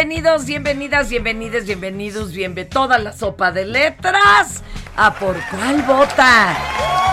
Bienvenidos, 0.00 0.46
bienvenidas, 0.46 1.10
bienvenidos, 1.10 1.64
bienvenidos, 1.66 2.32
bienve 2.32 2.64
toda 2.64 2.96
la 2.96 3.12
sopa 3.12 3.52
de 3.52 3.66
letras. 3.66 4.62
¿A 4.96 5.12
por 5.12 5.36
cuál 5.50 5.82
vota? 5.82 6.56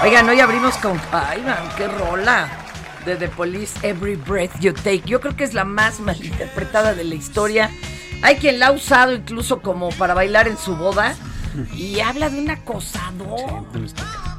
Oigan, 0.03 0.29
hoy 0.29 0.39
abrimos 0.39 0.77
con. 0.77 0.97
Ay, 1.11 1.41
man, 1.41 1.67
qué 1.75 1.85
rola. 1.89 2.47
De 3.03 3.17
The 3.17 3.27
Police, 3.27 3.77
Every 3.85 4.15
Breath 4.15 4.57
You 4.61 4.71
Take. 4.71 5.01
Yo 5.05 5.19
creo 5.19 5.35
que 5.35 5.43
es 5.43 5.53
la 5.53 5.65
más 5.65 5.99
malinterpretada 5.99 6.93
de 6.93 7.03
la 7.03 7.15
historia. 7.15 7.69
Hay 8.23 8.37
quien 8.37 8.57
la 8.57 8.67
ha 8.67 8.71
usado 8.71 9.11
incluso 9.11 9.61
como 9.61 9.89
para 9.89 10.13
bailar 10.13 10.47
en 10.47 10.57
su 10.57 10.77
boda. 10.77 11.13
Y 11.75 11.99
habla 11.99 12.29
de 12.29 12.39
un 12.39 12.51
acosador. 12.51 13.65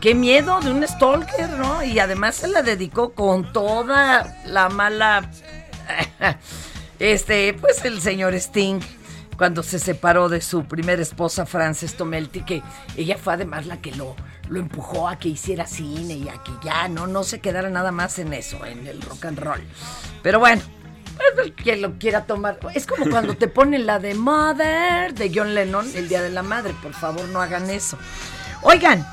Qué 0.01 0.15
miedo 0.15 0.59
de 0.63 0.71
un 0.71 0.89
stalker, 0.89 1.51
¿no? 1.51 1.83
Y 1.85 1.99
además 1.99 2.37
se 2.37 2.49
la 2.49 2.63
dedicó 2.63 3.13
con 3.13 3.53
toda 3.53 4.39
la 4.47 4.71
mala 4.71 5.29
este, 6.99 7.55
pues 7.55 7.85
el 7.85 8.01
señor 8.01 8.35
Sting, 8.35 8.81
cuando 9.37 9.63
se 9.63 9.79
separó 9.79 10.29
de 10.29 10.41
su 10.41 10.65
primera 10.65 11.01
esposa, 11.01 11.47
Frances 11.47 11.95
Tomelty, 11.95 12.43
que 12.43 12.63
ella 12.97 13.17
fue 13.17 13.35
además 13.35 13.67
la 13.67 13.81
que 13.81 13.93
lo, 13.95 14.17
lo 14.49 14.59
empujó 14.59 15.09
a 15.09 15.19
que 15.19 15.29
hiciera 15.29 15.67
cine 15.67 16.15
y 16.15 16.29
a 16.29 16.43
que 16.43 16.53
ya 16.63 16.89
no, 16.89 17.07
no 17.07 17.23
se 17.25 17.41
quedara 17.41 17.71
nada 17.71 17.93
más 17.93 18.19
en 18.19 18.33
eso, 18.33 18.65
en 18.67 18.87
el 18.87 19.01
rock 19.01 19.27
and 19.27 19.39
roll. 19.39 19.63
Pero 20.23 20.41
bueno, 20.41 20.63
pues, 21.35 21.53
quien 21.53 21.83
lo 21.83 21.99
quiera 21.99 22.25
tomar. 22.25 22.59
Es 22.75 22.87
como 22.87 23.09
cuando 23.11 23.37
te 23.37 23.49
ponen 23.49 23.87
la 23.87 23.99
de 23.99 24.15
Mother 24.15 25.15
de 25.15 25.31
John 25.35 25.55
Lennon, 25.55 25.89
el 25.95 26.09
Día 26.09 26.23
de 26.23 26.31
la 26.31 26.43
Madre. 26.43 26.75
Por 26.83 26.93
favor, 26.93 27.27
no 27.29 27.41
hagan 27.41 27.71
eso. 27.71 27.99
Oigan, 28.63 29.07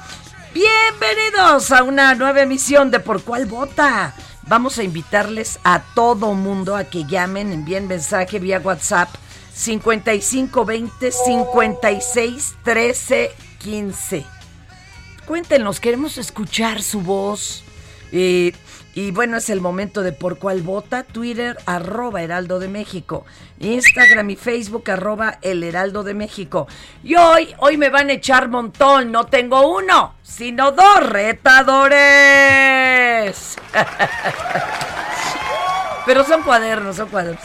bienvenidos 0.54 1.72
a 1.72 1.84
una 1.84 2.16
nueva 2.16 2.42
emisión 2.42 2.92
de 2.92 3.00
Por 3.00 3.24
Cuál 3.24 3.46
Vota. 3.46 4.14
Vamos 4.48 4.78
a 4.78 4.84
invitarles 4.84 5.60
a 5.64 5.82
todo 5.96 6.34
mundo 6.34 6.76
a 6.76 6.84
que 6.84 7.06
llamen, 7.06 7.52
envíen 7.52 7.88
mensaje 7.88 8.38
vía 8.38 8.60
WhatsApp 8.60 9.10
5520 9.54 11.12
56 11.12 12.56
13 12.64 13.32
15. 13.58 14.26
Cuéntenos, 15.26 15.80
queremos 15.80 16.20
escuchar 16.20 16.84
su 16.84 17.02
voz. 17.02 17.64
Eh, 18.12 18.54
y 18.94 19.12
bueno, 19.12 19.38
es 19.38 19.50
el 19.50 19.60
momento 19.62 20.04
de 20.04 20.12
por 20.12 20.38
cuál 20.38 20.62
vota. 20.62 21.04
Twitter, 21.04 21.58
arroba 21.66 22.22
Heraldo 22.22 22.60
de 22.60 22.68
México. 22.68 23.26
Instagram 23.60 24.30
y 24.30 24.36
Facebook, 24.36 24.90
arroba 24.92 25.40
El 25.42 25.64
Heraldo 25.64 26.04
de 26.04 26.14
México. 26.14 26.68
Y 27.04 27.16
hoy, 27.16 27.56
hoy 27.58 27.78
me 27.78 27.90
van 27.90 28.10
a 28.10 28.14
echar 28.14 28.48
montón. 28.48 29.12
No 29.12 29.26
tengo 29.26 29.76
uno, 29.76 30.14
sino 30.22 30.72
dos 30.72 31.10
retadores. 31.10 32.65
Pero 36.06 36.24
son 36.24 36.44
cuadernos, 36.44 36.96
son 36.96 37.10
cuadernos. 37.10 37.44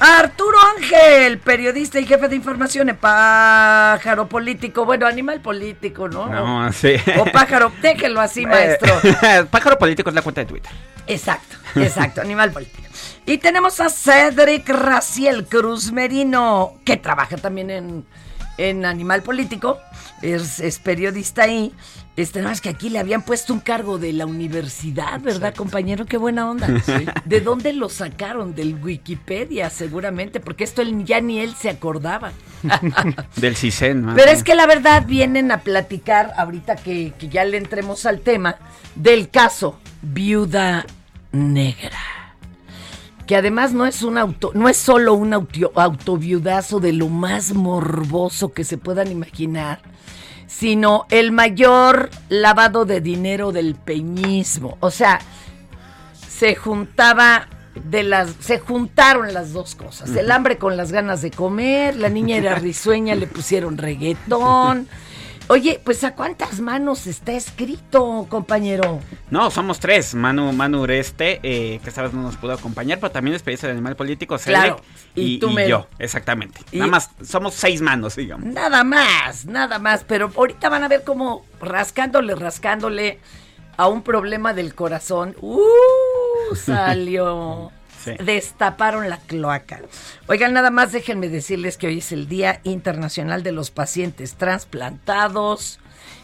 Arturo 0.00 0.56
Ángel, 0.76 1.38
periodista 1.38 1.98
y 1.98 2.06
jefe 2.06 2.28
de 2.28 2.36
información 2.36 2.88
en 2.88 2.96
Pájaro 2.96 4.28
Político. 4.28 4.84
Bueno, 4.84 5.06
animal 5.06 5.40
político, 5.40 6.08
¿no? 6.08 6.26
No, 6.26 6.72
sí. 6.72 6.94
O 7.18 7.24
pájaro, 7.26 7.72
déjenlo 7.82 8.20
así, 8.20 8.46
maestro. 8.46 8.94
Eh, 9.22 9.44
Pájaro 9.50 9.76
político 9.76 10.10
es 10.10 10.14
la 10.14 10.22
cuenta 10.22 10.42
de 10.42 10.46
Twitter. 10.46 10.70
Exacto, 11.06 11.56
exacto, 11.74 12.20
animal 12.20 12.52
político. 12.52 12.88
Y 13.26 13.38
tenemos 13.38 13.80
a 13.80 13.90
Cedric 13.90 14.68
Raciel 14.68 15.46
Cruz 15.46 15.90
Merino, 15.90 16.74
que 16.84 16.96
trabaja 16.96 17.36
también 17.36 17.70
en, 17.70 18.06
en 18.56 18.84
Animal 18.84 19.22
Político, 19.22 19.78
es, 20.22 20.60
es 20.60 20.78
periodista 20.78 21.42
ahí. 21.42 21.74
Este, 22.18 22.42
no, 22.42 22.50
es 22.50 22.60
que 22.60 22.68
aquí 22.68 22.90
le 22.90 22.98
habían 22.98 23.22
puesto 23.22 23.54
un 23.54 23.60
cargo 23.60 23.96
de 23.96 24.12
la 24.12 24.26
universidad, 24.26 25.20
¿verdad, 25.20 25.54
compañero? 25.54 26.04
Qué 26.04 26.16
buena 26.16 26.50
onda. 26.50 26.66
¿De 27.24 27.40
dónde 27.40 27.72
lo 27.72 27.88
sacaron? 27.88 28.56
Del 28.56 28.74
Wikipedia, 28.74 29.70
seguramente, 29.70 30.40
porque 30.40 30.64
esto 30.64 30.82
él, 30.82 31.04
ya 31.04 31.20
ni 31.20 31.38
él 31.38 31.54
se 31.54 31.70
acordaba. 31.70 32.32
Del 33.36 33.54
CISEN. 33.54 34.02
más 34.02 34.16
Pero 34.16 34.32
es 34.32 34.42
que 34.42 34.56
la 34.56 34.66
verdad 34.66 35.06
vienen 35.06 35.52
a 35.52 35.60
platicar, 35.60 36.32
ahorita 36.36 36.74
que, 36.74 37.12
que 37.16 37.28
ya 37.28 37.44
le 37.44 37.56
entremos 37.56 38.04
al 38.04 38.18
tema, 38.18 38.56
del 38.96 39.30
caso 39.30 39.78
Viuda 40.02 40.86
Negra. 41.30 41.98
Que 43.28 43.36
además 43.36 43.72
no 43.74 43.86
es 43.86 44.02
un 44.02 44.18
auto, 44.18 44.50
no 44.54 44.68
es 44.68 44.76
solo 44.76 45.14
un 45.14 45.34
auto, 45.34 45.70
autoviudazo 45.76 46.80
de 46.80 46.94
lo 46.94 47.08
más 47.10 47.54
morboso 47.54 48.52
que 48.52 48.64
se 48.64 48.76
puedan 48.76 49.12
imaginar, 49.12 49.82
sino 50.48 51.06
el 51.10 51.30
mayor 51.30 52.10
lavado 52.28 52.84
de 52.84 53.00
dinero 53.00 53.52
del 53.52 53.76
peñismo. 53.76 54.76
O 54.80 54.90
sea, 54.90 55.20
se 56.28 56.56
juntaba 56.56 57.46
de 57.84 58.02
las 58.02 58.34
se 58.40 58.58
juntaron 58.58 59.32
las 59.32 59.52
dos 59.52 59.76
cosas 59.76 60.10
el 60.16 60.32
hambre 60.32 60.58
con 60.58 60.76
las 60.76 60.90
ganas 60.90 61.22
de 61.22 61.30
comer 61.30 61.94
la 61.94 62.08
niña 62.08 62.36
era 62.36 62.54
risueña 62.56 63.14
le 63.14 63.28
pusieron 63.28 63.78
reggaetón 63.78 64.88
oye 65.48 65.80
pues 65.82 66.04
a 66.04 66.14
cuántas 66.14 66.60
manos 66.60 67.06
está 67.06 67.32
escrito 67.32 68.26
compañero 68.28 69.00
No, 69.30 69.50
somos 69.50 69.78
tres. 69.80 70.14
Manu, 70.14 70.52
Manu 70.52 70.82
Ureste, 70.82 71.40
eh, 71.42 71.80
que 71.82 71.88
esta 71.88 72.02
vez 72.02 72.12
no 72.12 72.22
nos 72.22 72.36
pudo 72.36 72.52
acompañar, 72.52 72.98
pero 73.00 73.10
también 73.10 73.34
es 73.34 73.42
periodista 73.42 73.66
de 73.66 73.72
Animal 73.74 73.96
Político, 73.96 74.36
Claro, 74.38 74.80
y 75.14 75.34
y, 75.34 75.38
tú, 75.38 75.50
y 75.50 75.54
Mero. 75.54 75.68
yo, 75.68 75.86
exactamente. 75.98 76.60
Y- 76.72 76.78
Nada 76.78 76.90
más, 76.90 77.10
somos 77.22 77.54
seis 77.54 77.80
manos, 77.80 78.16
digamos. 78.16 78.46
nada 78.46 78.84
más 78.84 79.44
nada 79.46 79.78
más 79.78 80.04
pero 80.06 80.30
ahorita 80.36 80.68
van 80.68 80.84
a 80.84 80.88
ver 80.88 81.02
cómo 81.04 81.44
rascándole 81.60 82.34
rascándole 82.34 83.18
a 83.76 83.86
un 83.88 84.02
problema 84.02 84.54
del 84.54 84.74
corazón. 84.74 85.36
¡Uh! 85.40 85.58
Salió. 86.56 87.70
Destaparon 88.16 89.08
la 89.10 89.18
cloaca. 89.18 89.80
Oigan, 90.26 90.52
nada 90.52 90.70
más 90.70 90.92
déjenme 90.92 91.28
decirles 91.28 91.76
que 91.76 91.86
hoy 91.88 91.98
es 91.98 92.12
el 92.12 92.28
Día 92.28 92.60
Internacional 92.64 93.42
de 93.42 93.52
los 93.52 93.70
Pacientes 93.70 94.34
Transplantados. 94.34 95.80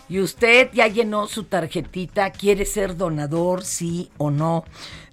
Y 0.08 0.20
usted 0.20 0.68
ya 0.74 0.86
llenó 0.86 1.26
su 1.26 1.44
tarjetita, 1.44 2.30
quiere 2.30 2.66
ser 2.66 2.96
donador, 2.96 3.64
sí 3.64 4.10
o 4.18 4.30
no. 4.30 4.64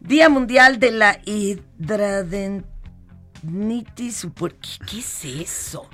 Día 0.02 0.28
Mundial 0.28 0.80
de 0.80 0.92
la 0.92 1.20
Hidradenitis 1.26 2.66
supor- 4.26 4.56
¿Qué, 4.60 4.86
qué 4.86 5.00
es 5.00 5.26
eso? 5.26 5.90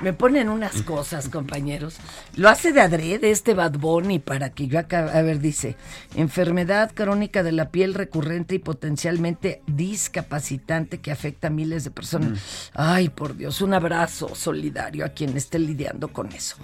Me 0.00 0.12
ponen 0.12 0.48
unas 0.48 0.82
cosas, 0.82 1.28
compañeros. 1.28 1.96
Lo 2.36 2.48
hace 2.48 2.72
de 2.72 2.80
adrede 2.80 3.30
este 3.30 3.54
Bad 3.54 3.78
Bunny 3.78 4.18
para 4.18 4.50
que 4.50 4.66
yo 4.66 4.78
acá, 4.78 5.10
a 5.12 5.22
ver, 5.22 5.40
dice, 5.40 5.76
enfermedad 6.14 6.92
crónica 6.94 7.42
de 7.42 7.52
la 7.52 7.70
piel 7.70 7.94
recurrente 7.94 8.54
y 8.54 8.58
potencialmente 8.58 9.62
discapacitante 9.66 10.98
que 10.98 11.10
afecta 11.10 11.48
a 11.48 11.50
miles 11.50 11.84
de 11.84 11.90
personas. 11.90 12.70
Ay, 12.74 13.08
por 13.08 13.36
Dios, 13.36 13.60
un 13.60 13.74
abrazo 13.74 14.34
solidario 14.34 15.04
a 15.04 15.10
quien 15.10 15.36
esté 15.36 15.58
lidiando 15.58 16.08
con 16.08 16.32
eso. 16.32 16.56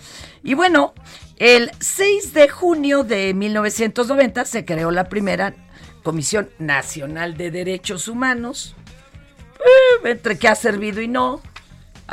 Y 0.43 0.55
bueno, 0.55 0.95
el 1.37 1.71
6 1.79 2.35
de 2.35 2.49
junio 2.49 3.05
de 3.05 3.33
1990 3.35 4.45
se 4.45 4.65
creó 4.65 4.91
la 4.91 5.09
primera 5.09 5.55
Comisión 6.03 6.49
Nacional 6.59 7.37
de 7.37 7.51
Derechos 7.51 8.09
Humanos 8.09 8.75
eh, 9.61 10.09
entre 10.09 10.39
que 10.39 10.49
ha 10.49 10.55
servido 10.55 11.01
y 11.01 11.09
no. 11.09 11.41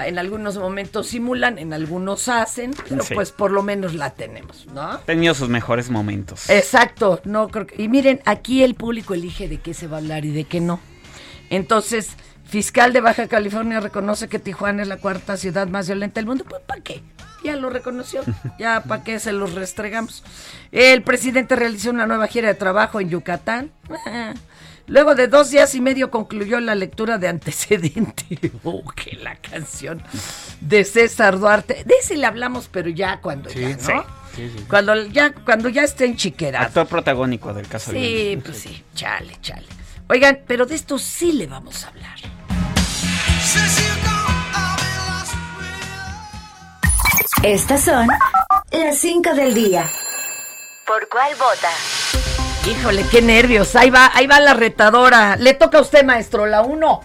En 0.05 0.19
algunos 0.19 0.57
momentos 0.57 1.07
simulan, 1.07 1.57
en 1.57 1.73
algunos 1.73 2.27
hacen, 2.27 2.71
pero 2.87 3.03
Sí. 3.03 3.15
pues 3.15 3.31
por 3.31 3.51
lo 3.51 3.63
menos 3.63 3.93
la 3.95 4.11
tenemos, 4.11 4.67
¿no? 4.67 4.99
Tenido 4.99 5.33
sus 5.33 5.49
mejores 5.49 5.89
momentos. 5.89 6.49
Exacto, 6.49 7.19
no 7.25 7.47
creo 7.49 7.65
que- 7.67 7.81
Y 7.81 7.87
miren, 7.89 8.21
aquí 8.25 8.63
el 8.63 8.75
público 8.75 9.13
elige 9.13 9.47
de 9.47 9.59
qué 9.59 9.73
se 9.73 9.87
va 9.87 9.97
a 9.97 9.99
hablar 9.99 10.25
y 10.25 10.31
de 10.31 10.43
qué 10.43 10.59
no. 10.59 10.79
Entonces, 11.49 12.09
fiscal 12.45 12.93
de 12.93 13.01
Baja 13.01 13.27
California 13.27 13.79
reconoce 13.79 14.27
que 14.27 14.39
Tijuana 14.39 14.81
es 14.83 14.87
la 14.87 14.97
cuarta 14.97 15.35
ciudad 15.37 15.67
más 15.67 15.87
violenta 15.87 16.19
del 16.19 16.27
mundo. 16.27 16.43
Pues, 16.47 16.61
¿para 16.65 16.81
qué? 16.81 17.01
Ya 17.43 17.55
lo 17.55 17.69
reconoció. 17.69 18.21
Ya, 18.59 18.81
¿para 18.83 19.03
qué 19.03 19.19
se 19.19 19.31
los 19.31 19.53
restregamos? 19.53 20.23
El 20.71 21.01
presidente 21.03 21.55
realizó 21.55 21.89
una 21.91 22.05
nueva 22.07 22.27
gira 22.27 22.47
de 22.49 22.55
trabajo 22.55 22.99
en 22.99 23.09
Yucatán. 23.09 23.71
Luego 24.87 25.15
de 25.15 25.27
dos 25.27 25.51
días 25.51 25.75
y 25.75 25.81
medio 25.81 26.09
concluyó 26.09 26.59
la 26.61 26.73
lectura 26.73 27.17
de 27.17 27.27
antecedente. 27.27 28.25
Oh, 28.63 28.83
que 28.95 29.15
la 29.17 29.35
canción 29.35 30.01
de 30.61 30.83
César 30.83 31.39
Duarte. 31.39 31.83
De 31.85 31.95
ese 32.01 32.17
le 32.17 32.25
hablamos, 32.25 32.67
pero 32.69 32.89
ya 32.89 33.19
cuando 33.21 33.49
ya, 33.49 33.69
¿no? 33.69 33.77
sí, 33.77 33.93
sí, 34.35 34.49
sí. 34.57 34.65
Cuando 34.67 35.05
ya, 35.07 35.33
cuando 35.33 35.69
ya 35.69 35.83
esté 35.83 36.05
enchiquerado. 36.05 36.65
Actor 36.65 36.87
protagónico 36.87 37.53
del 37.53 37.67
caso 37.67 37.91
Sí, 37.91 38.39
pues 38.43 38.57
sí, 38.57 38.83
chale, 38.93 39.37
chale. 39.41 39.65
Oigan, 40.09 40.39
pero 40.47 40.65
de 40.65 40.75
esto 40.75 40.97
sí 40.97 41.33
le 41.33 41.47
vamos 41.47 41.83
a 41.85 41.89
hablar. 41.89 42.17
Estas 47.43 47.83
son 47.83 48.07
las 48.71 48.97
5 48.97 49.33
del 49.33 49.53
día. 49.53 49.85
¿Por 50.85 51.07
cuál 51.09 51.33
vota? 51.35 51.69
Híjole, 52.69 53.05
qué 53.09 53.21
nervios. 53.21 53.77
Ahí 53.77 53.89
va, 53.89 54.11
ahí 54.13 54.27
va 54.27 54.41
la 54.41 54.53
retadora. 54.53 55.37
Le 55.37 55.53
toca 55.53 55.77
a 55.77 55.81
usted, 55.81 56.03
maestro, 56.03 56.45
la 56.45 56.63
uno. 56.63 56.99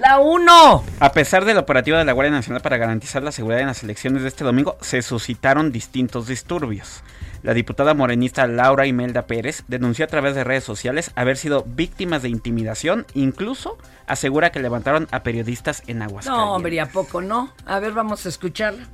La 0.00 0.18
uno. 0.18 0.82
A 1.00 1.12
pesar 1.12 1.44
del 1.44 1.58
operativo 1.58 1.98
de 1.98 2.04
la 2.06 2.12
Guardia 2.12 2.32
Nacional 2.32 2.62
para 2.62 2.78
garantizar 2.78 3.22
la 3.22 3.30
seguridad 3.30 3.60
en 3.60 3.66
las 3.66 3.82
elecciones 3.82 4.22
de 4.22 4.28
este 4.28 4.42
domingo, 4.42 4.78
se 4.80 5.02
suscitaron 5.02 5.70
distintos 5.70 6.28
disturbios. 6.28 7.02
La 7.42 7.52
diputada 7.52 7.92
morenista 7.92 8.46
Laura 8.46 8.86
Imelda 8.86 9.26
Pérez 9.26 9.64
denunció 9.68 10.06
a 10.06 10.08
través 10.08 10.34
de 10.34 10.44
redes 10.44 10.64
sociales 10.64 11.10
haber 11.14 11.36
sido 11.36 11.64
víctimas 11.66 12.22
de 12.22 12.30
intimidación, 12.30 13.04
incluso 13.12 13.76
asegura 14.06 14.50
que 14.50 14.60
levantaron 14.60 15.08
a 15.10 15.22
periodistas 15.22 15.82
en 15.88 16.00
Aguascalientes. 16.00 16.46
No, 16.46 16.54
hombre, 16.54 16.76
¿y 16.76 16.78
¿a 16.78 16.86
poco 16.86 17.20
no? 17.20 17.52
A 17.66 17.80
ver, 17.80 17.92
vamos 17.92 18.24
a 18.24 18.30
escucharla. 18.30 18.88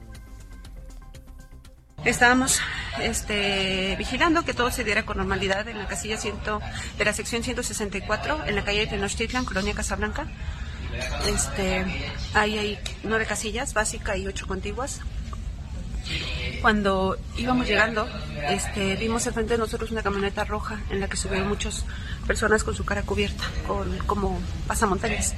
Estábamos 2.04 2.60
este, 3.02 3.96
vigilando 3.98 4.44
que 4.44 4.54
todo 4.54 4.70
se 4.70 4.84
diera 4.84 5.04
con 5.04 5.18
normalidad 5.18 5.68
en 5.68 5.78
la 5.78 5.86
casilla 5.86 6.16
100 6.16 6.36
de 6.96 7.04
la 7.04 7.12
sección 7.12 7.42
164 7.42 8.46
en 8.46 8.54
la 8.54 8.64
calle 8.64 8.80
de 8.80 8.86
Tenochtitlan, 8.86 9.44
Colonia 9.44 9.74
Casablanca. 9.74 10.26
Este, 11.26 11.84
ahí 12.34 12.58
hay 12.58 12.78
nueve 13.02 13.26
casillas, 13.26 13.74
básica 13.74 14.16
y 14.16 14.26
ocho 14.26 14.46
contiguas. 14.46 15.00
Cuando 16.62 17.18
íbamos 17.36 17.66
llegando, 17.66 18.08
este, 18.48 18.96
vimos 18.96 19.26
enfrente 19.26 19.54
de 19.54 19.58
nosotros 19.58 19.90
una 19.90 20.02
camioneta 20.02 20.44
roja 20.44 20.80
en 20.90 21.00
la 21.00 21.08
que 21.08 21.16
subieron 21.16 21.48
muchas 21.48 21.84
personas 22.26 22.64
con 22.64 22.74
su 22.74 22.84
cara 22.84 23.02
cubierta, 23.02 23.44
con 23.66 23.98
como 24.06 24.40
pasamontañas. 24.66 25.34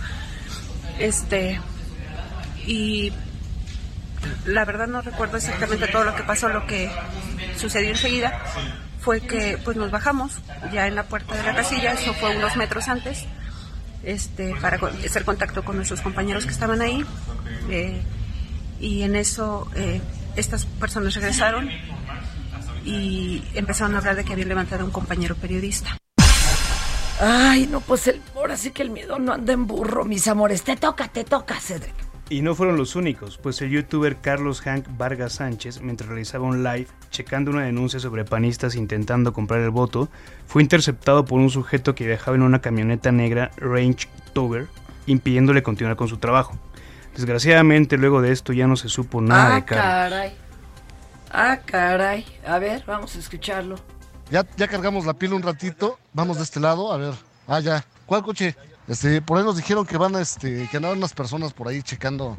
Este, 0.99 1.61
y 2.67 3.13
la 4.45 4.65
verdad 4.65 4.87
no 4.87 5.01
recuerdo 5.03 5.37
exactamente 5.37 5.87
todo 5.89 6.05
lo 6.05 6.15
que 6.15 6.23
pasó, 6.23 6.49
lo 6.49 6.67
que 6.67 6.91
sucedió 7.57 7.91
enseguida 7.91 8.39
fue 9.01 9.21
que 9.21 9.59
pues 9.65 9.77
nos 9.77 9.91
bajamos 9.91 10.41
ya 10.73 10.87
en 10.87 10.95
la 10.95 11.05
puerta 11.05 11.35
de 11.35 11.43
la 11.43 11.55
casilla, 11.55 11.93
eso 11.93 12.13
fue 12.15 12.37
unos 12.37 12.57
metros 12.57 12.89
antes, 12.89 13.25
este, 14.03 14.55
para 14.61 14.79
hacer 15.05 15.25
contacto 15.25 15.65
con 15.65 15.77
nuestros 15.77 16.01
compañeros 16.01 16.45
que 16.45 16.53
estaban 16.53 16.83
ahí 16.83 17.05
eh, 17.71 18.03
y 18.79 19.03
en 19.03 19.17
eso 19.17 19.71
eh, 19.75 20.01
estas 20.37 20.67
personas 20.67 21.15
regresaron 21.15 21.71
y 22.85 23.43
empezaron 23.55 23.95
a 23.95 23.99
hablar 23.99 24.17
de 24.17 24.25
que 24.25 24.33
habían 24.33 24.49
levantado 24.49 24.83
a 24.83 24.85
un 24.85 24.91
compañero 24.91 25.35
periodista. 25.35 25.97
Ay, 27.21 27.67
no, 27.67 27.81
pues 27.81 28.07
el, 28.07 28.23
ahora 28.35 28.57
sí 28.57 28.71
que 28.71 28.83
el 28.83 28.89
miedo 28.89 29.19
no 29.19 29.35
anda 29.35 29.53
en 29.53 29.67
burro, 29.67 30.07
mis 30.07 30.27
amores. 30.27 30.63
Te 30.63 30.77
toca, 30.77 31.09
te 31.09 31.25
toca, 31.25 31.61
Cedric. 31.61 32.10
Y 32.31 32.43
no 32.43 32.55
fueron 32.55 32.77
los 32.77 32.95
únicos, 32.95 33.39
pues 33.39 33.61
el 33.61 33.71
youtuber 33.71 34.17
Carlos 34.21 34.61
Hank 34.61 34.87
Vargas 34.97 35.33
Sánchez, 35.33 35.81
mientras 35.81 36.09
realizaba 36.09 36.45
un 36.45 36.63
live 36.63 36.87
checando 37.11 37.51
una 37.51 37.65
denuncia 37.65 37.99
sobre 37.99 38.25
panistas 38.25 38.77
intentando 38.77 39.33
comprar 39.33 39.61
el 39.63 39.71
voto, 39.71 40.09
fue 40.47 40.63
interceptado 40.63 41.25
por 41.25 41.41
un 41.41 41.51
sujeto 41.51 41.97
que 41.97 42.07
viajaba 42.07 42.37
en 42.37 42.43
una 42.43 42.61
camioneta 42.61 43.11
negra 43.11 43.51
Range 43.57 44.09
Rover, 44.33 44.69
impidiéndole 45.07 45.65
continuar 45.65 45.97
con 45.97 46.07
su 46.07 46.19
trabajo. 46.19 46.57
Desgraciadamente, 47.17 47.99
luego 47.99 48.23
de 48.23 48.31
esto 48.31 48.53
ya 48.53 48.69
no 48.69 48.77
se 48.77 48.89
supo 48.89 49.21
nada 49.21 49.51
ah, 49.51 49.55
de 49.57 49.65
Carlos. 49.65 49.85
caray. 49.85 50.33
Ah, 51.33 51.59
caray. 51.67 52.27
A 52.47 52.61
ver, 52.61 52.85
vamos 52.87 53.17
a 53.17 53.19
escucharlo. 53.19 53.75
Ya, 54.31 54.47
ya 54.57 54.69
cargamos 54.69 55.05
la 55.05 55.15
pila 55.15 55.35
un 55.35 55.43
ratito. 55.43 55.99
Vamos 56.13 56.37
de 56.37 56.45
este 56.45 56.61
lado, 56.61 56.93
a 56.93 56.97
ver. 56.97 57.15
Ah, 57.49 57.59
ya. 57.59 57.85
¿Cuál 58.07 58.23
coche? 58.23 58.55
Este, 58.91 59.23
por 59.23 59.39
ahí 59.39 59.45
nos 59.45 59.57
dijeron 59.57 59.87
que 59.87 59.97
van 59.97 60.17
este, 60.17 60.69
que 60.69 60.77
andaban 60.77 60.99
unas 60.99 61.13
personas 61.13 61.53
por 61.53 61.69
ahí 61.69 61.81
checando 61.81 62.37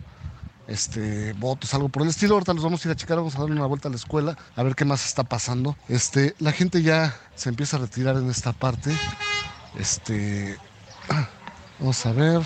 este 0.68 1.32
votos, 1.32 1.74
algo 1.74 1.88
por 1.88 2.04
el 2.04 2.10
estilo. 2.10 2.34
Ahorita 2.34 2.54
los 2.54 2.62
vamos 2.62 2.84
a 2.84 2.90
ir 2.90 2.92
a 2.92 2.96
checar, 2.98 3.16
vamos 3.16 3.38
a 3.38 3.40
dar 3.40 3.50
una 3.50 3.66
vuelta 3.68 3.88
a 3.88 3.92
la 3.92 3.96
escuela, 3.96 4.38
a 4.58 4.62
ver 4.62 4.76
qué 4.76 4.84
más 4.84 5.06
está 5.06 5.24
pasando. 5.24 5.78
Este, 5.88 6.36
la 6.40 6.52
gente 6.52 6.82
ya 6.82 7.18
se 7.36 7.48
empieza 7.48 7.78
a 7.78 7.80
retirar 7.80 8.18
en 8.18 8.30
esta 8.30 8.52
parte. 8.52 8.92
Este, 9.80 10.58
vamos 11.80 12.06
a 12.06 12.12
ver. 12.12 12.42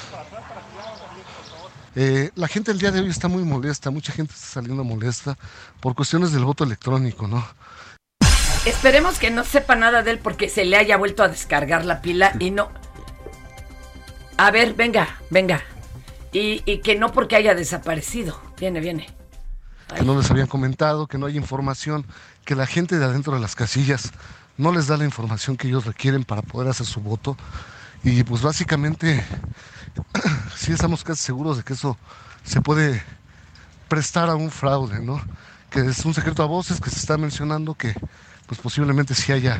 Eh, 1.96 2.30
la 2.36 2.48
gente 2.48 2.72
el 2.72 2.78
día 2.78 2.92
de 2.92 3.00
hoy 3.00 3.10
está 3.10 3.28
muy 3.28 3.44
molesta, 3.44 3.90
mucha 3.90 4.14
gente 4.14 4.36
está 4.36 4.46
saliendo 4.46 4.84
molesta 4.84 5.36
por 5.80 5.96
cuestiones 5.96 6.32
del 6.32 6.46
voto 6.46 6.64
electrónico, 6.64 7.28
¿no? 7.28 7.44
Esperemos 8.68 9.18
que 9.18 9.32
no 9.32 9.44
sepa 9.44 9.76
nada 9.76 10.04
de 10.04 10.12
él 10.12 10.20
porque 10.20 10.48
se 10.48 10.64
le 10.64 10.78
haya 10.78 10.96
vuelto 10.96 11.24
a 11.24 11.28
descargar 11.28 11.86
la 11.86 12.04
pila 12.04 12.34
y 12.40 12.52
no. 12.52 12.70
A 14.38 14.52
ver, 14.52 14.74
venga, 14.74 15.08
venga. 15.30 15.62
Y, 16.32 16.60
que 16.80 16.96
no 16.96 17.14
porque 17.14 17.38
haya 17.38 17.56
desaparecido. 17.56 18.40
Viene, 18.60 18.82
viene. 18.82 19.08
que 19.96 20.04
no 20.04 20.18
les 20.18 20.30
habían 20.30 20.48
comentado, 20.48 21.08
que 21.08 21.18
no 21.18 21.28
hay 21.28 21.38
información, 21.38 22.06
que 22.44 22.56
la 22.56 22.66
gente 22.66 22.98
de 22.98 23.06
adentro 23.06 23.34
de 23.34 23.40
las 23.40 23.56
casillas 23.56 24.12
no 24.58 24.74
les 24.74 24.88
da 24.88 24.98
la 24.98 25.06
información 25.06 25.56
que 25.56 25.68
ellos 25.68 25.86
requieren 25.86 26.26
para 26.26 26.42
poder 26.42 26.70
hacer 26.70 26.86
su 26.86 27.00
voto. 27.00 27.38
Y 28.04 28.24
pues 28.24 28.42
básicamente 28.42 29.24
sí 30.58 30.74
estamos 30.74 31.04
casi 31.04 31.22
seguros 31.22 31.58
de 31.58 31.64
que 31.64 31.74
eso 31.74 31.98
se 32.44 32.60
puede 32.60 33.02
prestar 33.88 34.30
a 34.30 34.36
un 34.36 34.52
fraude, 34.52 35.00
¿no? 35.00 35.22
Que 35.70 35.80
es 35.80 36.04
un 36.04 36.14
secreto 36.14 36.44
a 36.44 36.48
voces 36.48 36.82
que 36.82 36.90
se 36.90 37.00
está 37.00 37.18
mencionando 37.18 37.76
que 37.76 37.94
pues 38.46 38.60
posiblemente 38.60 39.16
sí 39.16 39.32
haya, 39.32 39.60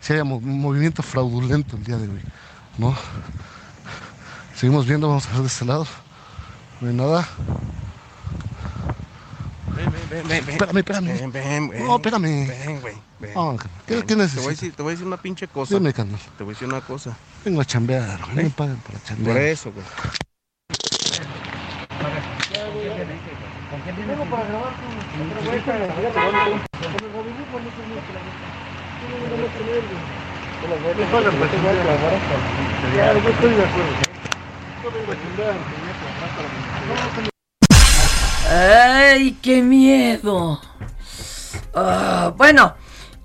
sí 0.00 0.14
haya 0.14 0.24
movimiento 0.24 1.02
fraudulento 1.02 1.76
el 1.76 1.84
día 1.84 1.98
de 1.98 2.08
hoy, 2.08 2.22
¿no? 2.78 2.96
Seguimos 4.60 4.86
viendo, 4.86 5.08
vamos 5.08 5.26
a 5.26 5.30
ver 5.32 5.40
de 5.40 5.46
este 5.46 5.64
lado. 5.64 5.86
No 6.82 6.88
hay 6.90 6.94
nada. 6.94 7.26
Espérame, 10.48 10.76
espérame. 10.80 11.06
Ven, 11.06 11.32
ven, 11.32 11.68
ven. 11.70 11.86
No, 11.86 11.96
espérame. 11.96 12.46
Ven, 12.46 12.80
güey. 12.82 12.94
ven. 13.20 13.32
Ah, 13.34 13.54
¿qué- 13.86 13.94
Ven. 13.94 14.02
qué 14.02 14.06
Te 14.06 14.12
voy, 14.12 14.12
a 14.12 14.16
necesitas? 14.16 14.46
decir, 14.48 14.74
te 14.74 14.82
voy 14.82 14.90
a 14.90 14.92
decir 14.92 15.06
una 15.06 15.16
pinche 15.16 15.48
cosa. 15.48 15.74
Dime, 15.76 15.94
carnal. 15.94 16.20
Te 16.36 16.44
voy 16.44 16.52
a 16.52 16.54
decir 16.54 16.68
una 16.68 16.82
cosa. 16.82 17.16
Vengo 17.42 17.62
a 17.62 17.64
chambear, 17.64 18.20
no 18.20 18.34
me 18.34 18.50
pagan 18.50 18.76
para 18.86 19.02
chambear. 19.02 19.34
Por 19.34 19.42
eso, 19.42 19.72
güey. 19.72 19.86
¡Ay, 38.48 39.38
qué 39.42 39.62
miedo! 39.62 40.60
Ah, 41.74 42.32
bueno, 42.36 42.74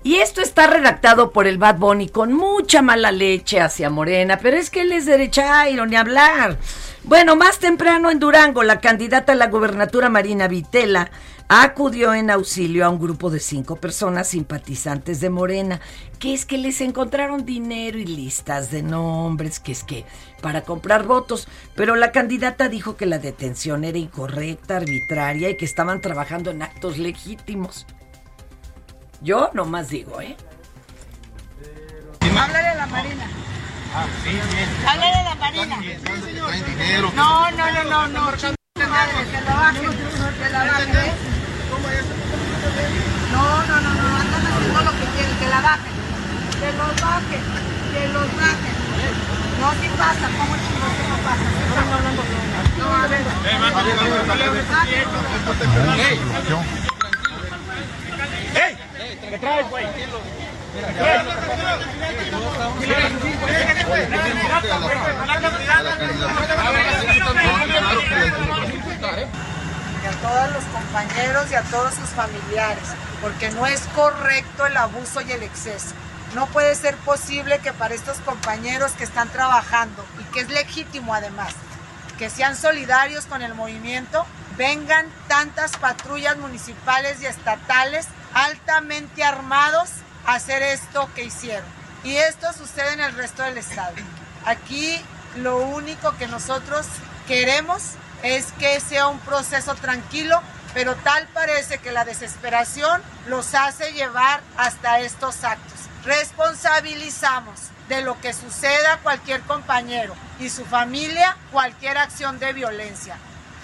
y 0.02 0.16
esto 0.16 0.40
está 0.40 0.66
redactado 0.68 1.32
por 1.32 1.46
el 1.46 1.58
Bad 1.58 1.78
Bunny 1.78 2.08
con 2.08 2.32
mucha 2.32 2.82
mala 2.82 3.10
leche 3.10 3.60
hacia 3.60 3.90
Morena, 3.90 4.38
pero 4.38 4.56
es 4.56 4.70
que 4.70 4.82
él 4.82 4.92
es 4.92 5.06
derechairo, 5.06 5.86
ni 5.86 5.96
hablar. 5.96 6.58
Bueno, 7.04 7.36
más 7.36 7.58
temprano 7.58 8.10
en 8.10 8.18
Durango, 8.18 8.62
la 8.62 8.80
candidata 8.80 9.32
a 9.32 9.36
la 9.36 9.48
gubernatura 9.48 10.08
Marina 10.08 10.48
Vitela 10.48 11.10
acudió 11.48 12.14
en 12.14 12.30
auxilio 12.30 12.84
a 12.84 12.88
un 12.88 12.98
grupo 12.98 13.30
de 13.30 13.40
cinco 13.40 13.76
personas 13.76 14.28
simpatizantes 14.28 15.20
de 15.20 15.30
Morena, 15.30 15.80
que 16.18 16.34
es 16.34 16.44
que 16.44 16.58
les 16.58 16.80
encontraron 16.80 17.44
dinero 17.44 17.98
y 17.98 18.06
listas 18.06 18.70
de 18.70 18.82
nombres, 18.82 19.60
que 19.60 19.72
es 19.72 19.84
que 19.84 20.04
para 20.40 20.62
comprar 20.62 21.04
votos, 21.04 21.48
pero 21.74 21.96
la 21.96 22.12
candidata 22.12 22.68
dijo 22.68 22.96
que 22.96 23.06
la 23.06 23.18
detención 23.18 23.84
era 23.84 23.98
incorrecta, 23.98 24.76
arbitraria 24.76 25.50
y 25.50 25.56
que 25.56 25.64
estaban 25.64 26.00
trabajando 26.00 26.50
en 26.50 26.62
actos 26.62 26.98
legítimos. 26.98 27.86
Yo 29.22 29.50
nomás 29.54 29.88
digo, 29.88 30.20
¿eh? 30.20 30.36
Háblale 32.38 32.68
a 32.68 32.74
la 32.74 32.86
Marina. 32.86 33.26
Háblale 34.86 35.16
a 35.16 35.24
la 35.24 35.34
Marina. 35.36 35.80
No, 37.14 37.50
no, 37.50 37.72
no, 37.72 37.84
no, 37.84 38.08
no. 38.08 38.30
¿eh? 38.30 38.54
No, 43.32 43.66
no, 43.66 43.80
no, 43.80 43.94
no. 43.94 44.16
Andan 44.16 44.46
haciendo 44.46 44.82
lo 44.82 44.90
que 44.90 45.06
quieren. 45.16 45.36
Que 45.38 45.48
la 45.48 45.60
bajen. 45.60 45.92
Que 46.60 46.72
los 46.72 47.00
bajen. 47.00 47.42
Que 47.92 48.08
los 48.08 48.36
bajen. 48.36 48.85
No, 49.60 49.72
sí 49.72 49.88
pasa. 49.96 50.28
¿Cómo 50.38 50.54
chingos 50.56 50.92
que 50.96 51.04
no 51.08 51.16
pasa? 51.24 51.46
No, 51.74 51.82
no, 51.90 51.96
no, 52.02 52.10
no. 52.12 52.22
No, 52.78 52.86
a 52.94 53.06
ver. 53.06 53.22
¡Ey! 58.54 58.78
¿Qué 59.30 59.38
traes, 59.38 59.70
güey? 59.70 59.86
y 70.02 70.06
a 70.06 70.12
todos 70.22 70.52
los 70.52 70.64
compañeros 70.64 71.50
y 71.50 71.54
a 71.54 71.62
todos 71.62 71.94
sus 71.94 72.08
familiares, 72.10 72.84
porque 73.20 73.50
no 73.50 73.66
es 73.66 73.80
correcto 73.94 74.66
el 74.66 74.76
abuso 74.76 75.20
y 75.22 75.32
el 75.32 75.42
exceso. 75.42 75.94
No 76.34 76.46
puede 76.46 76.74
ser 76.74 76.96
posible 76.98 77.60
que 77.60 77.72
para 77.72 77.94
estos 77.94 78.18
compañeros 78.18 78.92
que 78.92 79.04
están 79.04 79.28
trabajando 79.28 80.04
y 80.20 80.24
que 80.32 80.40
es 80.40 80.48
legítimo 80.48 81.14
además, 81.14 81.54
que 82.18 82.30
sean 82.30 82.56
solidarios 82.56 83.26
con 83.26 83.42
el 83.42 83.54
movimiento, 83.54 84.26
vengan 84.56 85.06
tantas 85.28 85.76
patrullas 85.76 86.36
municipales 86.38 87.20
y 87.22 87.26
estatales 87.26 88.06
altamente 88.34 89.24
armados 89.24 89.90
a 90.26 90.34
hacer 90.34 90.62
esto 90.62 91.08
que 91.14 91.24
hicieron. 91.24 91.68
Y 92.04 92.16
esto 92.16 92.52
sucede 92.52 92.92
en 92.92 93.00
el 93.00 93.14
resto 93.14 93.42
del 93.42 93.58
estado. 93.58 93.94
Aquí 94.44 95.00
lo 95.36 95.58
único 95.58 96.16
que 96.16 96.26
nosotros 96.26 96.86
queremos 97.26 97.82
es 98.22 98.52
que 98.52 98.80
sea 98.80 99.08
un 99.08 99.18
proceso 99.20 99.74
tranquilo, 99.74 100.40
pero 100.74 100.94
tal 100.96 101.26
parece 101.28 101.78
que 101.78 101.92
la 101.92 102.04
desesperación 102.04 103.02
los 103.26 103.54
hace 103.54 103.92
llevar 103.92 104.40
hasta 104.56 105.00
estos 105.00 105.44
actos. 105.44 105.80
Responsabilizamos 106.06 107.58
de 107.88 108.00
lo 108.02 108.20
que 108.20 108.32
suceda 108.32 108.94
a 108.94 108.98
cualquier 108.98 109.40
compañero 109.42 110.14
y 110.38 110.50
su 110.50 110.64
familia 110.64 111.36
cualquier 111.50 111.98
acción 111.98 112.38
de 112.38 112.52
violencia. 112.52 113.16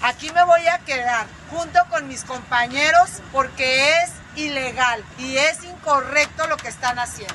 Aquí 0.02 0.30
me 0.32 0.44
voy 0.44 0.66
a 0.66 0.78
quedar 0.80 1.26
junto 1.50 1.78
con 1.88 2.08
mis 2.08 2.24
compañeros 2.24 3.20
porque 3.30 3.90
es 4.02 4.10
ilegal 4.34 5.04
y 5.18 5.36
es 5.36 5.62
incorrecto 5.62 6.46
lo 6.48 6.56
que 6.56 6.66
están 6.68 6.98
haciendo. 6.98 7.34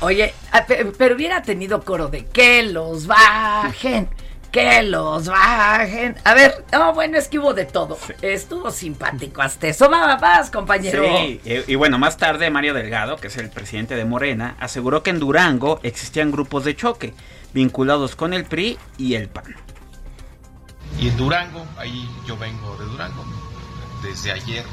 Oye, 0.00 0.34
ah, 0.52 0.66
pe- 0.66 0.84
pero 0.98 1.14
hubiera 1.16 1.40
tenido 1.42 1.82
coro 1.84 2.08
de 2.08 2.26
que 2.26 2.62
los 2.62 3.06
bajen, 3.06 4.08
que 4.50 4.82
los 4.82 5.28
bajen. 5.28 6.16
A 6.24 6.34
ver, 6.34 6.64
no, 6.72 6.94
bueno, 6.94 7.18
es 7.18 7.28
que 7.28 7.38
hubo 7.38 7.54
de 7.54 7.64
todo. 7.64 7.98
Estuvo 8.22 8.70
simpático 8.70 9.42
hasta 9.42 9.68
eso. 9.68 9.90
Va, 9.90 10.06
va, 10.06 10.16
vas, 10.16 10.50
compañero. 10.50 11.04
Sí, 11.18 11.40
y, 11.44 11.72
y 11.72 11.74
bueno, 11.74 11.98
más 11.98 12.16
tarde 12.16 12.50
Mario 12.50 12.74
Delgado, 12.74 13.16
que 13.16 13.28
es 13.28 13.36
el 13.36 13.50
presidente 13.50 13.94
de 13.94 14.04
Morena, 14.04 14.56
aseguró 14.60 15.02
que 15.02 15.10
en 15.10 15.18
Durango 15.20 15.80
existían 15.82 16.30
grupos 16.30 16.64
de 16.64 16.76
choque 16.76 17.14
vinculados 17.52 18.16
con 18.16 18.32
el 18.34 18.44
PRI 18.44 18.78
y 18.98 19.14
el 19.14 19.28
PAN. 19.28 19.54
Y 20.98 21.08
en 21.08 21.16
Durango, 21.16 21.64
ahí 21.76 22.08
yo 22.26 22.36
vengo 22.36 22.76
de 22.76 22.84
Durango. 22.86 23.24
Desde 24.02 24.32
ayer 24.32 24.64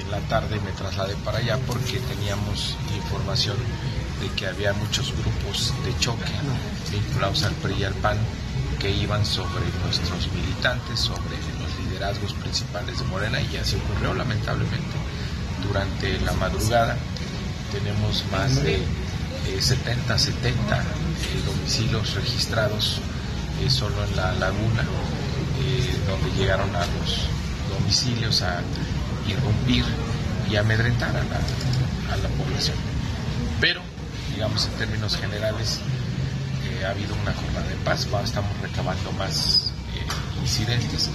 en 0.00 0.10
la 0.10 0.20
tarde 0.28 0.58
me 0.60 0.72
trasladé 0.72 1.14
para 1.16 1.38
allá 1.38 1.58
porque 1.66 1.98
teníamos 2.00 2.76
información 2.96 3.56
de 4.20 4.28
que 4.36 4.46
había 4.46 4.72
muchos 4.72 5.12
grupos 5.12 5.74
de 5.84 5.96
choque 5.98 6.24
vinculados 6.90 7.44
al 7.44 7.52
PRI 7.54 7.74
y 7.74 7.84
al 7.84 7.94
PAN 7.94 8.18
que 8.78 8.90
iban 8.90 9.24
sobre 9.26 9.64
nuestros 9.84 10.28
militantes, 10.32 11.00
sobre 11.00 11.36
los 11.60 11.86
liderazgos 11.86 12.32
principales 12.34 12.98
de 12.98 13.04
Morena 13.06 13.40
y 13.40 13.56
así 13.56 13.76
ocurrió 13.76 14.14
lamentablemente. 14.14 14.96
Durante 15.66 16.20
la 16.20 16.32
madrugada 16.34 16.96
tenemos 17.72 18.24
más 18.30 18.62
de 18.62 18.76
eh, 18.76 19.60
70, 19.60 20.18
70 20.18 20.78
eh, 20.78 20.84
domicilios 21.44 22.14
registrados 22.14 23.00
eh, 23.60 23.68
solo 23.68 24.04
en 24.04 24.16
la 24.16 24.32
laguna, 24.34 24.84
donde 26.06 26.30
llegaron 26.38 26.74
a 26.74 26.86
los 26.86 27.26
domicilios 27.68 28.42
a 28.42 28.62
irrumpir 29.26 29.84
y 30.50 30.56
amedrentar 30.56 31.10
a 31.10 32.16
la 32.16 32.28
población. 32.42 32.76
Pero, 33.60 33.82
digamos, 34.32 34.66
en 34.66 34.72
términos 34.72 35.16
generales, 35.16 35.80
eh, 36.80 36.84
ha 36.84 36.90
habido 36.90 37.14
una 37.22 37.32
jornada 37.32 37.66
de 37.68 37.76
paz, 37.84 38.08
va- 38.12 38.22
estamos 38.22 38.50
recabando 38.60 39.12
más 39.12 39.72
eh, 39.94 40.40
incidentes. 40.40 41.10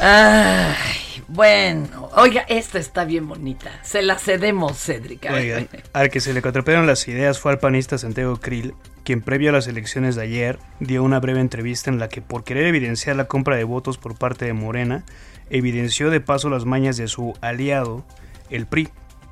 Ay, 0.00 1.22
bueno. 1.28 2.08
Oiga, 2.16 2.42
esta 2.48 2.78
está 2.78 3.04
bien 3.04 3.28
bonita. 3.28 3.70
Se 3.82 4.02
la 4.02 4.18
cedemos, 4.18 4.76
Cédric. 4.78 5.28
Oigan, 5.30 5.68
al 5.92 6.10
que 6.10 6.20
se 6.20 6.32
le 6.34 6.42
contrapearon 6.42 6.86
las 6.86 7.06
ideas 7.08 7.38
fue 7.38 7.52
al 7.52 7.58
panista 7.58 7.98
Santiago 7.98 8.36
Krill, 8.38 8.74
quien 9.04 9.20
previo 9.22 9.50
a 9.50 9.52
las 9.52 9.66
elecciones 9.68 10.16
de 10.16 10.22
ayer 10.22 10.58
dio 10.80 11.02
una 11.04 11.20
breve 11.20 11.40
entrevista 11.40 11.90
en 11.90 11.98
la 11.98 12.08
que 12.08 12.20
por 12.22 12.44
querer 12.44 12.66
evidenciar 12.66 13.16
la 13.16 13.26
compra 13.26 13.56
de 13.56 13.64
votos 13.64 13.96
por 13.98 14.16
parte 14.18 14.44
de 14.44 14.52
Morena, 14.52 15.04
evidenció 15.50 16.10
de 16.10 16.20
paso 16.20 16.50
las 16.50 16.64
mañas 16.64 16.96
de 16.96 17.06
su 17.08 17.34
aliado, 17.40 18.04
el 18.50 18.66
PRI, 18.66 18.88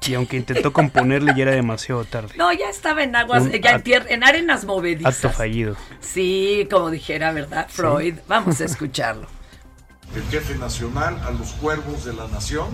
y 0.07 0.15
aunque 0.15 0.37
intentó 0.37 0.73
componerle 0.73 1.33
ya 1.37 1.43
era 1.43 1.53
demasiado 1.53 2.05
tarde. 2.05 2.35
No, 2.37 2.53
ya 2.53 2.69
estaba 2.71 3.03
en 3.03 3.15
aguas, 3.17 3.43
Un 3.43 3.51
ya 3.51 3.57
en, 3.57 3.63
act- 3.81 3.83
tier- 3.85 4.07
en 4.09 4.25
arenas 4.25 4.65
movedizas. 4.65 5.17
Acto 5.25 5.31
fallido. 5.37 5.77
Sí, 6.01 6.67
como 6.71 6.91
dijera, 6.91 7.33
¿verdad, 7.33 7.67
Freud? 7.69 8.15
Vamos 8.29 8.61
a 8.61 8.65
escucharlo. 8.65 9.29
el 10.15 10.23
jefe 10.31 10.57
nacional 10.57 11.21
a 11.25 11.31
los 11.31 11.53
cuervos 11.53 12.05
de 12.05 12.13
la 12.15 12.27
nación, 12.29 12.67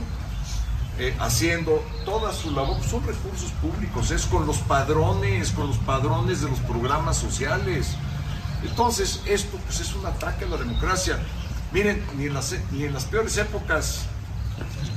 eh, 0.99 1.15
haciendo 1.19 1.85
toda 2.07 2.33
su 2.33 2.51
labor, 2.53 2.83
son 2.83 3.07
recursos 3.07 3.51
públicos, 3.61 4.11
es 4.11 4.25
con 4.25 4.47
los 4.47 4.59
padrones, 4.59 5.51
con 5.51 5.67
los 5.67 5.77
padrones 5.79 6.41
de 6.41 6.49
los 6.49 6.61
programas 6.61 7.19
sociales. 7.19 7.97
Entonces, 8.65 9.21
esto 9.27 9.59
pues, 9.67 9.81
es 9.81 9.95
un 9.95 10.07
ataque 10.07 10.47
a 10.47 10.49
la 10.49 10.57
democracia. 10.57 11.19
Miren, 11.73 12.03
ni 12.17 12.27
en 12.27 12.35
las, 12.35 12.55
ni 12.73 12.85
en 12.85 12.95
las 12.95 13.05
peores 13.05 13.37
épocas 13.37 14.07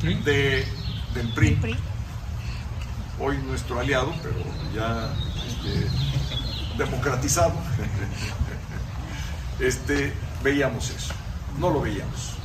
de, 0.02 0.66
del 1.14 1.34
PRI, 1.34 1.60
hoy 3.20 3.38
nuestro 3.40 3.80
aliado, 3.80 4.14
pero 4.24 4.36
ya 4.74 5.14
este, 5.48 5.88
democratizado, 6.78 7.54
este, 9.60 10.14
veíamos 10.44 10.90
eso. 10.90 11.14
No 11.58 11.70
lo 11.70 11.82
veíamos. 11.82 12.39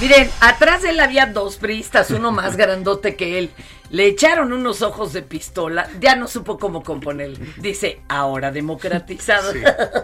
Miren, 0.00 0.30
atrás 0.40 0.80
de 0.80 0.90
él 0.90 1.00
había 1.00 1.26
dos 1.26 1.56
priistas, 1.56 2.10
uno 2.10 2.32
más 2.32 2.56
grandote 2.56 3.16
que 3.16 3.38
él. 3.38 3.50
Le 3.90 4.06
echaron 4.06 4.52
unos 4.52 4.82
ojos 4.82 5.12
de 5.12 5.20
pistola, 5.20 5.90
ya 6.00 6.16
no 6.16 6.26
supo 6.26 6.58
cómo 6.58 6.82
componerle. 6.82 7.38
Dice, 7.58 8.00
ahora 8.08 8.50
democratizado. 8.50 9.52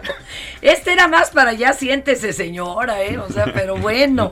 Este 0.61 0.91
era 0.91 1.07
más 1.07 1.31
para 1.31 1.51
allá, 1.51 1.73
siéntese 1.73 2.33
señora, 2.33 3.01
¿eh? 3.01 3.17
O 3.17 3.31
sea, 3.31 3.51
pero 3.53 3.77
bueno, 3.77 4.31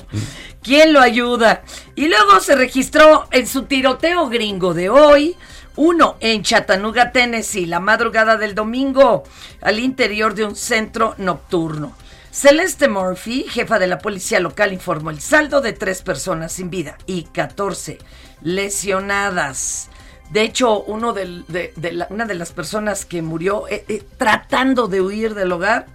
¿quién 0.62 0.92
lo 0.94 1.00
ayuda? 1.00 1.64
Y 1.96 2.10
luego 2.10 2.42
se 2.42 2.56
registró 2.56 3.28
en 3.32 3.48
su 3.48 3.64
tiroteo 3.64 4.28
gringo 4.28 4.74
de 4.74 4.90
hoy, 4.90 5.36
uno 5.78 6.18
en 6.20 6.44
Chattanooga, 6.44 7.12
Tennessee, 7.12 7.66
la 7.66 7.80
madrugada 7.80 8.38
del 8.38 8.56
domingo, 8.56 9.24
al 9.62 9.80
interior 9.80 10.36
de 10.36 10.46
un 10.46 10.56
centro 10.56 11.16
nocturno. 11.18 11.96
Celeste 12.36 12.90
Murphy, 12.90 13.46
jefa 13.48 13.80
de 13.80 13.88
la 13.88 13.98
policía 13.98 14.42
local, 14.42 14.74
informó 14.74 15.10
el 15.10 15.22
saldo 15.22 15.62
de 15.62 15.72
tres 15.72 16.02
personas 16.02 16.52
sin 16.52 16.70
vida 16.70 16.98
y 17.06 17.24
14 17.24 17.98
lesionadas. 18.42 19.88
De 20.32 20.42
hecho, 20.42 20.82
una 20.82 21.14
de 21.14 22.36
las 22.36 22.52
personas 22.52 23.06
que 23.06 23.22
murió 23.22 23.70
eh, 23.70 23.86
eh, 23.88 24.04
tratando 24.18 24.90
de 24.90 25.00
huir 25.00 25.34
del 25.34 25.54
hogar, 25.54 25.86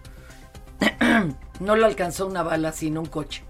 no 1.60 1.76
lo 1.76 1.84
alcanzó 1.84 2.26
una 2.26 2.42
bala, 2.42 2.72
sino 2.72 3.00
un 3.00 3.06
coche. 3.06 3.44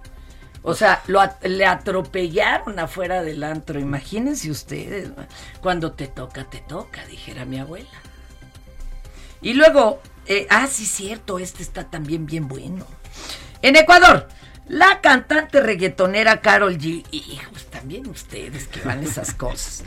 O 0.63 0.75
sea, 0.75 1.05
le 1.43 1.67
atropellaron 1.67 2.77
afuera 2.81 3.23
del 3.23 3.45
antro. 3.45 3.79
Imagínense 3.79 4.51
ustedes, 4.51 5.13
cuando 5.61 5.93
te 5.93 6.09
toca, 6.09 6.51
te 6.51 6.59
toca, 6.59 7.07
dijera 7.07 7.45
mi 7.45 7.61
abuela. 7.61 7.89
Y 9.43 9.55
luego, 9.55 10.01
eh, 10.31 10.47
ah, 10.49 10.69
sí, 10.69 10.87
cierto, 10.87 11.41
este 11.41 11.65
está 11.65 11.91
también 11.91 12.25
bien 12.25 12.47
bueno. 12.47 12.87
En 13.63 13.75
Ecuador, 13.75 14.29
la 14.69 15.01
cantante 15.01 15.61
reggaetonera 15.61 16.41
Carol 16.41 16.79
G. 16.79 17.05
Hijos, 17.11 17.65
también 17.65 18.07
ustedes 18.09 18.69
que 18.69 18.81
van 18.83 19.03
esas 19.03 19.35
cosas. 19.35 19.83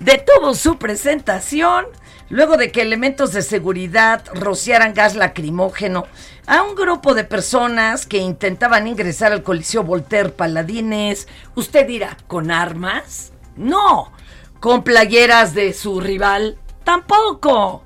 Detuvo 0.00 0.54
su 0.54 0.78
presentación 0.78 1.86
luego 2.28 2.56
de 2.56 2.72
que 2.72 2.82
elementos 2.82 3.32
de 3.34 3.42
seguridad 3.42 4.24
rociaran 4.34 4.94
gas 4.94 5.14
lacrimógeno 5.14 6.08
a 6.48 6.62
un 6.62 6.74
grupo 6.74 7.14
de 7.14 7.22
personas 7.22 8.04
que 8.04 8.18
intentaban 8.18 8.88
ingresar 8.88 9.30
al 9.30 9.44
Coliseo 9.44 9.84
Voltaire 9.84 10.30
Paladines. 10.30 11.28
Usted 11.54 11.86
dirá, 11.86 12.16
¿con 12.26 12.50
armas? 12.50 13.30
No. 13.56 14.12
¿Con 14.58 14.82
playeras 14.82 15.54
de 15.54 15.72
su 15.72 16.00
rival? 16.00 16.58
Tampoco 16.82 17.83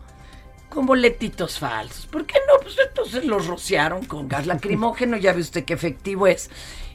con 0.68 0.86
boletitos 0.86 1.58
falsos. 1.58 2.06
¿Por 2.06 2.26
qué 2.26 2.38
no? 2.46 2.60
Pues 2.60 2.76
entonces 2.86 3.24
los 3.24 3.46
rociaron 3.46 4.04
con 4.04 4.28
gas 4.28 4.46
lacrimógeno, 4.46 5.16
ya 5.16 5.32
ve 5.32 5.40
usted 5.40 5.64
qué 5.64 5.74
efectivo 5.74 6.26
es. 6.26 6.50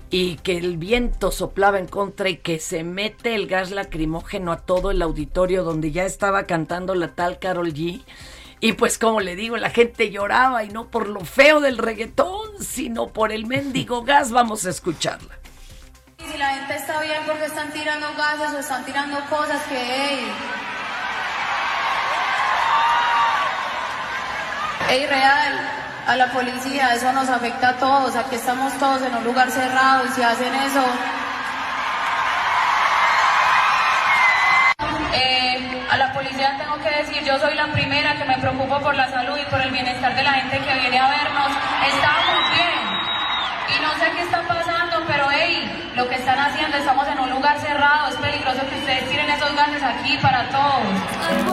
Y 0.09 0.35
que 0.37 0.57
el 0.57 0.77
viento 0.77 1.31
soplaba 1.31 1.79
en 1.79 1.87
contra 1.87 2.29
y 2.29 2.37
que 2.37 2.59
se 2.59 2.83
mete 2.83 3.33
el 3.33 3.47
gas 3.47 3.71
lacrimógeno 3.71 4.51
a 4.51 4.57
todo 4.57 4.91
el 4.91 5.01
auditorio 5.01 5.63
donde 5.63 5.91
ya 5.91 6.05
estaba 6.05 6.43
cantando 6.43 6.93
la 6.93 7.09
tal 7.09 7.39
Carol 7.39 7.73
G. 7.73 8.03
Y 8.59 8.73
pues 8.73 8.97
como 8.97 9.19
le 9.19 9.35
digo, 9.35 9.57
la 9.57 9.71
gente 9.71 10.11
lloraba 10.11 10.63
y 10.63 10.69
no 10.69 10.87
por 10.87 11.09
lo 11.09 11.21
feo 11.21 11.59
del 11.59 11.77
reggaetón, 11.77 12.63
sino 12.63 13.07
por 13.07 13.31
el 13.31 13.45
mendigo 13.45 14.03
gas. 14.03 14.31
Vamos 14.31 14.65
a 14.65 14.69
escucharla. 14.69 15.39
Si 16.17 16.37
la 16.37 16.55
gente 16.55 16.75
está 16.75 17.01
bien 17.01 17.21
porque 17.25 17.45
están 17.45 17.73
tirando 17.73 18.07
gases 18.15 18.55
o 18.55 18.59
están 18.59 18.85
tirando 18.85 19.19
cosas 19.29 19.61
que, 19.63 20.19
hey, 24.89 25.05
real, 25.07 25.53
a 26.07 26.15
la 26.15 26.31
policía, 26.31 26.93
eso 26.93 27.11
nos 27.13 27.29
afecta 27.29 27.69
a 27.69 27.73
todos, 27.73 28.15
aquí 28.15 28.35
estamos 28.35 28.73
todos 28.73 29.01
en 29.01 29.15
un 29.15 29.23
lugar 29.23 29.49
cerrado 29.51 30.05
y 30.05 30.09
si 30.09 30.21
hacen 30.21 30.53
eso... 30.55 30.83
Eh, 35.15 35.85
a 35.91 35.97
la 35.97 36.11
policía 36.13 36.57
tengo 36.57 36.77
que 36.79 36.89
decir, 36.89 37.23
yo 37.23 37.39
soy 37.39 37.55
la 37.55 37.67
primera 37.67 38.17
que 38.17 38.25
me 38.25 38.37
preocupo 38.37 38.79
por 38.79 38.95
la 38.95 39.09
salud 39.09 39.37
y 39.37 39.45
por 39.49 39.61
el 39.61 39.71
bienestar 39.71 40.15
de 40.15 40.23
la 40.23 40.33
gente 40.33 40.59
que 40.59 40.73
viene 40.79 40.99
a 40.99 41.09
vernos. 41.09 41.51
Estamos 41.87 42.51
bien. 42.51 43.77
Y 43.77 43.81
no 43.81 43.91
sé 43.99 44.11
qué 44.15 44.21
está 44.23 44.41
pasando, 44.41 45.03
pero 45.07 45.27
hey, 45.31 45.91
lo 45.95 46.09
que 46.09 46.15
están 46.15 46.39
haciendo, 46.39 46.77
estamos 46.77 47.07
en 47.07 47.19
un 47.19 47.29
lugar 47.29 47.59
cerrado, 47.59 48.09
es 48.09 48.15
peligroso 48.15 48.59
que 48.69 48.75
ustedes 48.75 49.09
tiren 49.09 49.29
esos 49.29 49.55
gases 49.55 49.83
aquí 49.83 50.17
para 50.17 50.49
todos. 50.49 51.43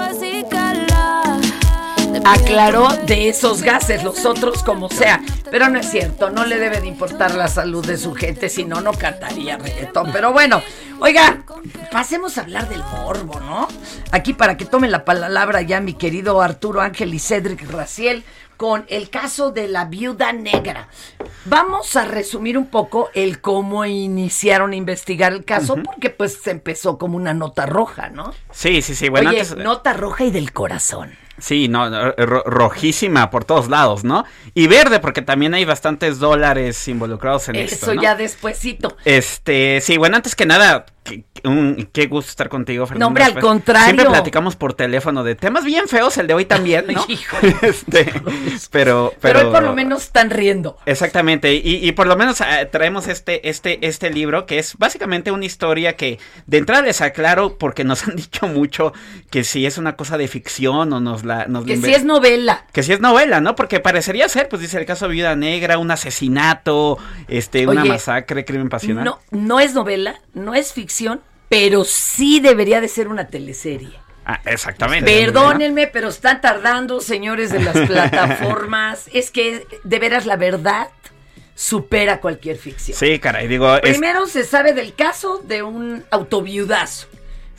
Aclaró 2.24 2.88
de 3.06 3.28
esos 3.28 3.62
gases, 3.62 4.04
los 4.04 4.24
otros 4.24 4.62
como 4.62 4.88
sea. 4.88 5.20
Pero 5.50 5.68
no 5.68 5.78
es 5.80 5.90
cierto, 5.90 6.30
no 6.30 6.44
le 6.44 6.58
debe 6.58 6.80
de 6.80 6.86
importar 6.86 7.34
la 7.34 7.48
salud 7.48 7.84
de 7.84 7.96
su 7.96 8.14
gente, 8.14 8.48
si 8.48 8.64
no, 8.64 8.80
no 8.80 8.92
cantaría 8.92 9.56
reggaetón. 9.56 10.12
Pero 10.12 10.32
bueno, 10.32 10.62
oiga, 11.00 11.42
pasemos 11.90 12.38
a 12.38 12.42
hablar 12.42 12.68
del 12.68 12.82
morbo, 12.84 13.40
¿no? 13.40 13.68
Aquí 14.12 14.32
para 14.32 14.56
que 14.56 14.64
tomen 14.64 14.90
la 14.90 15.04
palabra 15.04 15.62
ya 15.62 15.80
mi 15.80 15.94
querido 15.94 16.40
Arturo 16.40 16.80
Ángel 16.80 17.14
y 17.14 17.18
Cedric 17.18 17.68
Raciel 17.70 18.24
con 18.60 18.84
el 18.88 19.08
caso 19.08 19.52
de 19.52 19.68
la 19.68 19.86
viuda 19.86 20.34
negra. 20.34 20.88
Vamos 21.46 21.96
a 21.96 22.04
resumir 22.04 22.58
un 22.58 22.66
poco 22.66 23.08
el 23.14 23.40
cómo 23.40 23.86
iniciaron 23.86 24.72
a 24.72 24.76
investigar 24.76 25.32
el 25.32 25.46
caso, 25.46 25.76
porque 25.82 26.10
pues 26.10 26.38
se 26.42 26.50
empezó 26.50 26.98
como 26.98 27.16
una 27.16 27.32
nota 27.32 27.64
roja, 27.64 28.10
¿no? 28.10 28.34
Sí, 28.50 28.82
sí, 28.82 28.94
sí. 28.94 29.08
Bueno, 29.08 29.30
Oye, 29.30 29.40
antes. 29.40 29.56
nota 29.56 29.94
roja 29.94 30.24
y 30.24 30.30
del 30.30 30.52
corazón. 30.52 31.10
Sí, 31.40 31.68
no, 31.68 31.90
no, 31.90 32.12
ro- 32.12 32.44
rojísima 32.46 33.30
por 33.30 33.44
todos 33.44 33.68
lados, 33.68 34.04
¿no? 34.04 34.24
Y 34.54 34.66
verde, 34.68 35.00
porque 35.00 35.22
también 35.22 35.54
hay 35.54 35.64
bastantes 35.64 36.18
dólares 36.18 36.86
involucrados 36.88 37.48
en 37.48 37.56
esto. 37.56 37.86
Eso 37.86 37.94
¿no? 37.94 38.02
ya 38.02 38.14
despuesito. 38.14 38.96
Este, 39.04 39.80
sí, 39.80 39.96
bueno, 39.96 40.16
antes 40.16 40.34
que 40.36 40.46
nada, 40.46 40.86
qué, 41.02 41.24
qué 41.92 42.06
gusto 42.06 42.30
estar 42.30 42.48
contigo, 42.48 42.86
Fernando. 42.86 43.04
No, 43.04 43.08
hombre, 43.08 43.24
al 43.24 43.32
Pues, 43.32 43.44
contrario. 43.44 43.84
Siempre 43.86 44.06
platicamos 44.06 44.56
por 44.56 44.74
teléfono 44.74 45.24
de 45.24 45.34
temas 45.34 45.64
bien 45.64 45.88
feos, 45.88 46.16
el 46.18 46.26
de 46.26 46.34
hoy 46.34 46.44
también, 46.44 46.84
¿no? 46.88 47.04
este, 47.62 48.04
pero, 48.04 48.20
Pero, 48.70 49.12
pero, 49.20 49.38
hoy 49.48 49.52
por 49.54 49.62
lo 49.62 49.72
menos 49.74 50.02
están 50.02 50.30
riendo. 50.30 50.76
Exactamente, 50.86 51.54
y, 51.54 51.86
y 51.86 51.92
por 51.92 52.06
lo 52.06 52.16
menos 52.16 52.40
eh, 52.40 52.68
traemos 52.70 53.08
este, 53.08 53.48
este, 53.48 53.84
este 53.86 54.10
libro 54.10 54.46
que 54.46 54.58
es 54.58 54.76
básicamente 54.76 55.30
una 55.30 55.44
historia 55.46 55.96
que 55.96 56.18
de 56.46 56.58
entrada 56.58 56.82
les 56.82 57.00
aclaro 57.00 57.56
porque 57.58 57.84
nos 57.84 58.04
han 58.08 58.16
dicho 58.16 58.46
mucho 58.46 58.92
que 59.30 59.44
si 59.44 59.64
es 59.66 59.78
una 59.78 59.96
cosa 59.96 60.18
de 60.18 60.28
ficción 60.28 60.92
o 60.92 61.00
nos 61.00 61.24
la... 61.24 61.29
Nos 61.48 61.62
la 61.62 61.66
Que 61.66 61.78
inven- 61.78 61.84
si 61.86 61.94
es 61.94 62.04
novela. 62.04 62.64
que 62.72 62.82
si 62.82 62.92
es 62.92 63.00
novela, 63.00 63.40
¿no? 63.40 63.54
Porque 63.56 63.80
parecería 63.80 64.28
ser, 64.28 64.48
pues 64.48 64.62
dice 64.62 64.78
el 64.78 64.86
caso 64.86 65.06
de 65.08 65.14
Viuda 65.14 65.36
Negra, 65.36 65.78
un 65.78 65.90
asesinato, 65.90 66.98
este, 67.28 67.66
una 67.66 67.84
masacre, 67.84 68.44
crimen 68.44 68.68
pasional. 68.68 69.04
No, 69.04 69.18
no 69.30 69.60
es 69.60 69.74
novela, 69.74 70.20
no 70.34 70.54
es 70.54 70.72
ficción, 70.72 71.20
pero 71.48 71.84
sí 71.84 72.40
debería 72.40 72.80
de 72.80 72.88
ser 72.88 73.08
una 73.08 73.28
teleserie. 73.28 73.92
Ah, 74.26 74.40
exactamente. 74.44 75.10
Perdónenme, 75.10 75.86
pero 75.88 76.08
están 76.08 76.40
tardando, 76.40 77.00
señores 77.00 77.50
de 77.50 77.60
las 77.60 77.74
plataformas. 77.88 79.08
es 79.12 79.30
que 79.30 79.66
de 79.82 79.98
veras 79.98 80.26
la 80.26 80.36
verdad 80.36 80.88
supera 81.54 82.20
cualquier 82.20 82.56
ficción. 82.56 82.96
Sí, 82.96 83.18
caray, 83.18 83.48
digo, 83.48 83.74
es- 83.76 83.82
Primero 83.82 84.26
se 84.26 84.44
sabe 84.44 84.72
del 84.72 84.94
caso 84.94 85.42
de 85.44 85.62
un 85.62 86.04
autoviudazo. 86.10 87.08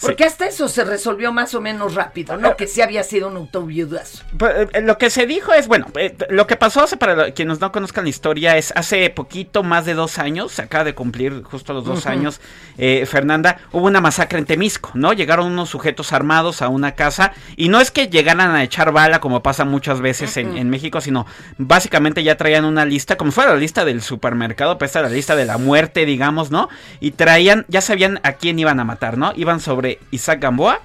Porque 0.02 0.24
hasta 0.26 0.48
eso 0.48 0.68
se 0.68 0.84
resolvió 0.84 1.32
más 1.32 1.54
o 1.54 1.62
menos 1.62 1.96
rápido, 1.96 2.38
¿no? 2.38 2.56
Que 2.58 2.68
sí 2.68 2.82
había 2.82 3.04
sido 3.04 3.28
un 3.28 3.38
autoviudazo. 3.38 4.24
Pues, 4.38 4.68
eh, 4.74 4.82
lo 4.82 4.98
que 4.98 5.10
se 5.10 5.26
dijo 5.28 5.54
es, 5.54 5.68
bueno, 5.68 5.88
eh, 5.96 6.16
lo 6.30 6.48
que 6.48 6.56
pasó, 6.56 6.84
hace- 6.84 6.98
para 6.98 7.32
quienes 7.32 7.60
no 7.60 7.72
conozcan 7.72 8.04
la 8.06 8.10
historia, 8.10 8.58
es 8.58 8.74
hace 8.76 9.10
poquito, 9.10 9.64
más 9.64 9.86
de 9.86 9.94
dos 9.94 10.18
años, 10.20 10.52
se 10.54 10.62
acaba 10.64 10.84
de 10.84 10.96
cumplir 10.96 11.44
justo 11.44 11.74
los 11.74 11.86
dos 11.86 12.06
años, 12.08 12.42
eh, 12.78 13.06
Fernanda, 13.06 13.58
hubo 13.72 13.86
una 13.88 14.02
masacre 14.02 14.40
en 14.40 14.46
Temisco, 14.46 14.92
¿no? 14.94 15.14
Llegaron 15.14 15.46
unos 15.48 15.70
sujetos 15.70 16.14
armados 16.14 16.62
a 16.62 16.68
una 16.68 16.94
casa 16.94 17.34
y 17.56 17.70
no 17.70 17.80
es 17.80 17.92
que 17.92 18.08
llegaran 18.08 18.42
a 18.56 18.64
echar 18.64 18.92
bala 18.92 19.20
como 19.20 19.44
pasa 19.44 19.66
muchas 19.66 20.02
veces 20.02 20.36
en, 20.38 20.58
en 20.58 20.70
México, 20.70 21.00
sino 21.02 21.26
básicamente 21.58 22.24
ya 22.24 22.38
traían 22.38 22.66
una 22.66 22.86
lista, 22.86 23.18
como 23.18 23.32
fuera 23.32 23.54
la 23.54 23.60
lista 23.60 23.86
del 23.86 24.02
supermercado, 24.02 24.78
pues 24.78 24.90
esta 24.90 25.00
era 25.00 25.10
la 25.10 25.16
lista 25.16 25.36
de 25.36 25.46
la 25.46 25.58
muerte, 25.58 26.06
digamos, 26.06 26.52
¿no? 26.52 26.70
Y 27.00 27.12
traían, 27.12 27.66
ya 27.68 27.82
sabían 27.82 28.20
a 28.24 28.34
quién 28.34 28.58
iban 28.60 28.80
a 28.80 28.84
matar, 28.84 29.18
¿no? 29.18 29.34
Iban 29.36 29.60
sobre 29.60 29.91
Isaac 30.12 30.40
Gamboa 30.40 30.82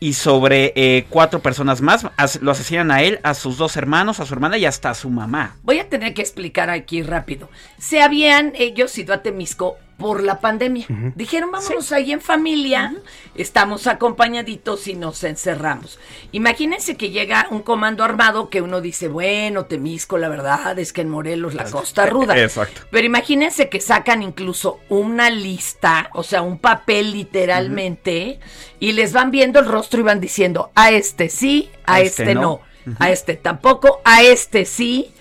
y 0.00 0.12
sobre 0.12 0.72
eh, 0.76 1.06
cuatro 1.08 1.40
personas 1.40 1.80
más. 1.80 2.06
Lo 2.40 2.50
asesinan 2.50 2.90
a 2.90 3.02
él, 3.02 3.18
a 3.22 3.34
sus 3.34 3.58
dos 3.58 3.76
hermanos, 3.76 4.20
a 4.20 4.26
su 4.26 4.34
hermana 4.34 4.58
y 4.58 4.64
hasta 4.64 4.90
a 4.90 4.94
su 4.94 5.10
mamá. 5.10 5.56
Voy 5.62 5.78
a 5.78 5.88
tener 5.88 6.14
que 6.14 6.22
explicar 6.22 6.70
aquí 6.70 7.02
rápido. 7.02 7.50
Se 7.78 8.00
habían 8.00 8.52
ellos 8.54 8.96
ido 8.98 9.14
a 9.14 9.22
Temisco 9.22 9.76
por 9.98 10.22
la 10.22 10.40
pandemia. 10.40 10.86
Dijeron, 11.16 11.50
vámonos 11.50 11.90
ahí 11.92 12.12
en 12.12 12.20
familia, 12.20 12.94
estamos 13.34 13.88
acompañaditos 13.88 14.86
y 14.86 14.94
nos 14.94 15.24
encerramos. 15.24 15.98
Imagínense 16.30 16.96
que 16.96 17.10
llega 17.10 17.48
un 17.50 17.62
comando 17.62 18.04
armado 18.04 18.48
que 18.48 18.62
uno 18.62 18.80
dice, 18.80 19.08
bueno, 19.08 19.66
Temisco, 19.66 20.16
la 20.16 20.28
verdad 20.28 20.78
es 20.78 20.92
que 20.92 21.00
en 21.00 21.08
Morelos 21.08 21.54
la 21.54 21.64
costa 21.64 22.06
ruda. 22.06 22.38
Exacto. 22.38 22.82
Pero 22.90 23.06
imagínense 23.06 23.68
que 23.68 23.80
sacan 23.80 24.22
incluso 24.22 24.78
una 24.88 25.30
lista, 25.30 26.10
o 26.14 26.22
sea, 26.22 26.42
un 26.42 26.58
papel 26.58 27.12
literalmente, 27.12 28.38
y 28.78 28.92
les 28.92 29.12
van 29.12 29.32
viendo 29.32 29.58
el 29.58 29.66
rostro 29.66 29.98
y 30.00 30.04
van 30.04 30.20
diciendo, 30.20 30.70
a 30.76 30.92
este 30.92 31.28
sí, 31.28 31.70
a, 31.84 31.94
A 31.94 32.00
este, 32.02 32.22
este 32.22 32.34
no, 32.36 32.60
no. 32.84 32.96
a 33.00 33.10
este 33.10 33.34
tampoco, 33.34 34.00
a 34.04 34.22
este 34.22 34.64
sí. 34.64 35.12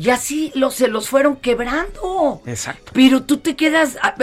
Y 0.00 0.08
así 0.08 0.50
los, 0.54 0.76
se 0.76 0.88
los 0.88 1.10
fueron 1.10 1.36
quebrando. 1.36 2.40
Exacto. 2.46 2.90
Pero 2.94 3.22
tú 3.24 3.36
te 3.36 3.54
quedas, 3.54 3.98
ah, 4.00 4.14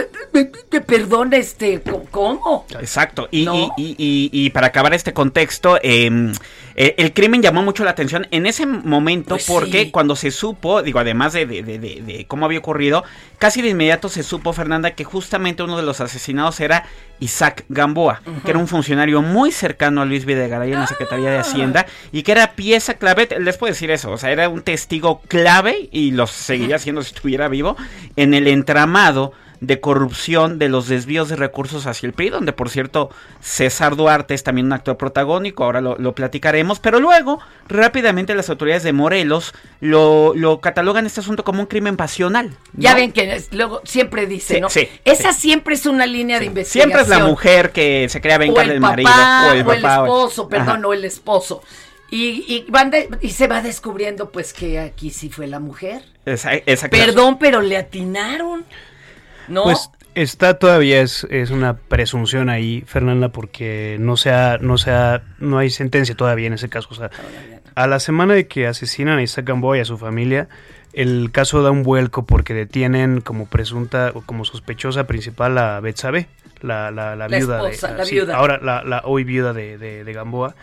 te 0.70 0.80
perdona, 0.80 1.36
este, 1.36 1.80
¿cómo? 2.10 2.66
Exacto. 2.80 3.28
Y, 3.30 3.48
y- 3.48 3.70
y- 3.76 3.94
y- 3.96 4.30
y 4.32 4.50
para 4.50 4.66
acabar 4.66 4.92
este 4.92 5.12
contexto, 5.12 5.78
eh, 5.80 6.32
Eh, 6.80 6.94
el 6.98 7.12
crimen 7.12 7.42
llamó 7.42 7.64
mucho 7.64 7.82
la 7.82 7.90
atención 7.90 8.28
en 8.30 8.46
ese 8.46 8.64
momento 8.64 9.30
Pues 9.30 9.46
porque 9.46 9.82
sí. 9.86 9.90
cuando 9.90 10.14
se 10.14 10.30
supo, 10.30 10.80
digo, 10.80 11.00
además 11.00 11.32
de, 11.32 11.44
de- 11.44 11.64
de- 11.64 11.80
de- 11.80 12.02
de 12.02 12.24
cómo 12.28 12.44
había 12.46 12.60
ocurrido, 12.60 13.02
casi 13.38 13.62
de 13.62 13.70
inmediato 13.70 14.08
se 14.08 14.22
supo, 14.22 14.52
Fernanda, 14.52 14.92
que 14.92 15.02
justamente 15.02 15.64
uno 15.64 15.76
de 15.76 15.82
los 15.82 16.00
asesinados 16.00 16.60
era 16.60 16.84
Isaac 17.18 17.64
Gamboa, 17.68 18.22
que 18.44 18.50
era 18.52 18.60
un 18.60 18.68
funcionario 18.68 19.22
muy 19.22 19.50
cercano 19.50 20.02
a 20.02 20.04
Luis 20.04 20.24
Videgaray 20.24 20.72
en 20.72 20.78
la 20.78 20.86
Secretaría 20.86 21.30
de 21.30 21.38
Hacienda 21.38 21.84
y 22.12 22.22
que 22.22 22.30
era 22.30 22.52
pieza 22.52 22.94
clave, 22.94 23.28
les 23.40 23.56
puedo 23.56 23.72
decir 23.72 23.90
eso, 23.90 24.12
o 24.12 24.16
sea, 24.16 24.30
era 24.30 24.48
un 24.48 24.62
testigo 24.62 25.20
clave 25.26 25.88
y 25.90 26.12
lo 26.12 26.28
seguiría 26.28 26.78
siendo 26.78 27.02
si 27.02 27.12
estuviera 27.12 27.48
vivo 27.48 27.76
en 28.14 28.34
el 28.34 28.46
entramado 28.46 29.32
de 29.60 29.80
corrupción 29.80 30.58
de 30.58 30.68
los 30.68 30.88
desvíos 30.88 31.28
de 31.28 31.36
recursos 31.36 31.86
hacia 31.86 32.06
el 32.06 32.12
PRI, 32.12 32.30
donde 32.30 32.52
por 32.52 32.70
cierto 32.70 33.10
César 33.40 33.96
Duarte 33.96 34.34
es 34.34 34.44
también 34.44 34.66
un 34.66 34.72
actor 34.72 34.96
protagónico, 34.96 35.64
ahora 35.64 35.80
lo, 35.80 35.96
lo 35.98 36.14
platicaremos, 36.14 36.78
pero 36.80 37.00
luego 37.00 37.40
rápidamente 37.68 38.34
las 38.34 38.50
autoridades 38.50 38.82
de 38.84 38.92
Morelos 38.92 39.52
lo, 39.80 40.32
lo 40.34 40.60
catalogan 40.60 41.06
este 41.06 41.20
asunto 41.20 41.44
como 41.44 41.60
un 41.60 41.66
crimen 41.66 41.96
pasional. 41.96 42.50
¿no? 42.50 42.56
Ya 42.82 42.94
ven 42.94 43.12
que 43.12 43.34
es- 43.34 43.52
luego 43.52 43.80
siempre 43.84 44.26
dice, 44.26 44.54
Sí, 44.56 44.60
¿no? 44.60 44.68
sí, 44.70 44.88
Esa 45.04 45.32
siempre 45.32 45.74
es 45.74 45.86
una 45.86 46.06
línea 46.06 46.38
de 46.38 46.46
investigación. 46.46 46.90
Siempre 46.90 47.02
es 47.02 47.08
la 47.20 47.26
mujer 47.26 47.72
que 47.72 48.08
se 48.08 48.20
crea 48.20 48.36
o 48.36 48.40
vengar 48.40 48.64
el 48.64 48.70
del 48.70 48.80
marido 48.80 49.10
o 49.10 49.52
el 49.52 49.64
papá. 49.82 49.94
esposo, 50.04 50.48
perdón, 50.48 50.84
o 50.84 50.92
el 50.92 51.04
esposo. 51.04 51.62
Y, 52.10 52.44
y, 52.48 52.64
van 52.70 52.90
de- 52.90 53.08
y 53.20 53.30
se 53.30 53.48
va 53.48 53.60
descubriendo 53.60 54.30
pues 54.30 54.54
que 54.54 54.78
aquí 54.80 55.10
sí 55.10 55.28
fue 55.28 55.46
la 55.46 55.58
mujer. 55.60 56.02
Esa-. 56.24 56.88
Perdón, 56.88 57.38
pero 57.38 57.60
le 57.60 57.76
atinaron. 57.76 58.64
¿No? 59.48 59.62
Pues 59.64 59.90
está 60.14 60.58
todavía, 60.58 61.00
es, 61.00 61.26
es 61.30 61.50
una 61.50 61.76
presunción 61.76 62.48
ahí, 62.48 62.82
Fernanda, 62.86 63.28
porque 63.30 63.96
no 64.00 64.16
sea, 64.16 64.58
no 64.60 64.78
sea, 64.78 65.22
no 65.38 65.58
hay 65.58 65.70
sentencia 65.70 66.14
todavía 66.16 66.46
en 66.48 66.52
ese 66.54 66.68
caso. 66.68 66.88
O 66.90 66.94
sea, 66.94 67.10
a 67.74 67.86
la 67.86 68.00
semana 68.00 68.34
de 68.34 68.46
que 68.46 68.66
asesinan 68.66 69.18
a 69.18 69.22
Isaac 69.22 69.46
Gamboa 69.46 69.78
y 69.78 69.80
a 69.80 69.84
su 69.84 69.96
familia, 69.98 70.48
el 70.92 71.30
caso 71.32 71.62
da 71.62 71.70
un 71.70 71.82
vuelco 71.82 72.26
porque 72.26 72.54
detienen 72.54 73.20
como 73.20 73.46
presunta 73.46 74.10
o 74.14 74.22
como 74.22 74.44
sospechosa 74.44 75.06
principal 75.06 75.56
a 75.58 75.78
Betsabe, 75.80 76.28
la, 76.60 76.90
la, 76.90 77.14
la 77.14 77.28
La 77.28 77.36
viuda 77.38 77.70
esposa, 77.70 77.92
de 77.92 77.98
la 77.98 78.04
sí, 78.04 78.14
viuda. 78.16 78.36
ahora 78.36 78.58
la, 78.60 78.82
la 78.82 79.02
hoy 79.04 79.22
viuda 79.24 79.52
de, 79.52 79.78
de- 79.78 80.02
de 80.04 80.12
Gamboa. 80.12 80.54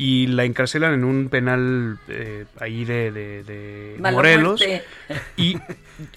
Y 0.00 0.28
la 0.28 0.44
encarcelan 0.44 0.94
en 0.94 1.02
un 1.04 1.28
penal 1.28 1.98
eh, 2.08 2.44
ahí 2.60 2.84
de, 2.84 3.10
de- 3.10 3.42
de 3.42 3.96
Mala 3.98 4.16
Morelos. 4.16 4.60
muerte. 4.60 4.84
Y 5.36 5.56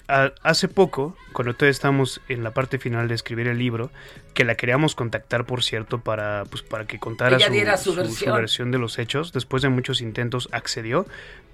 a- 0.06 0.32
hace 0.44 0.68
poco, 0.68 1.16
cuando 1.32 1.54
todavía 1.54 1.72
estamos 1.72 2.20
en 2.28 2.44
la 2.44 2.52
parte 2.52 2.78
final 2.78 3.08
de 3.08 3.14
escribir 3.16 3.48
el 3.48 3.58
libro, 3.58 3.90
que 4.34 4.44
la 4.44 4.54
queríamos 4.54 4.94
contactar, 4.94 5.46
por 5.46 5.64
cierto, 5.64 5.98
para, 5.98 6.44
pues, 6.48 6.62
para 6.62 6.86
que 6.86 7.00
contara 7.00 7.40
su, 7.40 7.50
diera 7.50 7.76
su 7.76 7.90
su- 7.90 7.90
su 7.96 7.96
versión. 8.02 8.36
versión 8.36 8.70
de 8.70 8.78
los 8.78 8.98
hechos. 9.00 9.32
Después 9.32 9.62
de 9.62 9.68
muchos 9.68 10.00
intentos 10.00 10.48
accedió, 10.52 11.04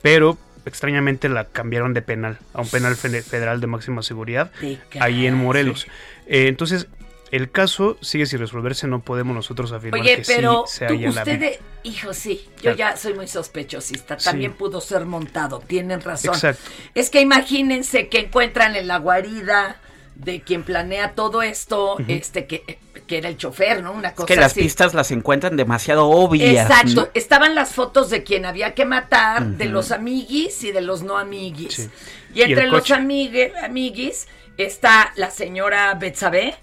pero 0.03 0.37
extrañamente 0.67 1.31
la 1.31 1.45
cambiaron 1.47 1.95
de 1.95 2.03
penal 2.03 2.39
a 2.53 2.61
un 2.61 2.69
penal 2.69 2.95
fe- 2.97 3.23
federal 3.23 3.63
de 3.63 3.67
máxima 3.69 4.03
seguridad 4.03 4.53
ahí 5.01 5.27
en. 5.27 5.35
Morelos. 5.35 5.87
Eh, 6.27 6.49
entonces, 6.49 6.89
el 7.31 7.51
caso 7.51 7.97
sigue 8.01 8.27
sin 8.27 8.39
resolverse, 8.39 8.87
no 8.87 9.01
podemos 9.01 9.35
nosotros 9.35 9.73
afirmar 9.73 10.01
Oye, 10.01 10.17
que 10.17 10.23
pero 10.27 10.65
sí 10.67 10.79
se 10.79 10.87
tú, 10.87 10.95
haya 10.95 11.11
la 11.11 11.21
usted, 11.23 11.33
vi- 11.35 11.39
de- 11.39 11.61
hijo, 11.85 12.15
sí, 12.15 12.43
yo 12.57 12.61
Claro. 12.75 12.77
ya 12.79 12.97
soy 12.97 13.15
muy 13.15 13.29
sospechosista. 13.29 14.19
Sí. 14.19 14.25
También 14.27 14.53
pudo 14.55 14.81
ser 14.81 15.05
montado, 15.07 15.61
tienen 15.61 16.01
razón. 16.01 16.35
Exacto. 16.35 16.63
Es 16.95 17.11
que 17.11 17.21
imagínense 17.21 18.09
que 18.09 18.19
encuentran 18.21 18.77
en 18.77 18.87
la 18.89 18.99
guarida 18.99 19.81
de 20.15 20.41
quien 20.43 20.65
planea 20.65 21.13
todo 21.15 21.43
esto, 21.43 21.97
este 22.09 22.47
que, 22.47 22.79
que 23.07 23.19
era 23.19 23.29
el 23.29 23.37
chofer, 23.37 23.83
¿no? 23.85 23.93
Una 23.93 24.09
Es 24.09 24.15
cosa 24.15 24.27
que 24.27 24.35
las 24.37 24.51
así. 24.51 24.63
pistas 24.63 24.93
las 24.93 25.13
encuentran 25.13 25.57
demasiado 25.57 26.09
obvias. 26.09 26.69
Exacto, 26.69 27.03
¿no? 27.03 27.09
estaban 27.15 27.55
las 27.55 27.73
fotos 27.73 28.11
de 28.11 28.25
quien 28.25 28.45
había 28.45 28.75
que 28.75 28.85
matar, 28.85 29.47
de 29.47 29.67
los 29.67 29.93
amiguis 29.93 30.65
y 30.65 30.73
de 30.73 30.81
los 30.81 31.03
no 31.05 31.17
amiguis. 31.19 31.75
Sí. 31.75 31.89
Y 32.35 32.43
entre 32.43 32.67
los 32.67 32.81
coche. 32.81 32.95
amigue- 32.95 33.53
amiguis 33.63 34.27
está 34.57 35.13
la 35.15 35.31
señora 35.31 35.95
Betsabe, 35.95 36.57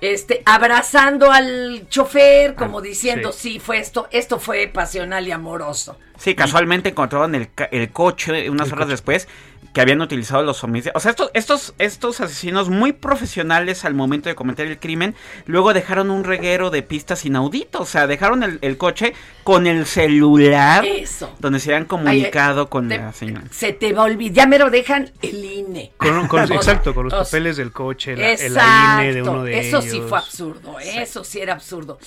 este, 0.00 0.42
abrazando 0.44 1.30
al 1.30 1.86
chofer, 1.88 2.54
como 2.54 2.78
Ah, 2.78 2.82
diciendo, 2.82 3.32
sí. 3.32 3.52
sí. 3.54 3.58
fue 3.60 3.78
esto, 3.78 4.08
esto 4.10 4.38
fue 4.38 4.66
pasional 4.68 5.26
y 5.26 5.32
amoroso. 5.32 5.96
Sí, 6.20 6.34
casualmente 6.34 6.90
encontraron 6.90 7.34
el, 7.34 7.50
ca- 7.52 7.64
el 7.72 7.90
coche 7.90 8.50
unas 8.50 8.70
horas 8.72 8.88
después 8.88 9.26
que 9.72 9.80
habían 9.80 10.00
utilizado 10.00 10.42
los 10.42 10.62
homicidios. 10.64 10.96
O 10.96 11.00
sea, 11.00 11.12
estos, 11.12 11.30
estos, 11.32 11.74
estos 11.78 12.20
asesinos 12.20 12.68
muy 12.68 12.92
profesionales 12.92 13.84
al 13.84 13.94
momento 13.94 14.28
de 14.28 14.34
cometer 14.34 14.66
el 14.66 14.78
crimen, 14.80 15.14
luego 15.46 15.72
dejaron 15.72 16.10
un 16.10 16.24
reguero 16.24 16.70
de 16.70 16.82
pistas 16.82 17.24
inaudito. 17.24 17.80
O 17.80 17.86
sea, 17.86 18.06
dejaron 18.08 18.42
el, 18.42 18.58
el 18.62 18.76
coche 18.76 19.14
con 19.44 19.66
el 19.68 19.86
celular 19.86 20.84
Eso. 20.84 21.34
donde 21.38 21.60
se 21.60 21.72
habían 21.72 21.86
comunicado 21.86 22.68
con 22.68 22.88
te- 22.88 22.98
la 22.98 23.12
señora. 23.12 23.44
Se 23.52 23.72
te 23.72 23.92
va 23.92 24.02
a 24.02 24.04
olvidar, 24.06 24.34
ya 24.34 24.46
me 24.46 24.58
lo 24.58 24.70
dejan 24.70 25.10
el 25.22 25.44
INE. 25.44 25.92
Con- 25.96 26.26
con- 26.26 26.52
exacto, 26.52 26.92
con 26.94 27.04
los 27.08 27.14
papeles 27.14 27.56
del 27.56 27.70
coche, 27.72 28.16
la, 28.16 28.32
el 28.32 28.52
INE 29.06 29.14
de 29.14 29.22
uno 29.22 29.44
de 29.44 29.58
eso 29.60 29.78
ellos. 29.78 29.90
sí 29.90 30.02
fue 30.06 30.18
absurdo, 30.18 30.80
eso 30.80 31.22
sí 31.24 31.40
era 31.40 31.54
absurdo. 31.54 31.98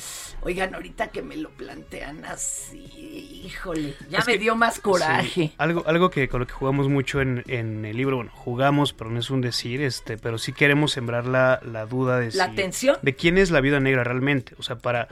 Oigan, 0.46 0.76
ahorita 0.76 1.08
que 1.08 1.22
me 1.22 1.38
lo 1.38 1.50
plantean 1.52 2.26
así, 2.26 3.42
híjole, 3.46 3.96
ya 4.10 4.20
Es 4.20 4.28
me 4.28 4.34
que- 4.34 4.40
dio 4.40 4.56
más 4.56 4.80
coraje. 4.80 5.30
Sí, 5.30 5.54
algo, 5.58 5.84
algo 5.88 6.10
que 6.10 6.28
con 6.30 6.40
lo 6.42 6.48
que 6.48 6.54
jugamos 6.54 6.90
mucho 6.90 7.22
en, 7.22 7.44
en 7.48 7.86
el 7.86 7.98
libro, 7.98 8.18
bueno, 8.18 8.32
jugamos, 8.34 8.94
pero 8.94 9.10
no 9.10 9.20
es 9.20 9.30
un 9.30 9.42
decir, 9.42 9.82
este, 9.82 10.18
pero 10.18 10.38
sí 10.38 10.54
queremos 10.54 10.92
sembrar 10.92 11.26
la, 11.26 11.60
la 11.64 11.86
duda 11.86 12.20
de 12.20 12.32
¿La 12.34 12.50
si- 12.50 12.56
tensión? 12.56 12.98
de 13.02 13.16
quién 13.16 13.38
es 13.38 13.52
la 13.52 13.62
viuda 13.62 13.80
negra 13.80 14.04
realmente. 14.04 14.54
O 14.58 14.64
sea, 14.64 14.78
para 14.78 15.08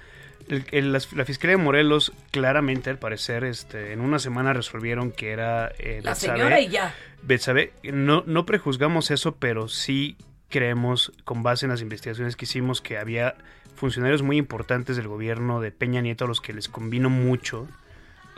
el- 0.47 0.65
el- 0.71 0.91
la, 0.91 0.99
la 1.15 1.25
Fiscalía 1.25 1.55
de 1.57 1.63
Morelos, 1.63 2.11
claramente, 2.31 2.89
al 2.89 2.97
parecer, 2.97 3.43
este, 3.43 3.93
en 3.93 4.01
una 4.01 4.19
semana 4.19 4.53
resolvieron 4.53 5.11
que 5.11 5.31
era 5.31 5.71
eh, 5.79 6.01
La 6.03 6.11
Betsabe. 6.11 6.37
señora 6.39 6.59
y 6.59 6.67
ya. 6.69 6.93
Betsabe, 7.23 7.73
no, 7.83 8.23
no 8.25 8.45
prejuzgamos 8.45 9.11
eso, 9.11 9.35
pero 9.35 9.67
sí 9.67 10.17
creemos, 10.49 11.13
con 11.23 11.43
base 11.43 11.65
en 11.65 11.69
las 11.71 11.81
investigaciones 11.81 12.35
que 12.35 12.45
hicimos, 12.45 12.81
que 12.81 12.97
había 12.97 13.35
funcionarios 13.75 14.21
muy 14.21 14.37
importantes 14.37 14.97
del 14.97 15.07
gobierno 15.07 15.61
de 15.61 15.71
Peña 15.71 16.01
Nieto 16.01 16.25
a 16.25 16.27
los 16.27 16.41
que 16.41 16.51
les 16.53 16.67
convino 16.67 17.09
mucho, 17.09 17.67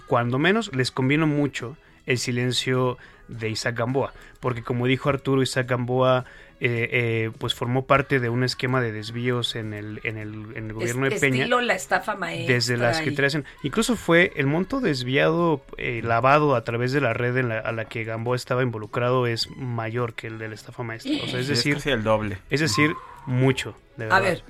cuando 0.07 0.39
menos 0.39 0.71
les 0.75 0.91
convino 0.91 1.27
mucho 1.27 1.77
el 2.05 2.17
silencio 2.17 2.97
de 3.27 3.49
Isaac 3.49 3.77
Gamboa, 3.77 4.13
porque 4.41 4.61
como 4.63 4.85
dijo 4.85 5.09
Arturo, 5.09 5.41
Isaac 5.41 5.67
Gamboa 5.69 6.25
eh, 6.59 6.89
eh, 6.91 7.31
pues 7.39 7.53
formó 7.55 7.85
parte 7.87 8.19
de 8.21 8.29
un 8.29 8.43
esquema 8.43 8.79
de 8.81 8.91
desvíos 8.93 9.55
en 9.55 9.73
el, 9.73 9.99
en 10.03 10.17
el, 10.17 10.55
en 10.55 10.67
el 10.67 10.73
gobierno 10.73 11.07
Es- 11.07 11.15
de 11.15 11.19
Peña. 11.19 11.37
Estilo 11.43 11.59
la 11.61 11.73
estafa 11.75 12.15
maestra. 12.15 12.53
Desde 12.53 12.77
las 12.77 13.01
que 13.01 13.11
te 13.11 13.25
hacen. 13.25 13.43
Incluso 13.63 13.95
fue 13.97 14.31
el 14.37 14.47
monto 14.47 14.79
desviado, 14.79 15.61
eh, 15.77 16.01
lavado 16.03 16.55
a 16.55 16.63
través 16.63 16.91
de 16.93 17.01
la 17.01 17.11
red 17.13 17.35
en 17.37 17.49
la- 17.49 17.59
a 17.59 17.71
la 17.73 17.85
que 17.85 18.03
Gamboa 18.05 18.35
estaba 18.37 18.63
involucrado 18.63 19.27
es 19.27 19.49
mayor 19.57 20.13
que 20.13 20.27
el 20.27 20.37
de 20.37 20.47
la 20.49 20.55
estafa 20.55 20.83
maestra. 20.83 21.11
O 21.23 21.27
sea, 21.27 21.39
es 21.39 21.47
decir, 21.47 21.75
casi 21.75 21.89
el 21.89 22.03
doble. 22.03 22.37
Es 22.49 22.59
decir, 22.61 22.93
mucho, 23.25 23.75
de 23.97 24.05
verdad. 24.05 24.17
A 24.19 24.21
ver, 24.21 24.43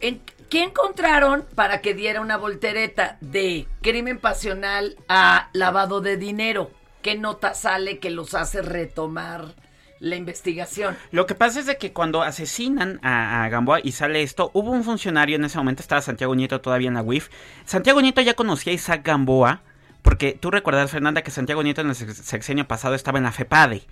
¿en- 0.00 0.20
¿qué 0.50 0.62
encontraron 0.64 1.44
para 1.54 1.80
que 1.80 1.94
diera 1.94 2.20
una 2.20 2.36
voltereta 2.36 3.16
de 3.20 3.66
crimen 3.82 4.18
pasional 4.18 4.96
a 5.08 5.50
lavado 5.52 6.00
de 6.00 6.16
dinero? 6.16 6.70
¿Qué 7.02 7.16
nota 7.16 7.54
sale 7.54 7.98
que 7.98 8.10
los 8.10 8.34
hace 8.34 8.60
retomar 8.62 9.54
la 10.00 10.16
investigación? 10.16 10.96
Lo 11.10 11.26
que 11.26 11.34
pasa 11.34 11.60
es 11.60 11.66
de 11.66 11.76
que 11.76 11.92
cuando 11.92 12.22
asesinan 12.22 12.98
a, 13.02 13.48
Gamboa 13.48 13.80
y 13.82 13.92
sale 13.92 14.22
esto, 14.22 14.50
hubo 14.54 14.70
un 14.70 14.84
funcionario 14.84 15.36
en 15.36 15.44
ese 15.44 15.58
momento, 15.58 15.82
estaba 15.82 16.02
Santiago 16.02 16.34
Nieto 16.34 16.60
todavía 16.60 16.88
en 16.88 16.94
la 16.94 17.02
UIF. 17.02 17.28
Santiago 17.64 18.00
Nieto 18.00 18.20
ya 18.20 18.34
conocía 18.34 18.72
a 18.72 18.74
Isaac 18.74 19.02
Gamboa, 19.04 19.62
porque 20.02 20.32
tú 20.32 20.50
recuerdas, 20.50 20.90
Fernanda, 20.90 21.22
que 21.22 21.30
Santiago 21.30 21.62
Nieto 21.62 21.80
en 21.82 21.88
el 21.88 21.94
sex- 21.94 22.16
sexenio 22.24 22.66
pasado 22.66 22.94
estaba 22.94 23.18
en 23.18 23.24
la 23.24 23.32
FEPADE. 23.32 23.82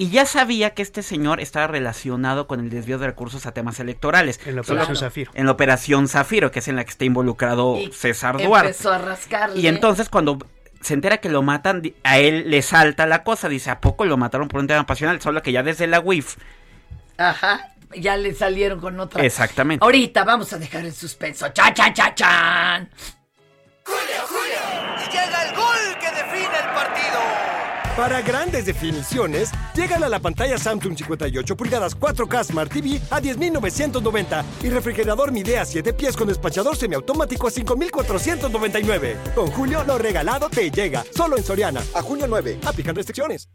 Y 0.00 0.08
ya 0.08 0.24
sabía 0.24 0.70
que 0.70 0.80
este 0.80 1.02
señor 1.02 1.40
estaba 1.40 1.66
relacionado 1.66 2.46
con 2.46 2.58
el 2.58 2.70
desvío 2.70 2.98
de 2.98 3.06
recursos 3.06 3.44
a 3.44 3.52
temas 3.52 3.80
electorales. 3.80 4.40
En 4.46 4.54
la 4.54 4.62
Operación 4.62 4.96
Zafiro. 4.96 5.30
En 5.34 5.44
la 5.44 5.52
Operación 5.52 6.08
Zafiro, 6.08 6.50
que 6.50 6.60
es 6.60 6.68
en 6.68 6.76
la 6.76 6.84
que 6.84 6.90
está 6.90 7.04
involucrado 7.04 7.76
Y 7.76 7.92
César 7.92 8.38
Duarte. 8.38 8.68
Empezó 8.68 8.92
a 8.94 8.98
rascarle. 8.98 9.60
Y 9.60 9.66
entonces 9.66 10.08
cuando 10.08 10.38
se 10.80 10.94
entera 10.94 11.18
que 11.18 11.28
lo 11.28 11.42
matan, 11.42 11.82
a 12.02 12.18
él 12.18 12.48
le 12.48 12.62
salta 12.62 13.06
la 13.06 13.24
cosa. 13.24 13.50
Dice, 13.50 13.70
¿a 13.70 13.82
poco 13.82 14.06
lo 14.06 14.16
mataron 14.16 14.48
por 14.48 14.60
un 14.60 14.68
tema 14.68 14.86
pasional? 14.86 15.20
Solo 15.20 15.42
que 15.42 15.52
ya 15.52 15.62
desde 15.62 15.86
la 15.86 16.00
UIF. 16.00 16.36
Ajá, 17.18 17.74
ya 17.94 18.16
le 18.16 18.32
salieron 18.32 18.80
con 18.80 18.98
otra. 19.00 19.22
Exactamente. 19.22 19.84
Ahorita 19.84 20.24
vamos 20.24 20.50
a 20.54 20.58
dejar 20.58 20.86
el 20.86 20.94
suspenso. 20.94 21.46
¡Chan, 21.50 21.74
chan, 21.74 21.92
chan, 21.92 22.14
chan! 22.14 22.90
Y 23.86 25.10
llega 25.12 25.42
el 25.46 25.54
gol 25.54 25.98
que 26.00 26.06
define 26.06 26.56
el 26.56 26.70
partido. 26.74 27.20
Para 27.96 28.22
grandes 28.22 28.66
definiciones, 28.66 29.50
llegan 29.74 30.04
a 30.04 30.08
la 30.08 30.20
pantalla 30.20 30.56
Samsung 30.58 30.96
58 30.96 31.56
pulgadas 31.56 31.98
4K 31.98 32.44
Smart 32.44 32.72
TV 32.72 33.00
a 33.10 33.20
10.990 33.20 34.44
y 34.62 34.70
refrigerador 34.70 35.32
Midea 35.32 35.64
7 35.64 35.92
pies 35.92 36.16
con 36.16 36.28
despachador 36.28 36.76
semiautomático 36.76 37.48
a 37.48 37.50
5.499. 37.50 39.34
Con 39.34 39.48
Julio, 39.48 39.84
lo 39.84 39.98
regalado 39.98 40.48
te 40.48 40.70
llega. 40.70 41.04
Solo 41.14 41.36
en 41.36 41.44
Soriana. 41.44 41.82
A 41.94 42.00
junio 42.00 42.26
9. 42.28 42.60
Aplican 42.64 42.94
restricciones. 42.94 43.48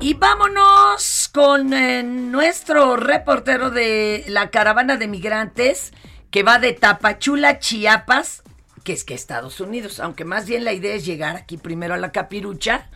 Y 0.00 0.14
vámonos 0.14 1.30
con 1.32 1.72
eh, 1.72 2.02
nuestro 2.02 2.96
reportero 2.96 3.70
de 3.70 4.24
la 4.28 4.50
caravana 4.50 4.96
de 4.96 5.08
migrantes 5.08 5.92
que 6.30 6.42
va 6.42 6.58
de 6.58 6.72
Tapachula, 6.72 7.58
Chiapas, 7.58 8.42
que 8.84 8.92
es 8.92 9.04
que 9.04 9.14
Estados 9.14 9.60
Unidos, 9.60 10.00
aunque 10.00 10.24
más 10.24 10.46
bien 10.46 10.64
la 10.64 10.72
idea 10.72 10.94
es 10.94 11.04
llegar 11.04 11.36
aquí 11.36 11.56
primero 11.56 11.94
a 11.94 11.98
la 11.98 12.12
capirucha. 12.12 12.88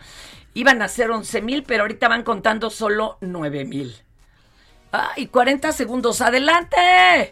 Iban 0.53 0.81
a 0.81 0.87
ser 0.87 1.11
11 1.11 1.41
mil, 1.41 1.63
pero 1.63 1.83
ahorita 1.83 2.07
van 2.07 2.23
contando 2.23 2.69
solo 2.69 3.17
9 3.21 3.65
mil. 3.65 3.95
¡Ay, 4.91 5.27
40 5.27 5.71
segundos! 5.71 6.19
¡Adelante! 6.21 7.31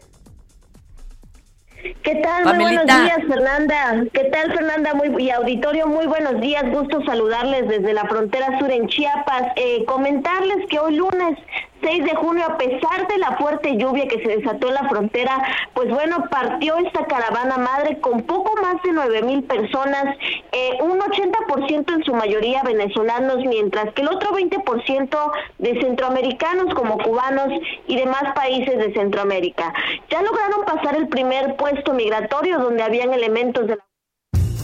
¿Qué 2.03 2.15
tal? 2.15 2.43
Pamelita. 2.43 2.53
Muy 2.53 2.85
buenos 2.85 3.03
días, 3.03 3.27
Fernanda. 3.27 4.03
¿Qué 4.13 4.23
tal, 4.25 4.53
Fernanda? 4.53 4.93
Muy, 4.93 5.23
y 5.23 5.29
auditorio, 5.29 5.87
muy 5.87 6.07
buenos 6.07 6.39
días. 6.41 6.63
Gusto 6.71 7.03
saludarles 7.05 7.67
desde 7.67 7.93
la 7.93 8.05
frontera 8.05 8.57
sur 8.59 8.71
en 8.71 8.87
Chiapas. 8.87 9.43
Eh, 9.55 9.85
comentarles 9.85 10.67
que 10.69 10.79
hoy 10.79 10.95
lunes 10.95 11.37
6 11.81 12.03
de 12.03 12.15
junio, 12.15 12.43
a 12.45 12.57
pesar 12.57 13.07
de 13.07 13.17
la 13.17 13.37
fuerte 13.37 13.77
lluvia 13.77 14.07
que 14.07 14.21
se 14.21 14.37
desató 14.37 14.67
en 14.67 14.73
la 14.73 14.89
frontera, 14.89 15.41
pues 15.73 15.89
bueno, 15.89 16.25
partió 16.29 16.77
esta 16.77 17.05
caravana 17.05 17.57
madre 17.57 17.99
con 17.99 18.21
poco 18.23 18.59
más 18.61 18.81
de 18.83 18.91
9 18.91 19.21
mil 19.23 19.43
personas, 19.43 20.17
eh, 20.51 20.77
un 20.81 20.99
80% 20.99 21.93
en 21.93 22.03
su 22.03 22.13
mayoría 22.13 22.63
venezolanos, 22.63 23.37
mientras 23.45 23.93
que 23.93 24.01
el 24.01 24.09
otro 24.09 24.31
20% 24.31 25.31
de 25.57 25.79
centroamericanos 25.81 26.73
como 26.73 26.97
cubanos 26.97 27.47
y 27.87 27.95
demás 27.95 28.23
países 28.35 28.77
de 28.77 28.93
Centroamérica. 28.93 29.73
Ya 30.09 30.21
lograron 30.21 30.65
pasar 30.65 30.95
el 30.95 31.07
primer 31.07 31.55
puesto 31.55 31.93
migratorio 31.93 32.59
donde 32.59 32.83
habían 32.83 33.13
elementos 33.13 33.67
de 33.67 33.75
la 33.75 33.83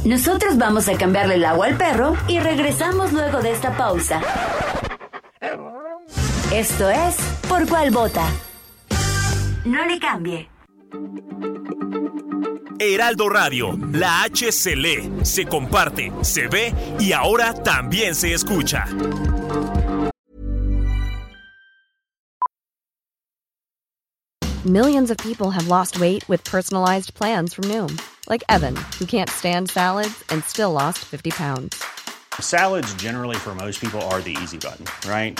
Nosotros 0.06 0.58
vamos 0.58 0.88
a 0.90 0.98
cambiarle 0.98 1.36
el 1.36 1.46
agua 1.46 1.68
al 1.68 1.78
perro 1.78 2.16
y 2.28 2.40
regresamos 2.40 3.14
luego 3.14 3.42
de 3.42 3.52
esta 3.52 3.72
pausa. 3.78 4.22
Esto 6.54 6.90
es 6.90 7.16
Por 7.50 7.68
cuál 7.68 7.92
vota. 7.92 8.28
No 9.66 9.86
le 9.86 10.00
cambie. 10.00 10.48
Heraldo 12.80 13.30
Radio, 13.30 13.78
la 13.94 14.24
H 14.24 14.52
se 14.52 14.76
lee, 14.76 15.10
se 15.24 15.46
comparte, 15.46 16.12
se 16.22 16.48
ve 16.48 16.74
y 17.00 17.14
ahora 17.14 17.54
también 17.54 18.14
se 18.14 18.34
escucha. 18.34 18.86
Millions 24.66 25.10
of 25.10 25.18
people 25.18 25.52
have 25.52 25.68
lost 25.68 26.00
weight 26.00 26.28
with 26.28 26.44
personalized 26.44 27.14
plans 27.14 27.54
from 27.54 27.66
Noom, 27.66 28.00
like 28.30 28.44
Evan, 28.50 28.76
who 29.00 29.06
can't 29.06 29.30
stand 29.30 29.70
salads 29.70 30.24
and 30.30 30.44
still 30.44 30.72
lost 30.72 31.00
50 31.06 31.32
pounds. 31.32 31.84
Salads, 32.40 32.94
generally, 32.96 33.38
for 33.38 33.56
most 33.56 33.80
people, 33.80 34.02
are 34.10 34.22
the 34.22 34.36
easy 34.44 34.58
button, 34.58 34.86
right? 35.10 35.40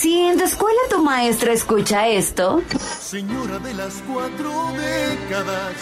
Si 0.00 0.18
en 0.22 0.38
tu 0.38 0.44
escuela 0.44 0.78
tu 0.88 1.02
maestra 1.02 1.52
escucha 1.52 2.08
esto, 2.08 2.62
Señora 3.02 3.58
de 3.58 3.74
las 3.74 3.94
cuatro 4.10 4.50
décadas. 4.72 5.72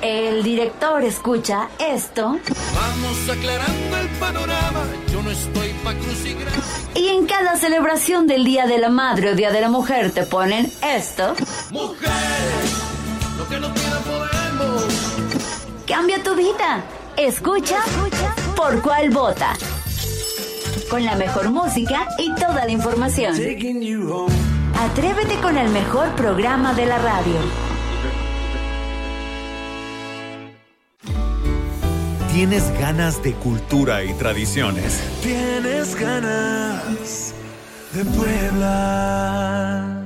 el 0.00 0.42
director 0.42 1.02
escucha 1.04 1.68
esto, 1.78 2.38
Vamos 2.74 3.28
aclarando 3.30 3.96
el 3.98 4.08
panorama. 4.18 4.84
Yo 5.12 5.22
no 5.22 5.30
estoy 5.30 5.68
pa' 5.84 5.92
crucigrama. 5.94 6.56
y 6.94 7.08
en 7.08 7.26
cada 7.26 7.56
celebración 7.56 8.26
del 8.26 8.44
Día 8.44 8.66
de 8.66 8.78
la 8.78 8.88
Madre 8.88 9.32
o 9.32 9.34
Día 9.34 9.50
de 9.50 9.60
la 9.60 9.68
Mujer 9.68 10.12
te 10.12 10.22
ponen 10.24 10.72
esto, 10.82 11.34
Mujeres, 11.70 12.72
lo 13.36 13.48
que 13.48 13.60
no 13.60 13.72
queda 13.74 14.00
podemos. 14.00 14.84
cambia 15.86 16.22
tu 16.22 16.34
vida. 16.34 16.82
Escucha 17.18 17.76
por 18.56 18.80
cuál 18.80 19.10
vota. 19.10 19.52
Con 20.92 21.06
la 21.06 21.16
mejor 21.16 21.50
música 21.50 22.06
y 22.18 22.34
toda 22.34 22.66
la 22.66 22.70
información. 22.70 23.34
Atrévete 24.78 25.36
con 25.40 25.56
el 25.56 25.70
mejor 25.70 26.14
programa 26.16 26.74
de 26.74 26.84
la 26.84 26.98
radio. 26.98 27.40
¿Tienes 32.30 32.70
ganas 32.78 33.22
de 33.22 33.32
cultura 33.32 34.04
y 34.04 34.12
tradiciones? 34.12 35.00
Tienes 35.22 35.94
ganas 35.94 37.34
de 37.94 38.04
Puebla. 38.04 40.01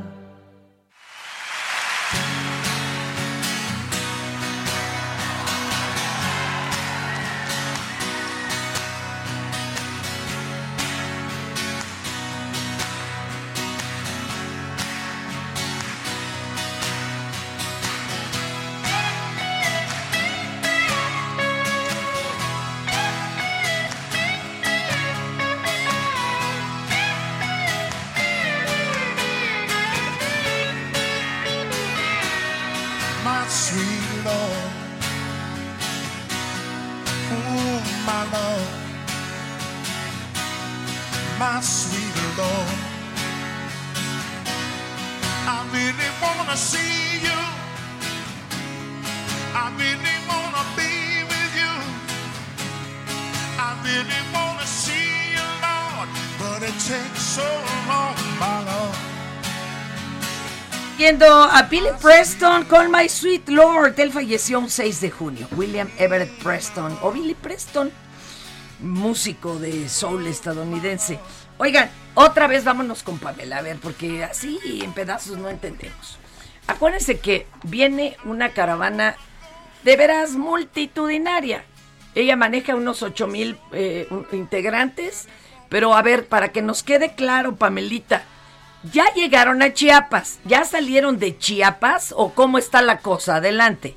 A 61.08 61.62
Billy 61.70 61.90
Preston 62.02 62.64
con 62.64 62.90
My 62.90 63.08
Sweet 63.08 63.48
Lord. 63.50 63.94
Él 64.00 64.10
falleció 64.10 64.58
un 64.58 64.68
6 64.68 65.00
de 65.00 65.12
junio. 65.12 65.46
William 65.52 65.88
Everett 65.98 66.32
Preston 66.42 66.98
o 67.00 67.12
Billy 67.12 67.34
Preston, 67.34 67.92
músico 68.80 69.56
de 69.60 69.88
soul 69.88 70.26
estadounidense. 70.26 71.20
Oigan, 71.58 71.88
otra 72.14 72.48
vez 72.48 72.64
vámonos 72.64 73.04
con 73.04 73.20
Pamela, 73.20 73.58
a 73.58 73.62
ver, 73.62 73.76
porque 73.76 74.24
así 74.24 74.58
en 74.82 74.92
pedazos 74.94 75.38
no 75.38 75.48
entendemos. 75.48 76.18
Acuérdense 76.66 77.20
que 77.20 77.46
viene 77.62 78.16
una 78.24 78.48
caravana 78.48 79.14
de 79.84 79.96
veras 79.96 80.32
multitudinaria. 80.32 81.64
Ella 82.16 82.34
maneja 82.34 82.74
unos 82.74 83.04
8 83.04 83.28
mil 83.28 83.56
eh, 83.70 84.08
integrantes, 84.32 85.28
pero 85.68 85.94
a 85.94 86.02
ver, 86.02 86.26
para 86.26 86.48
que 86.48 86.62
nos 86.62 86.82
quede 86.82 87.14
claro, 87.14 87.54
Pamelita, 87.54 88.24
¿ya 88.92 89.06
llegaron 89.14 89.62
a 89.62 89.72
Chiapas? 89.72 90.38
¿Ya 90.44 90.64
salieron 90.64 91.18
de 91.18 91.36
Chiapas 91.38 92.12
o 92.16 92.32
cómo 92.32 92.58
está 92.58 92.82
la 92.82 92.98
cosa? 92.98 93.36
Adelante. 93.36 93.94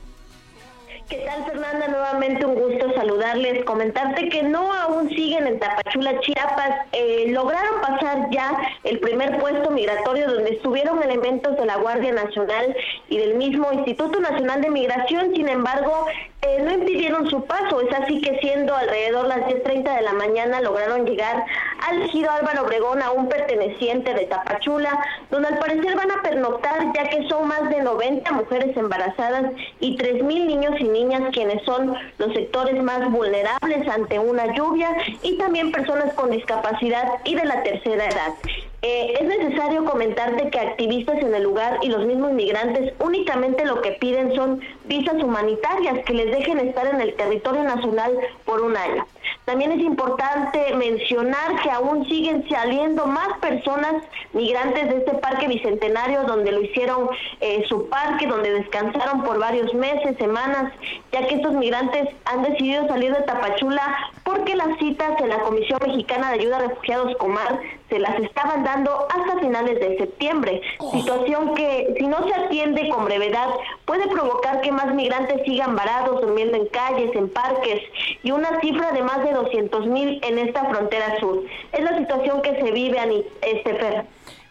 ¿Qué 1.09 1.25
tal, 1.25 1.43
Fernanda? 1.43 1.87
Nuevamente 1.87 2.45
un 2.45 2.53
gusto 2.53 2.93
saludarles. 2.93 3.65
Comentarte 3.65 4.29
que 4.29 4.43
no 4.43 4.71
aún 4.71 5.09
siguen 5.09 5.47
en 5.47 5.59
Tapachula, 5.59 6.19
Chiapas. 6.19 6.85
Eh, 6.91 7.25
lograron 7.29 7.81
pasar 7.81 8.29
ya 8.29 8.55
el 8.83 8.99
primer 8.99 9.39
puesto 9.39 9.71
migratorio 9.71 10.31
donde 10.31 10.51
estuvieron 10.51 11.01
elementos 11.01 11.57
de 11.57 11.65
la 11.65 11.77
Guardia 11.77 12.13
Nacional 12.13 12.75
y 13.09 13.17
del 13.17 13.35
mismo 13.35 13.73
Instituto 13.73 14.19
Nacional 14.19 14.61
de 14.61 14.69
Migración. 14.69 15.33
Sin 15.33 15.49
embargo, 15.49 16.05
eh, 16.41 16.61
no 16.63 16.71
impidieron 16.71 17.29
su 17.29 17.43
paso. 17.45 17.81
Es 17.81 17.93
así 17.93 18.21
que 18.21 18.39
siendo 18.39 18.73
alrededor 18.73 19.27
las 19.27 19.39
10.30 19.39 19.95
de 19.95 20.01
la 20.01 20.13
mañana 20.13 20.61
lograron 20.61 21.05
llegar 21.05 21.43
al 21.87 22.01
ejido 22.03 22.31
Álvaro 22.31 22.63
Obregón, 22.63 23.01
aún 23.01 23.27
perteneciente 23.27 24.13
de 24.13 24.25
Tapachula, 24.25 25.03
donde 25.29 25.49
al 25.49 25.59
parecer 25.59 25.95
van 25.95 26.11
a 26.11 26.21
pernoctar 26.21 26.93
ya 26.93 27.09
que 27.09 27.27
son 27.27 27.47
más 27.47 27.69
de 27.69 27.81
90 27.81 28.31
mujeres 28.31 28.75
embarazadas 28.77 29.51
y 29.79 29.97
3.000 29.97 30.23
niños 30.45 30.79
y 30.79 30.85
niñas 30.85 31.23
quienes 31.33 31.61
son 31.63 31.93
los 32.17 32.33
sectores 32.33 32.81
más 32.81 33.11
vulnerables 33.11 33.87
ante 33.87 34.17
una 34.19 34.53
lluvia 34.55 34.95
y 35.21 35.37
también 35.37 35.71
personas 35.71 36.13
con 36.13 36.31
discapacidad 36.31 37.15
y 37.25 37.35
de 37.35 37.45
la 37.45 37.63
tercera 37.63 38.05
edad. 38.05 38.33
Eh, 38.81 39.13
es 39.19 39.27
necesario 39.27 39.83
comentarte 39.83 40.49
que 40.49 40.57
activistas 40.57 41.17
en 41.19 41.35
el 41.35 41.43
lugar 41.43 41.79
y 41.81 41.89
los 41.89 42.05
mismos 42.05 42.31
migrantes 42.31 42.93
únicamente 42.99 43.65
lo 43.65 43.81
que 43.81 43.91
piden 43.91 44.33
son 44.35 44.61
visas 44.89 45.23
humanitarias 45.23 46.03
que 46.03 46.13
les 46.13 46.31
dejen 46.31 46.59
estar 46.59 46.85
en 46.87 46.99
el 46.99 47.13
territorio 47.13 47.63
nacional 47.63 48.11
por 48.43 48.61
un 48.61 48.75
año. 48.75 49.05
También 49.45 49.71
es 49.71 49.79
importante 49.79 50.73
mencionar 50.75 51.61
que 51.61 51.71
aún 51.71 52.07
siguen 52.07 52.47
saliendo 52.49 53.05
más 53.05 53.37
personas 53.39 54.03
migrantes 54.33 54.89
de 54.89 54.97
este 54.97 55.13
parque 55.15 55.47
bicentenario 55.47 56.23
donde 56.23 56.51
lo 56.51 56.61
hicieron 56.61 57.09
eh, 57.39 57.63
su 57.67 57.87
parque, 57.89 58.27
donde 58.27 58.51
descansaron 58.51 59.23
por 59.23 59.39
varios 59.39 59.73
meses, 59.73 60.17
semanas, 60.17 60.73
ya 61.11 61.25
que 61.27 61.35
estos 61.35 61.53
migrantes 61.53 62.09
han 62.25 62.43
decidido 62.43 62.87
salir 62.87 63.13
de 63.13 63.21
Tapachula 63.23 64.11
porque 64.23 64.55
las 64.55 64.77
citas 64.77 65.19
en 65.19 65.29
la 65.29 65.39
Comisión 65.39 65.79
Mexicana 65.85 66.29
de 66.31 66.39
Ayuda 66.39 66.57
a 66.57 66.67
Refugiados 66.67 67.15
Comar 67.17 67.59
se 67.89 67.99
las 67.99 68.19
estaban 68.19 68.63
dando 68.63 69.07
hasta 69.09 69.39
finales 69.39 69.79
de 69.79 69.97
septiembre, 69.97 70.61
situación 70.91 71.55
que 71.55 71.95
si 71.97 72.05
no 72.05 72.27
se 72.27 72.33
atiende 72.33 72.87
con 72.89 73.05
brevedad 73.05 73.49
puede 73.85 74.07
provocar 74.07 74.61
que 74.61 74.71
más 74.79 74.95
migrantes 74.95 75.41
sigan 75.45 75.75
varados, 75.75 76.21
durmiendo 76.21 76.57
en 76.57 76.67
calles, 76.67 77.13
en 77.13 77.29
parques 77.29 77.81
y 78.23 78.31
una 78.31 78.59
cifra 78.61 78.91
de 78.93 79.03
más 79.03 79.23
de 79.23 79.33
200 79.33 79.87
mil 79.87 80.19
en 80.23 80.39
esta 80.39 80.65
frontera 80.69 81.19
sur. 81.19 81.43
Es 81.73 81.83
la 81.83 81.97
situación 81.97 82.41
que 82.41 82.55
se 82.61 82.71
vive, 82.71 82.97
Ani, 82.97 83.23
este 83.41 83.73
Fer. 83.75 84.05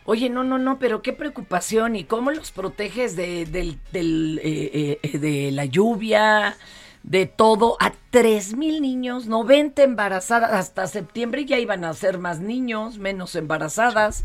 Oye, 0.04 0.30
no, 0.30 0.44
no, 0.44 0.58
no, 0.58 0.78
pero 0.78 1.02
qué 1.02 1.12
preocupación 1.12 1.96
y 1.96 2.04
cómo 2.04 2.30
los 2.30 2.50
proteges 2.50 3.16
de, 3.16 3.46
del, 3.46 3.78
del, 3.92 4.40
eh, 4.42 4.98
eh, 5.02 5.18
de 5.18 5.50
la 5.52 5.64
lluvia, 5.66 6.56
de 7.08 7.24
todo, 7.24 7.78
a 7.80 7.94
tres 8.10 8.54
mil 8.54 8.82
niños, 8.82 9.26
90 9.26 9.82
embarazadas, 9.82 10.52
hasta 10.52 10.86
septiembre 10.86 11.46
ya 11.46 11.58
iban 11.58 11.84
a 11.84 11.94
ser 11.94 12.18
más 12.18 12.38
niños, 12.40 12.98
menos 12.98 13.34
embarazadas. 13.34 14.24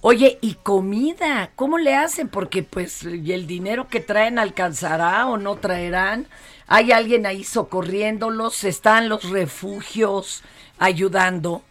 Oye, 0.00 0.38
y 0.40 0.54
comida, 0.54 1.50
¿cómo 1.56 1.76
le 1.76 1.94
hacen? 1.94 2.28
Porque 2.28 2.62
pues, 2.62 3.02
¿y 3.02 3.32
el 3.32 3.46
dinero 3.46 3.88
que 3.88 4.00
traen 4.00 4.38
alcanzará 4.38 5.26
o 5.26 5.36
no 5.36 5.56
traerán? 5.56 6.26
¿Hay 6.66 6.90
alguien 6.90 7.26
ahí 7.26 7.44
socorriéndolos? 7.44 8.64
¿Están 8.64 9.10
los 9.10 9.28
refugios 9.28 10.42
ayudando? 10.78 11.62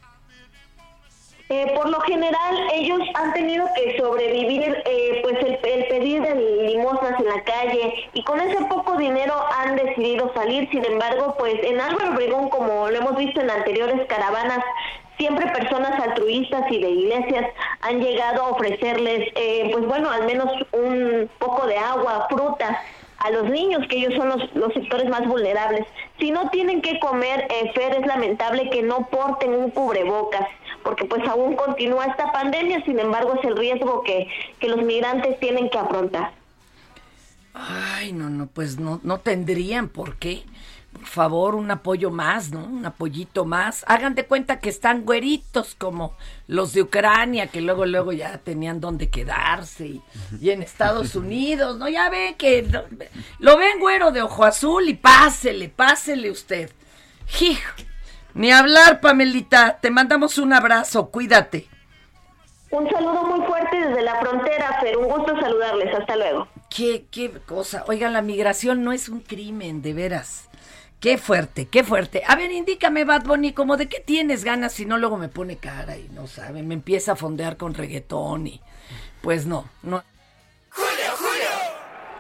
Eh, 1.54 1.70
por 1.76 1.90
lo 1.90 2.00
general, 2.00 2.56
ellos 2.74 3.02
han 3.14 3.34
tenido 3.34 3.68
que 3.76 3.98
sobrevivir, 3.98 4.82
eh, 4.86 5.20
pues 5.22 5.38
el, 5.44 5.60
el 5.62 5.86
pedir 5.88 6.22
de 6.22 6.34
limosnas 6.34 7.20
en 7.20 7.26
la 7.26 7.44
calle 7.44 7.94
y 8.14 8.24
con 8.24 8.40
ese 8.40 8.64
poco 8.66 8.96
dinero 8.96 9.34
han 9.60 9.76
decidido 9.76 10.32
salir. 10.34 10.70
Sin 10.72 10.86
embargo, 10.86 11.36
pues 11.38 11.56
en 11.64 11.82
Álvaro 11.82 12.14
Obregón, 12.14 12.48
como 12.50 12.88
lo 12.88 12.98
hemos 12.98 13.18
visto 13.18 13.42
en 13.42 13.50
anteriores 13.50 14.08
caravanas, 14.08 14.64
siempre 15.18 15.46
personas 15.52 16.00
altruistas 16.00 16.72
y 16.72 16.82
de 16.82 16.90
iglesias 16.90 17.46
han 17.82 18.00
llegado 18.00 18.44
a 18.44 18.50
ofrecerles, 18.52 19.28
eh, 19.36 19.70
pues 19.74 19.86
bueno, 19.86 20.10
al 20.10 20.26
menos 20.26 20.48
un 20.72 21.30
poco 21.38 21.68
de 21.68 21.78
agua, 21.78 22.28
frutas 22.30 22.78
a 23.20 23.30
los 23.30 23.50
niños, 23.50 23.86
que 23.88 23.98
ellos 23.98 24.16
son 24.16 24.30
los, 24.30 24.56
los 24.56 24.74
sectores 24.74 25.08
más 25.10 25.28
vulnerables. 25.28 25.86
Si 26.20 26.32
no 26.32 26.50
tienen 26.50 26.82
que 26.82 27.00
comer, 27.00 27.46
eh, 27.50 27.72
Fer, 27.76 27.94
es 27.94 28.08
lamentable 28.08 28.70
que 28.70 28.82
no 28.82 29.08
porten 29.12 29.54
un 29.54 29.70
cubrebocas, 29.70 30.48
porque 30.84 31.06
pues 31.06 31.28
aún 31.28 31.56
continúa 31.56 32.06
esta 32.06 32.32
pandemia, 32.32 32.84
sin 32.86 33.00
embargo 33.00 33.36
es 33.36 33.46
el 33.46 33.58
riesgo 33.58 34.04
que, 34.04 34.28
que 34.60 34.68
los 34.68 34.82
migrantes 34.84 35.40
tienen 35.40 35.70
que 35.70 35.78
afrontar. 35.78 36.34
Ay, 37.54 38.14
no, 38.14 38.30
no, 38.30 38.48
pues 38.48 38.80
no, 38.80 39.00
no 39.04 39.20
tendrían 39.20 39.90
por 39.90 40.16
qué. 40.16 40.44
Por 40.94 41.06
favor, 41.06 41.56
un 41.56 41.72
apoyo 41.72 42.12
más, 42.12 42.52
¿no? 42.52 42.66
Un 42.66 42.86
apoyito 42.86 43.46
más. 43.46 43.86
Hagan 43.88 44.14
de 44.14 44.26
cuenta 44.26 44.60
que 44.60 44.70
están 44.70 45.06
güeritos 45.06 45.74
como 45.76 46.16
los 46.48 46.74
de 46.74 46.82
Ucrania, 46.82 47.48
que 47.48 47.62
luego, 47.62 47.86
luego 47.86 48.12
ya 48.12 48.38
tenían 48.40 48.82
donde 48.82 49.10
quedarse. 49.10 49.86
Y, 49.88 50.02
y 50.42 50.50
en 50.50 50.62
Estados 50.62 51.16
Unidos, 51.16 51.78
¿no? 51.78 51.88
Ya 51.88 52.10
ve 52.10 52.36
que 52.38 52.64
lo, 52.64 52.84
lo 53.40 53.58
ven 53.58 53.80
güero 53.80 54.12
de 54.12 54.22
ojo 54.22 54.44
azul 54.44 54.90
y 54.90 54.94
pásele, 54.94 55.70
pásele 55.70 56.30
usted. 56.30 56.70
Hijo, 57.40 57.74
ni 58.34 58.52
hablar, 58.52 59.02
Pamelita. 59.02 59.80
Te 59.82 59.92
mandamos 59.92 60.38
un 60.38 60.54
abrazo, 60.54 61.10
cuídate. 61.10 61.68
Un 62.72 62.90
saludo 62.90 63.24
muy 63.26 63.46
fuerte 63.46 63.86
desde 63.86 64.02
la 64.02 64.16
frontera, 64.16 64.80
Fer. 64.80 64.98
Un 64.98 65.10
gusto 65.10 65.40
saludarles. 65.40 65.94
Hasta 65.94 66.16
luego. 66.16 66.48
Qué, 66.70 67.06
qué 67.12 67.30
cosa. 67.46 67.84
Oigan, 67.88 68.14
la 68.14 68.22
migración 68.22 68.84
no 68.84 68.94
es 68.94 69.10
un 69.10 69.20
crimen, 69.20 69.82
de 69.82 69.94
veras. 69.94 70.50
Qué 71.02 71.18
fuerte, 71.18 71.66
qué 71.66 71.84
fuerte. 71.84 72.22
A 72.28 72.36
ver, 72.36 72.52
indícame, 72.52 73.06
Bad 73.06 73.24
Bunny, 73.24 73.54
como 73.54 73.76
de 73.76 73.90
qué 73.90 74.00
tienes 74.00 74.44
ganas, 74.44 74.72
si 74.72 74.86
no 74.86 75.00
luego 75.00 75.18
me 75.18 75.30
pone 75.30 75.58
cara 75.58 75.98
y 75.98 76.08
no 76.10 76.28
sabe, 76.28 76.62
me 76.62 76.76
empieza 76.76 77.14
a 77.14 77.16
fondear 77.16 77.58
con 77.58 77.74
reggaetón 77.74 78.46
y 78.46 78.62
pues 79.22 79.48
no, 79.48 79.66
no. 79.82 80.04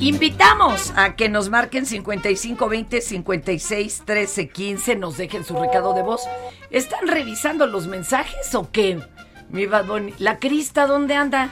Invitamos 0.00 0.92
a 0.96 1.16
que 1.16 1.28
nos 1.28 1.48
marquen 1.48 1.86
5520 1.86 3.00
56 3.00 4.02
13 4.04 4.48
15, 4.48 4.96
nos 4.96 5.16
dejen 5.16 5.44
su 5.44 5.58
recado 5.58 5.94
de 5.94 6.02
voz. 6.02 6.22
¿Están 6.70 7.08
revisando 7.08 7.66
los 7.66 7.86
mensajes 7.86 8.54
o 8.54 8.70
qué? 8.70 9.00
Mi 9.48 9.66
Bad. 9.66 9.86
¿La 10.18 10.38
Crista 10.38 10.86
dónde 10.86 11.14
anda? 11.14 11.50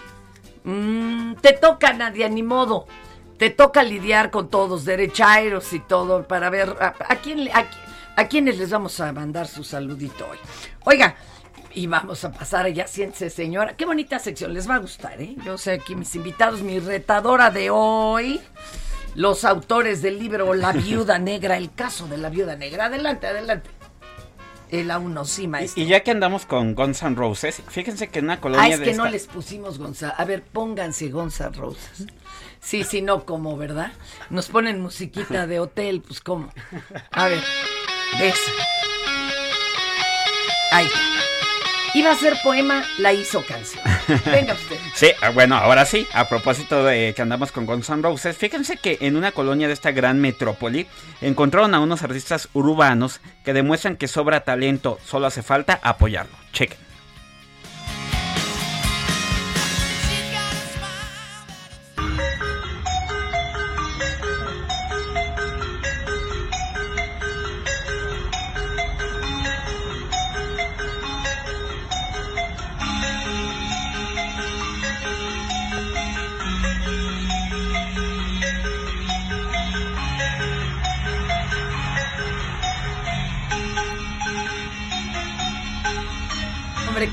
Mm, 0.64 1.35
te 1.37 1.52
toca, 1.52 1.92
Nadia, 1.92 2.28
ni 2.28 2.42
modo. 2.42 2.87
Te 3.38 3.50
toca 3.50 3.83
lidiar 3.83 4.30
con 4.30 4.48
todos, 4.48 4.85
derechairos 4.85 5.72
y 5.72 5.80
todo, 5.80 6.28
para 6.28 6.50
ver 6.50 6.76
a, 6.80 7.16
quién, 7.16 7.48
a 8.16 8.28
quiénes 8.28 8.59
les 8.59 8.70
vamos 8.70 9.00
a 9.00 9.12
mandar 9.12 9.48
su 9.48 9.64
saludito 9.64 10.26
hoy. 10.30 10.38
Oiga, 10.85 11.16
y 11.74 11.87
vamos 11.87 12.24
a 12.24 12.32
pasar 12.32 12.68
ya, 12.72 12.87
siéntese 12.87 13.30
señora. 13.30 13.76
Qué 13.76 13.84
bonita 13.84 14.18
sección, 14.18 14.54
les 14.54 14.68
va 14.68 14.76
a 14.76 14.78
gustar, 14.78 15.20
¿eh? 15.20 15.34
Yo 15.44 15.58
sé 15.58 15.72
aquí 15.72 15.94
mis 15.96 16.14
invitados, 16.14 16.62
mi 16.62 16.78
retadora 16.78 17.50
de 17.50 17.70
hoy, 17.70 18.40
los 19.14 19.44
autores 19.44 20.02
del 20.02 20.18
libro 20.18 20.54
La 20.54 20.72
Viuda 20.72 21.18
Negra, 21.18 21.56
el 21.56 21.72
caso 21.74 22.06
de 22.06 22.18
la 22.18 22.30
Viuda 22.30 22.56
Negra. 22.56 22.87
Adelante, 22.87 23.26
adelante. 23.26 23.70
El 24.70 24.90
a 24.90 24.98
uno, 24.98 25.24
sí, 25.24 25.46
maestro. 25.46 25.82
Y 25.82 25.87
ya 25.87 26.00
que 26.02 26.10
andamos 26.10 26.46
con 26.46 26.74
Guns 26.74 27.02
N' 27.02 27.14
Roses, 27.14 27.62
fíjense 27.68 28.08
que 28.08 28.18
en 28.18 28.24
una 28.24 28.40
colonia 28.40 28.64
Ah, 28.64 28.68
es 28.70 28.78
de 28.80 28.84
que 28.87 28.90
esta- 28.92 29.04
no 29.04 29.10
les 29.10 29.26
pusimos 29.26 29.78
Gonzalo. 29.78 30.14
A 30.16 30.24
ver, 30.24 30.42
pónganse 30.42 31.08
Gonzalo 31.10 31.60
Roses. 31.60 32.06
Sí, 32.60 32.82
sí, 32.82 33.02
no, 33.02 33.24
como, 33.24 33.56
¿verdad? 33.56 33.92
Nos 34.30 34.48
ponen 34.48 34.80
musiquita 34.80 35.46
de 35.46 35.60
hotel, 35.60 36.00
pues, 36.04 36.20
¿cómo? 36.20 36.50
A 37.12 37.28
ver, 37.28 37.42
esa. 38.20 38.50
Ahí. 40.72 40.88
Iba 41.94 42.11
a 42.11 42.16
ser 42.16 42.35
poema, 42.42 42.83
la 42.98 43.12
hizo 43.12 43.44
canción. 43.46 43.83
Venga 44.26 44.54
usted. 44.54 44.76
Sí, 44.94 45.09
ah, 45.22 45.30
bueno, 45.30 45.57
ahora 45.57 45.87
sí, 45.87 46.07
a 46.12 46.28
propósito 46.28 46.85
de 46.85 47.14
que 47.14 47.22
andamos 47.22 47.52
con 47.52 47.66
Guns 47.66 47.88
N' 47.88 48.02
Roses, 48.02 48.37
fíjense 48.37 48.76
que 48.76 48.98
en 49.00 49.16
una 49.16 49.30
colonia 49.33 49.68
de 49.68 49.74
esta 49.74 49.92
gran 49.92 50.20
metrópoli 50.20 50.87
encontraron 51.20 51.74
a 51.74 51.80
unos 51.80 52.02
artistas 52.02 52.48
urbanos 52.52 53.20
que 53.44 53.52
demuestran 53.52 53.96
que 53.96 54.09
sobra 54.09 54.40
talento, 54.40 54.98
solo 55.04 55.26
hace 55.26 55.42
falta 55.42 55.78
apoyarlo. 55.83 56.37
Chequen. 56.52 56.84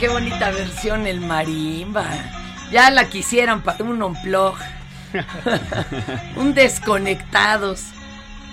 Qué 0.02 0.10
bonita 0.10 0.50
versión 0.50 1.06
el 1.06 1.22
marimba. 1.22 2.08
Ya 2.72 2.90
la 2.90 3.08
quisieran 3.08 3.62
para 3.62 3.84
un 3.84 4.02
unplug. 4.02 4.56
un 6.38 6.56
desconectados. 6.56 7.86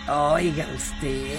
Oiga 0.07 0.67
usted. 0.77 1.39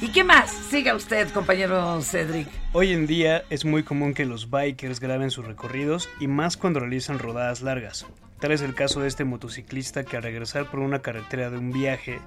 ¿Y 0.00 0.08
qué 0.08 0.24
más? 0.24 0.50
Siga 0.50 0.94
usted, 0.94 1.28
compañero 1.28 2.00
Cedric. 2.00 2.48
Hoy 2.72 2.92
en 2.92 3.06
día 3.06 3.44
es 3.50 3.66
muy 3.66 3.82
común 3.82 4.14
que 4.14 4.24
los 4.24 4.48
bikers 4.48 4.98
graben 4.98 5.30
sus 5.30 5.44
recorridos 5.44 6.08
y 6.20 6.26
más 6.26 6.56
cuando 6.56 6.80
realizan 6.80 7.18
rodadas 7.18 7.60
largas. 7.60 8.06
Tal 8.40 8.52
es 8.52 8.62
el 8.62 8.74
caso 8.74 9.02
de 9.02 9.08
este 9.08 9.24
motociclista 9.24 10.04
que 10.04 10.16
al 10.16 10.22
regresar 10.22 10.70
por 10.70 10.80
una 10.80 11.00
carretera 11.00 11.50
de 11.50 11.58
un 11.58 11.70
viaje, 11.70 12.18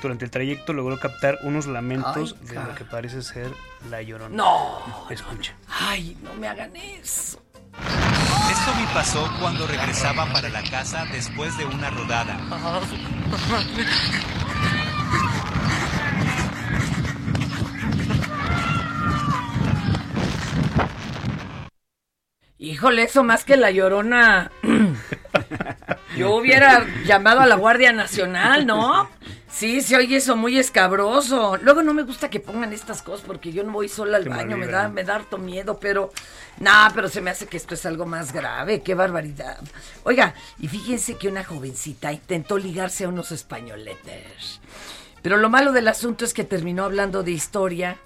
durante 0.00 0.24
el 0.24 0.30
trayecto 0.30 0.72
logró 0.72 0.98
captar 0.98 1.38
unos 1.42 1.66
lamentos 1.66 2.36
Ay, 2.40 2.48
de 2.48 2.54
lo 2.54 2.74
que 2.74 2.84
parece 2.84 3.22
ser 3.22 3.50
la 3.88 4.02
llorona. 4.02 4.34
No. 4.34 5.06
Escucha. 5.10 5.54
Ay, 5.68 6.16
no 6.22 6.34
me 6.34 6.48
hagan 6.48 6.74
eso. 6.76 7.42
Esto 8.50 8.74
me 8.74 8.86
pasó 8.92 9.30
cuando 9.40 9.66
regresaba 9.66 10.26
para 10.32 10.48
la 10.48 10.62
casa 10.62 11.04
después 11.12 11.56
de 11.56 11.64
una 11.64 11.90
rodada. 11.90 12.38
Híjole, 22.62 23.04
eso 23.04 23.24
más 23.24 23.44
que 23.44 23.56
la 23.56 23.70
llorona. 23.70 24.52
Yo 26.14 26.36
hubiera 26.36 26.86
llamado 27.06 27.40
a 27.40 27.46
la 27.46 27.54
Guardia 27.54 27.90
Nacional, 27.90 28.66
¿no? 28.66 29.08
Sí, 29.48 29.80
se 29.80 29.96
oye 29.96 30.16
eso 30.16 30.36
muy 30.36 30.58
escabroso. 30.58 31.56
Luego 31.56 31.82
no 31.82 31.94
me 31.94 32.02
gusta 32.02 32.28
que 32.28 32.38
pongan 32.38 32.74
estas 32.74 33.00
cosas 33.00 33.24
porque 33.26 33.50
yo 33.50 33.64
no 33.64 33.72
voy 33.72 33.88
sola 33.88 34.18
al 34.18 34.28
baño, 34.28 34.58
me 34.58 34.66
da, 34.66 34.90
me 34.90 35.04
da 35.04 35.14
harto 35.14 35.38
miedo, 35.38 35.80
pero. 35.80 36.12
Nah, 36.58 36.90
pero 36.94 37.08
se 37.08 37.22
me 37.22 37.30
hace 37.30 37.46
que 37.46 37.56
esto 37.56 37.72
es 37.72 37.86
algo 37.86 38.04
más 38.04 38.30
grave, 38.30 38.82
qué 38.82 38.94
barbaridad. 38.94 39.58
Oiga, 40.04 40.34
y 40.58 40.68
fíjense 40.68 41.16
que 41.16 41.28
una 41.28 41.44
jovencita 41.44 42.12
intentó 42.12 42.58
ligarse 42.58 43.04
a 43.06 43.08
unos 43.08 43.32
españoletes. 43.32 44.60
Pero 45.22 45.38
lo 45.38 45.48
malo 45.48 45.72
del 45.72 45.88
asunto 45.88 46.26
es 46.26 46.34
que 46.34 46.44
terminó 46.44 46.84
hablando 46.84 47.22
de 47.22 47.30
historia 47.30 47.96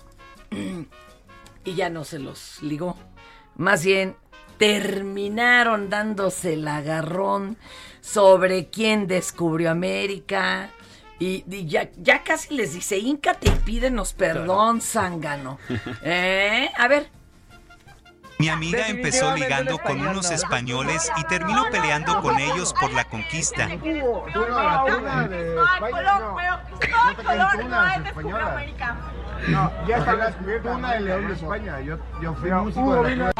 y 1.64 1.74
ya 1.74 1.90
no 1.90 2.04
se 2.04 2.20
los 2.20 2.62
ligó. 2.62 2.96
Más 3.56 3.84
bien, 3.84 4.16
terminaron 4.58 5.90
dándose 5.90 6.54
el 6.54 6.66
agarrón 6.68 7.56
sobre 8.00 8.68
quién 8.68 9.06
descubrió 9.06 9.70
América. 9.70 10.70
Y, 11.18 11.44
y 11.48 11.66
ya, 11.66 11.90
ya 11.96 12.22
casi 12.22 12.54
les 12.54 12.74
dice, 12.74 12.98
Íncate 12.98 13.48
y 13.48 13.58
pídenos 13.64 14.12
perdón, 14.12 14.80
zángano. 14.80 15.58
¿Eh? 16.02 16.70
A 16.76 16.88
ver. 16.88 17.08
Mi 18.38 18.48
amiga 18.48 18.88
empezó 18.88 19.34
ligando 19.36 19.78
con 19.78 20.00
unos 20.00 20.28
¿no? 20.28 20.34
españoles 20.34 21.10
y 21.16 21.24
terminó 21.24 21.64
peleando 21.70 22.20
con 22.20 22.38
ellos 22.38 22.74
por 22.74 22.92
la 22.92 23.04
conquista. 23.04 23.68
No, 29.48 29.70
ya 29.86 29.98
está 29.98 30.14
la 30.14 30.30
tuna 30.62 30.94
de 30.94 31.00
León 31.00 31.28
de 31.28 31.34
España. 31.34 31.80
Yo, 31.80 31.98
yo 32.22 32.34
fui 32.34 32.50
músico 32.50 33.02
de 33.02 33.16
la 33.16 33.32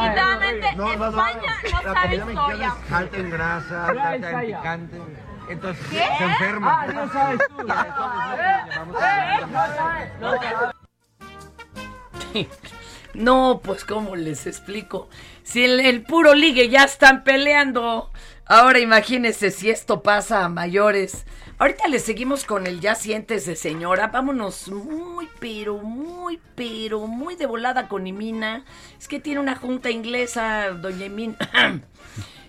No, 0.76 0.96
no, 0.96 0.96
no, 0.96 1.08
España 1.08 1.52
no 1.72 1.94
sabe 1.94 2.16
es 2.16 2.92
alta 2.92 3.16
en 3.16 3.30
grasa, 3.30 3.86
alta 3.86 4.30
en 4.30 4.46
picante. 4.46 5.02
Entonces 5.48 5.86
¿Qué? 5.88 6.04
se 6.18 6.24
enferma. 6.24 6.82
Ah, 6.82 6.86
no 6.92 7.12
sabes 7.12 7.40
tú. 12.34 12.46
No, 13.14 13.60
pues 13.62 13.84
cómo 13.84 14.16
les 14.16 14.46
explico. 14.46 15.08
Si 15.42 15.64
el, 15.64 15.80
el 15.80 16.02
puro 16.02 16.34
ligue 16.34 16.68
ya 16.68 16.84
están 16.84 17.24
peleando. 17.24 18.10
Ahora 18.46 18.78
imagínense 18.78 19.50
si 19.50 19.70
esto 19.70 20.02
pasa 20.02 20.44
a 20.44 20.48
mayores. 20.48 21.24
Ahorita 21.64 21.88
le 21.88 21.98
seguimos 21.98 22.44
con 22.44 22.66
el 22.66 22.80
ya 22.82 22.94
sientes 22.94 23.46
de 23.46 23.56
señora. 23.56 24.08
Vámonos 24.08 24.68
muy, 24.68 25.30
pero, 25.40 25.78
muy, 25.78 26.38
pero, 26.54 27.06
muy 27.06 27.36
de 27.36 27.46
volada 27.46 27.88
con 27.88 28.06
Imina. 28.06 28.66
Es 29.00 29.08
que 29.08 29.18
tiene 29.18 29.40
una 29.40 29.56
junta 29.56 29.90
inglesa, 29.90 30.72
doña 30.72 31.06
Imina. 31.06 31.38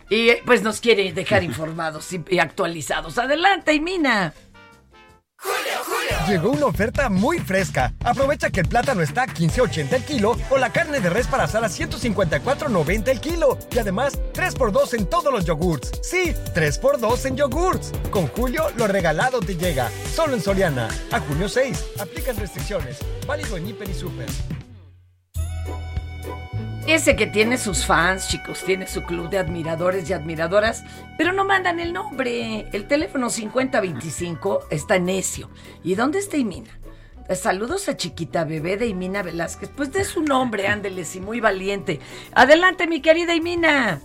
y 0.09 0.31
eh, 0.31 0.41
pues 0.45 0.63
nos 0.63 0.81
quiere 0.81 1.13
dejar 1.13 1.43
informados 1.45 2.11
y, 2.11 2.25
y 2.29 2.39
actualizados. 2.39 3.17
Adelante, 3.17 3.73
Imina. 3.73 4.33
Llegó 6.27 6.49
una 6.49 6.65
oferta 6.65 7.09
muy 7.09 7.37
fresca. 7.39 7.93
Aprovecha 8.03 8.49
que 8.49 8.61
el 8.61 8.67
plátano 8.67 9.01
está 9.01 9.23
a 9.23 9.27
15.80 9.27 9.93
el 9.93 10.03
kilo 10.03 10.35
o 10.49 10.57
la 10.57 10.71
carne 10.71 10.99
de 10.99 11.09
res 11.09 11.27
para 11.27 11.43
asar 11.43 11.63
a 11.63 11.67
154.90 11.67 13.07
el 13.09 13.21
kilo. 13.21 13.59
Y 13.71 13.77
además, 13.77 14.19
3x2 14.33 14.95
en 14.95 15.05
todos 15.05 15.31
los 15.31 15.45
yogurts. 15.45 15.91
Sí, 16.01 16.33
3x2 16.55 17.25
en 17.27 17.37
yogurts. 17.37 17.91
Con 18.09 18.27
Julio, 18.27 18.69
lo 18.75 18.87
regalado 18.87 19.39
te 19.39 19.55
llega. 19.55 19.91
Solo 20.15 20.33
en 20.33 20.41
Soriana. 20.41 20.89
A 21.11 21.19
junio 21.19 21.47
6. 21.47 21.85
Aplican 21.99 22.37
restricciones. 22.37 22.97
Válido 23.27 23.57
en 23.57 23.67
Hiper 23.67 23.89
y 23.89 23.93
Super. 23.93 24.64
Ese 26.87 27.15
que 27.15 27.25
tiene 27.25 27.57
sus 27.57 27.83
fans, 27.83 28.27
chicos, 28.27 28.63
tiene 28.63 28.85
su 28.85 29.01
club 29.01 29.31
de 29.31 29.39
admiradores 29.39 30.07
y 30.07 30.13
admiradoras, 30.13 30.83
pero 31.17 31.33
no 31.33 31.43
mandan 31.43 31.79
el 31.79 31.93
nombre. 31.93 32.67
El 32.73 32.87
teléfono 32.87 33.31
5025 33.31 34.67
está 34.69 34.99
necio. 34.99 35.49
¿Y 35.83 35.95
dónde 35.95 36.19
está 36.19 36.37
Imina? 36.37 36.79
Saludos 37.33 37.89
a 37.89 37.97
chiquita 37.97 38.43
bebé 38.43 38.77
de 38.77 38.85
Imina 38.85 39.23
Velázquez. 39.23 39.71
Pues 39.75 39.91
de 39.93 40.03
su 40.03 40.21
nombre, 40.21 40.67
ándeles 40.67 41.15
y 41.15 41.21
muy 41.21 41.39
valiente. 41.39 41.99
Adelante, 42.35 42.85
mi 42.85 43.01
querida 43.01 43.33
Imina. 43.33 43.99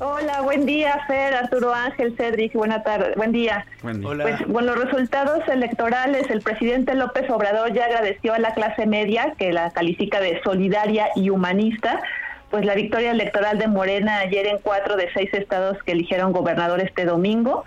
Hola, 0.00 0.42
buen 0.42 0.64
día, 0.64 0.96
Fer, 1.08 1.34
Arturo 1.34 1.74
Ángel, 1.74 2.14
Cedric, 2.16 2.52
buena 2.52 2.84
tarde, 2.84 3.14
buen 3.16 3.32
día. 3.32 3.66
Buen 3.82 4.00
día. 4.00 4.10
Pues 4.22 4.36
con 4.42 4.64
los 4.64 4.78
resultados 4.78 5.40
electorales, 5.48 6.30
el 6.30 6.40
presidente 6.40 6.94
López 6.94 7.28
Obrador 7.30 7.72
ya 7.72 7.86
agradeció 7.86 8.32
a 8.32 8.38
la 8.38 8.54
clase 8.54 8.86
media, 8.86 9.34
que 9.36 9.52
la 9.52 9.72
califica 9.72 10.20
de 10.20 10.40
solidaria 10.42 11.08
y 11.16 11.30
humanista, 11.30 12.00
pues 12.48 12.64
la 12.64 12.76
victoria 12.76 13.10
electoral 13.10 13.58
de 13.58 13.66
Morena 13.66 14.18
ayer 14.18 14.46
en 14.46 14.58
cuatro 14.58 14.96
de 14.96 15.12
seis 15.12 15.30
estados 15.34 15.82
que 15.82 15.92
eligieron 15.92 16.32
gobernador 16.32 16.80
este 16.80 17.04
domingo, 17.04 17.64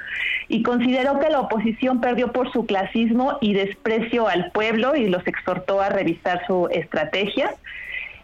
y 0.47 0.63
consideró 0.63 1.19
que 1.19 1.29
la 1.29 1.41
oposición 1.41 1.99
perdió 1.99 2.31
por 2.31 2.49
su 2.53 2.65
clasismo 2.65 3.39
y 3.41 3.53
desprecio 3.53 4.29
al 4.29 4.51
pueblo 4.51 4.95
y 4.95 5.09
los 5.09 5.27
exhortó 5.27 5.81
a 5.81 5.89
revisar 5.89 6.45
su 6.47 6.69
estrategia. 6.71 7.55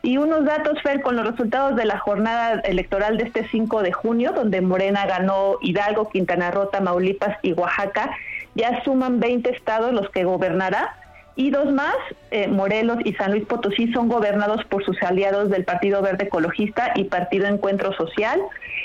Y 0.01 0.17
unos 0.17 0.45
datos, 0.45 0.81
Fer, 0.81 1.01
con 1.01 1.15
los 1.15 1.27
resultados 1.27 1.75
de 1.75 1.85
la 1.85 1.97
jornada 1.97 2.61
electoral 2.61 3.17
de 3.17 3.25
este 3.25 3.47
5 3.47 3.81
de 3.81 3.91
junio, 3.91 4.31
donde 4.33 4.61
Morena 4.61 5.05
ganó 5.05 5.57
Hidalgo, 5.61 6.09
Quintana 6.09 6.51
Roo, 6.51 6.67
Tamaulipas 6.67 7.37
y 7.41 7.53
Oaxaca, 7.53 8.11
ya 8.55 8.83
suman 8.83 9.19
20 9.19 9.49
estados 9.51 9.93
los 9.93 10.09
que 10.09 10.23
gobernará. 10.23 10.95
Y 11.35 11.51
dos 11.51 11.71
más, 11.71 11.95
eh, 12.31 12.47
Morelos 12.47 12.97
y 13.05 13.13
San 13.13 13.31
Luis 13.31 13.45
Potosí, 13.45 13.91
son 13.93 14.09
gobernados 14.09 14.65
por 14.65 14.83
sus 14.83 15.01
aliados 15.03 15.51
del 15.51 15.65
Partido 15.65 16.01
Verde 16.01 16.25
Ecologista 16.25 16.93
y 16.95 17.03
Partido 17.03 17.45
Encuentro 17.45 17.93
Social. 17.93 18.41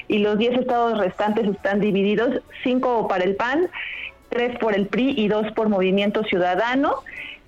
Y 0.08 0.18
los 0.18 0.36
10 0.36 0.58
estados 0.58 0.98
restantes 0.98 1.48
están 1.48 1.80
divididos, 1.80 2.42
5 2.62 3.08
para 3.08 3.24
el 3.24 3.36
PAN, 3.36 3.68
3 4.28 4.58
por 4.58 4.74
el 4.74 4.86
PRI 4.86 5.14
y 5.16 5.28
2 5.28 5.52
por 5.52 5.70
Movimiento 5.70 6.24
Ciudadano. 6.24 6.96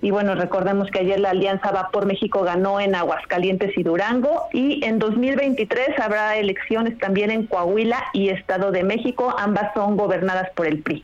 Y 0.05 0.11
bueno, 0.11 0.35
recordemos 0.35 0.91
que 0.91 0.99
ayer 0.99 1.19
la 1.19 1.31
Alianza 1.31 1.71
Va 1.71 1.89
por 1.89 2.05
México 2.05 2.43
ganó 2.43 2.79
en 2.79 2.93
Aguascalientes 2.93 3.75
y 3.75 3.81
Durango 3.81 4.43
y 4.53 4.85
en 4.85 4.99
2023 4.99 5.99
habrá 5.99 6.37
elecciones 6.37 6.95
también 6.99 7.31
en 7.31 7.47
Coahuila 7.47 8.03
y 8.13 8.29
Estado 8.29 8.71
de 8.71 8.83
México, 8.83 9.33
ambas 9.35 9.73
son 9.73 9.97
gobernadas 9.97 10.51
por 10.51 10.67
el 10.67 10.83
PRI. 10.83 11.03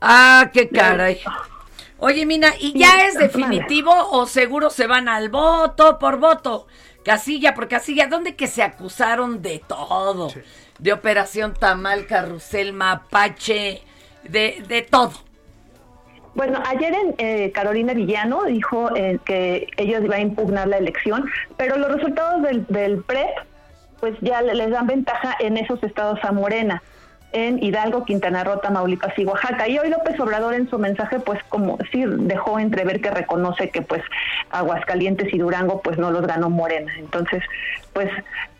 Ah, 0.00 0.50
qué 0.52 0.68
caray. 0.68 1.18
Oye, 1.98 2.24
Mina, 2.24 2.54
¿y 2.60 2.70
Sí, 2.70 2.78
ya 2.78 3.08
es 3.08 3.18
definitivo 3.18 3.90
o 4.12 4.26
seguro 4.26 4.70
se 4.70 4.86
van 4.86 5.08
al 5.08 5.30
voto 5.30 5.98
por 5.98 6.20
voto? 6.20 6.68
Casilla 7.04 7.54
por 7.54 7.66
casilla, 7.66 8.06
¿dónde 8.06 8.36
que 8.36 8.46
se 8.46 8.62
acusaron 8.62 9.42
de 9.42 9.60
todo? 9.66 10.32
De 10.78 10.92
Operación 10.92 11.54
Tamal, 11.54 12.06
Carrusel, 12.06 12.72
Mapache, 12.72 13.82
de, 14.22 14.62
de 14.68 14.82
todo. 14.82 15.27
Bueno, 16.38 16.62
ayer 16.68 16.94
en, 16.94 17.14
eh, 17.18 17.50
Carolina 17.50 17.94
Villano 17.94 18.44
dijo 18.44 18.94
eh, 18.94 19.18
que 19.24 19.66
ellos 19.76 20.04
iban 20.04 20.18
a 20.18 20.22
impugnar 20.22 20.68
la 20.68 20.76
elección, 20.78 21.24
pero 21.56 21.76
los 21.76 21.90
resultados 21.92 22.42
del, 22.42 22.64
del 22.68 23.02
PREP 23.02 23.28
pues 23.98 24.14
ya 24.20 24.40
le- 24.42 24.54
les 24.54 24.70
dan 24.70 24.86
ventaja 24.86 25.34
en 25.40 25.56
esos 25.56 25.82
estados 25.82 26.20
a 26.22 26.30
Morena, 26.30 26.80
en 27.32 27.62
Hidalgo, 27.62 28.04
Quintana 28.04 28.44
Roo, 28.44 28.58
Tamaulipas 28.58 29.18
y 29.18 29.24
Oaxaca. 29.24 29.68
Y 29.68 29.78
hoy 29.78 29.90
López 29.90 30.18
Obrador 30.20 30.54
en 30.54 30.68
su 30.70 30.78
mensaje 30.78 31.20
pues 31.20 31.38
como 31.48 31.78
sí 31.92 32.04
dejó 32.06 32.58
entrever 32.58 33.00
que 33.00 33.10
reconoce 33.10 33.70
que 33.70 33.82
pues 33.82 34.02
Aguascalientes 34.50 35.32
y 35.32 35.38
Durango 35.38 35.82
pues 35.82 35.98
no 35.98 36.10
los 36.10 36.26
ganó 36.26 36.50
Morena. 36.50 36.92
Entonces, 36.98 37.42
pues 37.92 38.10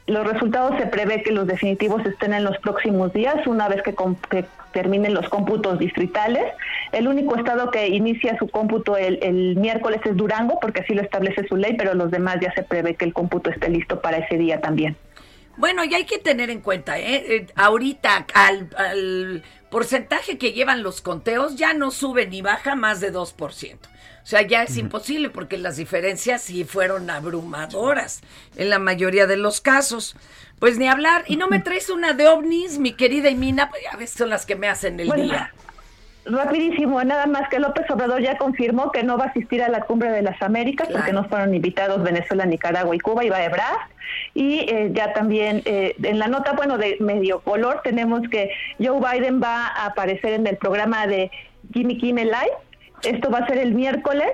los 0.09 0.27
resultados 0.27 0.79
se 0.79 0.87
prevé 0.87 1.23
que 1.23 1.33
los 1.33 1.47
definitivos 1.47 2.05
estén 2.07 2.33
en 2.33 2.43
los 2.43 2.57
próximos 2.59 3.13
días, 3.13 3.47
una 3.47 3.69
vez 3.69 3.83
que, 3.83 3.95
que 4.31 4.47
terminen 4.73 5.13
los 5.13 5.29
cómputos 5.29 5.79
distritales. 5.79 6.45
El 6.93 7.09
único 7.09 7.37
estado 7.37 7.71
que 7.71 7.89
inicia 7.89 8.39
su 8.39 8.49
cómputo 8.49 8.97
el, 8.97 9.19
el 9.23 9.57
miércoles 9.57 10.01
es 10.05 10.17
Durango, 10.17 10.59
porque 10.61 10.81
así 10.81 10.95
lo 10.95 11.03
establece 11.03 11.47
su 11.47 11.57
ley, 11.57 11.75
pero 11.77 11.93
los 11.93 12.11
demás 12.11 12.39
ya 12.41 12.53
se 12.55 12.63
prevé 12.63 12.95
que 12.95 13.05
el 13.05 13.13
cómputo 13.13 13.51
esté 13.51 13.69
listo 13.69 14.01
para 14.01 14.19
ese 14.19 14.39
día 14.39 14.61
también. 14.63 14.97
Bueno, 15.59 15.85
y 15.85 15.95
hay 15.95 16.05
que 16.05 16.19
tener 16.19 16.51
en 16.51 16.61
cuenta, 16.61 16.99
¿eh? 16.99 17.37
Eh, 17.37 17.47
ahorita 17.57 18.27
al, 18.33 18.71
al 18.77 19.43
porcentaje 19.71 20.39
que 20.39 20.53
llevan 20.53 20.83
los 20.83 21.01
conteos 21.03 21.57
ya 21.57 21.75
no 21.75 21.91
sube 21.91 22.27
ni 22.27 22.43
baja 22.43 22.75
más 22.75 23.01
de 23.01 23.13
2%. 23.13 23.77
O 24.29 24.31
sea, 24.31 24.43
ya 24.43 24.63
es 24.63 24.77
imposible 24.77 25.31
porque 25.31 25.57
las 25.57 25.77
diferencias 25.79 26.43
sí 26.43 26.65
fueron 26.65 27.09
abrumadoras 27.09 28.21
en 28.57 28.69
la 28.69 28.79
mayoría 28.79 29.27
de 29.27 29.39
los 29.39 29.61
casos. 29.63 30.17
Pues 30.59 30.77
ni 30.77 30.87
hablar. 30.87 31.25
Y 31.29 31.37
no 31.37 31.49
me 31.49 31.61
traes 31.61 31.89
una 31.89 32.13
de 32.13 32.29
ovnis, 32.29 32.79
mi 32.79 32.93
querida 32.93 33.31
Imina, 33.31 33.71
pues 33.71 33.83
ya 33.83 33.97
ves, 33.97 34.11
son 34.11 34.29
las 34.29 34.45
que 34.45 34.55
me 34.55 34.69
hacen 34.69 35.01
el 35.01 35.09
Bueno, 35.09 35.25
día. 35.25 35.55
Rapidísimo, 36.31 37.03
nada 37.05 37.27
más 37.27 37.49
que 37.49 37.59
López 37.59 37.91
Obrador 37.91 38.21
ya 38.21 38.37
confirmó 38.37 38.93
que 38.93 39.03
no 39.03 39.17
va 39.17 39.25
a 39.25 39.29
asistir 39.29 39.63
a 39.63 39.69
la 39.69 39.81
cumbre 39.81 40.11
de 40.11 40.21
las 40.21 40.41
Américas 40.43 40.89
porque 40.93 41.13
no 41.13 41.25
fueron 41.25 41.55
invitados 41.55 42.03
Venezuela, 42.03 42.45
Nicaragua 42.45 42.95
y 42.95 42.99
Cuba, 42.99 43.25
y 43.25 43.31
va 43.31 43.39
a 43.39 43.45
Ebrard. 43.45 43.79
Y 44.35 44.61
eh, 44.61 44.91
ya 44.93 45.15
también 45.15 45.63
eh, 45.65 45.95
en 46.03 46.19
la 46.19 46.29
nota, 46.29 46.53
bueno, 46.53 46.77
de 46.77 46.99
medio 47.01 47.41
color, 47.41 47.81
tenemos 47.83 48.21
que 48.31 48.51
Joe 48.79 49.01
Biden 49.01 49.43
va 49.43 49.69
a 49.69 49.87
aparecer 49.87 50.35
en 50.35 50.47
el 50.47 50.59
programa 50.59 51.07
de 51.07 51.31
Jimmy 51.73 51.97
Kimmel 51.97 52.29
Live. 52.29 52.57
Esto 53.05 53.31
va 53.31 53.39
a 53.39 53.47
ser 53.47 53.59
el 53.59 53.75
miércoles. 53.75 54.29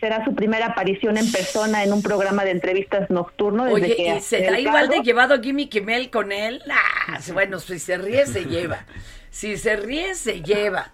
Será 0.00 0.24
su 0.24 0.34
primera 0.34 0.66
aparición 0.66 1.18
en 1.18 1.30
persona 1.30 1.82
en 1.84 1.92
un 1.92 2.02
programa 2.02 2.44
de 2.44 2.52
entrevistas 2.52 3.10
nocturno. 3.10 3.64
Desde 3.64 3.74
Oye, 3.74 3.96
que 3.96 4.16
¿y 4.16 4.20
se 4.20 4.46
el 4.46 4.52
da 4.52 4.60
igual 4.60 4.88
de 4.88 5.00
llevado 5.00 5.42
Jimmy 5.42 5.66
Kimmel 5.66 6.08
con 6.08 6.32
él? 6.32 6.62
Ah, 6.70 7.18
bueno, 7.32 7.58
si 7.58 7.78
se 7.78 7.98
ríe, 7.98 8.24
se 8.26 8.44
lleva. 8.44 8.86
Si 9.30 9.56
se 9.56 9.76
ríe, 9.76 10.14
se 10.14 10.40
lleva. 10.40 10.92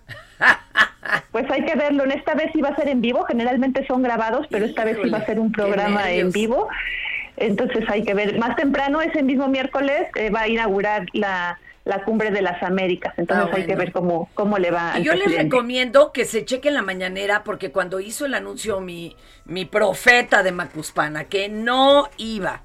Pues 1.30 1.50
hay 1.50 1.64
que 1.64 1.74
verlo. 1.74 2.04
En 2.04 2.12
esta 2.12 2.34
vez 2.34 2.50
va 2.62 2.68
a 2.68 2.76
ser 2.76 2.88
en 2.88 3.00
vivo. 3.00 3.24
Generalmente 3.24 3.86
son 3.86 4.02
grabados, 4.02 4.46
pero 4.50 4.64
esta 4.64 4.84
vez 4.84 4.98
va 5.12 5.18
a 5.18 5.26
ser 5.26 5.38
un 5.38 5.52
programa 5.52 6.10
en 6.10 6.30
vivo. 6.30 6.68
Entonces 7.36 7.84
hay 7.88 8.04
que 8.04 8.14
ver. 8.14 8.38
Más 8.38 8.56
temprano, 8.56 9.00
ese 9.00 9.22
mismo 9.22 9.48
miércoles, 9.48 10.08
eh, 10.14 10.30
va 10.30 10.42
a 10.42 10.48
inaugurar 10.48 11.06
la, 11.12 11.58
la 11.84 12.04
cumbre 12.04 12.30
de 12.30 12.40
las 12.40 12.62
Américas. 12.62 13.14
Entonces 13.16 13.48
Ah, 13.52 13.56
hay 13.56 13.66
que 13.66 13.74
ver 13.76 13.92
cómo, 13.92 14.30
cómo 14.34 14.58
le 14.58 14.70
va. 14.70 14.92
Y 14.94 14.98
al 14.98 15.02
yo 15.02 15.14
les 15.14 15.34
recomiendo 15.34 16.12
que 16.12 16.24
se 16.24 16.44
chequen 16.44 16.74
la 16.74 16.82
mañanera 16.82 17.42
porque 17.44 17.70
cuando 17.70 18.00
hizo 18.00 18.26
el 18.26 18.34
anuncio 18.34 18.80
mi, 18.80 19.16
mi 19.44 19.64
profeta 19.64 20.42
de 20.42 20.52
Macuspana, 20.52 21.24
que 21.24 21.48
no 21.48 22.08
iba 22.16 22.62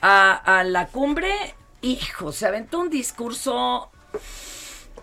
a, 0.00 0.58
a 0.58 0.64
la 0.64 0.86
cumbre, 0.86 1.30
hijo, 1.82 2.32
se 2.32 2.46
aventó 2.46 2.80
un 2.80 2.90
discurso 2.90 3.90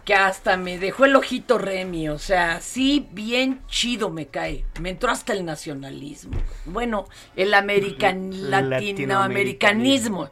que 0.06 0.14
hasta 0.16 0.58
me 0.58 0.78
dejó 0.78 1.06
el 1.06 1.16
ojito 1.16 1.58
Remy, 1.58 2.10
o 2.10 2.20
sea, 2.20 2.60
sí, 2.60 3.08
bien 3.12 3.62
chido 3.68 4.10
me 4.10 4.28
cae. 4.28 4.66
Me 4.82 4.90
entró 4.90 5.12
hasta 5.12 5.32
el 5.34 5.46
nacionalismo. 5.46 6.38
Bueno, 6.66 7.06
el 7.36 7.54
american, 7.54 8.30
latinoamericanismo. 8.52 10.30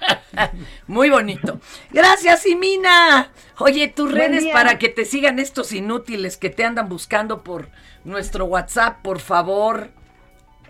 Muy 0.86 1.10
bonito. 1.10 1.60
Gracias, 1.90 2.46
Imina. 2.46 3.32
Oye, 3.58 3.88
tus 3.88 4.10
Buen 4.10 4.30
redes 4.30 4.44
día. 4.44 4.52
para 4.52 4.78
que 4.78 4.88
te 4.88 5.04
sigan 5.04 5.38
estos 5.38 5.72
inútiles 5.72 6.36
que 6.36 6.50
te 6.50 6.64
andan 6.64 6.88
buscando 6.88 7.42
por 7.42 7.68
nuestro 8.04 8.44
WhatsApp, 8.44 9.02
por 9.02 9.18
favor. 9.20 9.90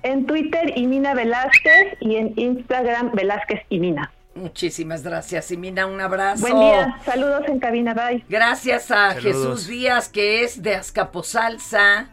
En 0.03 0.26
Twitter, 0.26 0.72
Imina 0.76 1.14
Velázquez, 1.14 1.97
y 2.01 2.16
en 2.16 2.33
Instagram, 2.37 3.12
Velázquez 3.12 3.61
Imina. 3.68 4.11
Muchísimas 4.35 5.03
gracias, 5.03 5.51
Imina. 5.51 5.87
Un 5.87 6.01
abrazo. 6.01 6.41
Buen 6.43 6.59
día. 6.59 6.99
Saludos 7.05 7.43
en 7.49 7.59
cabina. 7.61 7.93
Bye. 7.95 8.24
Gracias 8.28 8.91
a 8.91 9.12
Saludos. 9.14 9.22
Jesús 9.22 9.66
Díaz, 9.68 10.09
que 10.09 10.43
es 10.45 10.62
de 10.62 10.74
Azcapotzalza. 10.74 12.09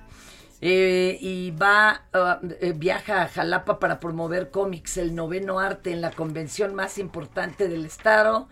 eh, 0.61 1.17
y 1.22 1.51
va, 1.51 2.03
ah, 2.11 2.39
eh, 2.59 2.74
viaja 2.76 3.22
a 3.22 3.28
Jalapa 3.30 3.80
para 3.80 3.99
promover 4.01 4.51
cómics, 4.51 4.97
el 4.97 5.15
noveno 5.15 5.59
arte 5.59 5.91
en 5.91 6.01
la 6.01 6.11
convención 6.11 6.76
más 6.76 6.97
importante 6.97 7.70
del 7.70 7.86
estado 7.86 8.49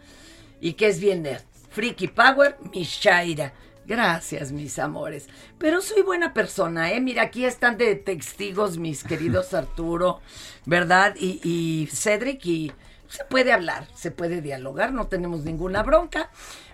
y 0.61 0.73
que 0.73 0.87
es 0.87 1.01
bien 1.01 1.23
nerd. 1.23 1.43
Freaky 1.69 2.07
Power, 2.07 2.57
mi 2.73 2.83
Shaira. 2.83 3.51
Gracias, 3.85 4.51
mis 4.53 4.79
amores. 4.79 5.27
Pero 5.57 5.81
soy 5.81 6.01
buena 6.01 6.33
persona, 6.33 6.91
¿eh? 6.91 6.99
Mira, 7.01 7.23
aquí 7.23 7.43
están 7.45 7.77
de 7.77 7.95
testigos 7.95 8.77
mis 8.77 9.03
queridos 9.03 9.53
Arturo, 9.53 10.21
¿verdad? 10.65 11.13
Y, 11.19 11.39
y 11.43 11.87
Cedric, 11.87 12.45
y 12.45 12.71
se 13.07 13.23
puede 13.25 13.51
hablar, 13.53 13.87
se 13.95 14.11
puede 14.11 14.41
dialogar, 14.41 14.93
no 14.93 15.07
tenemos 15.07 15.43
ninguna 15.43 15.83
bronca. 15.83 16.29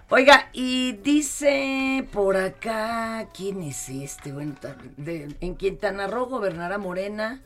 Oiga, 0.09 0.49
y 0.53 0.93
dice 0.93 2.07
por 2.11 2.37
acá, 2.37 3.27
¿quién 3.35 3.63
es 3.63 3.89
este? 3.89 4.31
De- 4.97 5.35
en 5.39 5.55
Quintana 5.55 6.07
Roo 6.07 6.25
gobernará 6.27 6.77
Morena. 6.77 7.41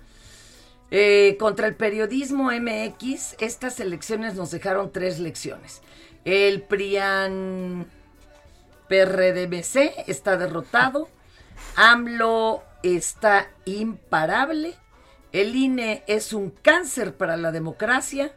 Eh, 0.89 1.35
contra 1.39 1.67
el 1.67 1.75
periodismo 1.75 2.49
MX, 2.51 3.35
estas 3.39 3.79
elecciones 3.79 4.35
nos 4.35 4.51
dejaron 4.51 4.91
tres 4.91 5.19
lecciones. 5.19 5.81
El 6.25 6.61
PRIAN 6.61 7.88
PRDBC 8.88 10.05
está 10.07 10.38
derrotado. 10.38 11.09
AMLO 11.75 12.63
está 12.83 13.49
imparable. 13.65 14.75
El 15.31 15.55
INE 15.55 16.03
es 16.07 16.33
un 16.33 16.49
cáncer 16.51 17.15
para 17.15 17.38
la 17.38 17.51
democracia. 17.51 18.31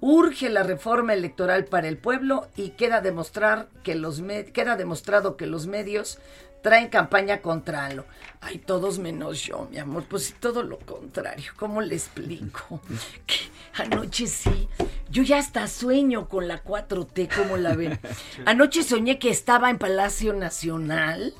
Urge 0.00 0.50
la 0.50 0.62
reforma 0.62 1.14
electoral 1.14 1.64
para 1.64 1.88
el 1.88 1.96
pueblo 1.96 2.48
y 2.56 2.70
queda, 2.70 3.00
demostrar 3.00 3.68
que 3.82 3.94
los 3.94 4.22
queda 4.52 4.76
demostrado 4.76 5.36
que 5.36 5.46
los 5.46 5.66
medios 5.66 6.18
traen 6.62 6.88
campaña 6.88 7.42
contra 7.42 7.86
AMLO. 7.86 8.04
Ay, 8.40 8.58
todos 8.58 8.98
menos 8.98 9.42
yo, 9.42 9.68
mi 9.70 9.78
amor. 9.78 10.04
Pues 10.08 10.24
sí, 10.24 10.34
todo 10.38 10.62
lo 10.62 10.78
contrario. 10.78 11.52
¿Cómo 11.56 11.80
le 11.80 11.94
explico? 11.94 12.80
Que 13.26 13.36
anoche 13.82 14.26
sí. 14.26 14.68
Yo 15.08 15.22
ya 15.22 15.38
hasta 15.38 15.68
sueño 15.68 16.28
con 16.28 16.48
la 16.48 16.64
4T, 16.64 17.28
como 17.34 17.56
la 17.56 17.74
ven? 17.74 18.00
Anoche 18.46 18.82
soñé 18.82 19.18
que 19.18 19.30
estaba 19.30 19.70
en 19.70 19.78
Palacio 19.78 20.32
Nacional, 20.32 21.34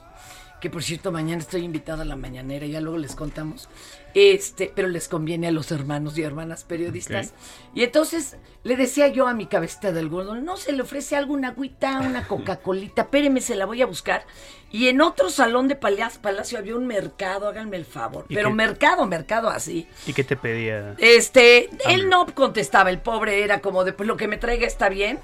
que 0.61 0.71
por 0.71 0.83
cierto 0.85 1.11
mañana 1.11 1.43
estoy 1.43 1.65
invitada 1.65 2.03
a 2.03 2.07
la 2.07 2.17
mañanera, 2.17 2.67
ya 2.67 2.81
luego 2.81 2.99
les 2.99 3.17
contamos. 3.17 3.69
Este, 4.15 4.73
pero 4.75 4.89
les 4.89 5.09
conviene 5.09 5.49
a 5.49 5.51
los 5.51 5.71
hermanos 5.73 6.17
y 6.17 6.23
hermanas 6.23 6.65
periodistas. 6.65 7.35
Y 7.75 7.85
entonces 7.85 8.37
le 8.65 8.77
decía 8.77 9.09
yo 9.09 9.27
a 9.27 9.35
mi 9.35 9.45
cabecita 9.47 9.93
del 9.93 10.09
gordo, 10.09 10.35
no 10.37 10.57
se 10.57 10.73
le 10.73 10.81
ofrece 10.83 11.17
alguna 11.17 11.49
agüita, 11.49 12.01
una 12.01 12.25
Coca-Colita, 12.29 13.03
espéreme, 13.03 13.43
se 13.43 13.57
la 13.57 13.67
voy 13.67 13.83
a 13.83 13.87
buscar. 13.87 14.25
Y 14.73 14.89
en 14.89 15.01
otro 15.03 15.29
salón 15.31 15.69
de 15.69 15.77
Palacio, 15.77 16.21
Palacio 16.23 16.59
había 16.59 16.77
un 16.77 16.87
mercado, 16.87 17.47
háganme 17.47 17.77
el 17.77 17.85
favor. 17.85 18.25
¿Y 18.31 18.35
Pero 18.35 18.49
qué? 18.49 18.55
mercado, 18.55 19.07
mercado 19.07 19.49
así. 19.51 19.87
¿Y 20.07 20.13
qué 20.15 20.25
te 20.25 20.37
pedía? 20.37 20.95
Este, 20.99 21.69
él 21.87 22.09
no 22.09 22.27
contestaba, 22.35 22.89
el 22.91 23.01
pobre 23.01 23.45
era 23.45 23.61
como 23.61 23.85
de, 23.85 23.93
pues 23.93 24.07
lo 24.07 24.17
que 24.17 24.29
me 24.29 24.39
traiga 24.39 24.67
está 24.67 24.89
bien, 24.89 25.19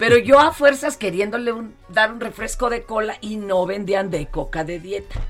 pero 0.00 0.18
yo 0.18 0.40
a 0.40 0.52
fuerzas 0.52 0.96
queriéndole 0.96 1.52
un- 1.52 1.74
dar 1.88 2.12
un 2.12 2.20
refresco 2.20 2.70
de 2.70 2.82
cola 2.82 3.16
y 3.20 3.36
no 3.36 3.64
vendían 3.66 4.10
de 4.10 4.26
coca 4.26 4.64
de 4.64 4.80
dieta. 4.80 5.20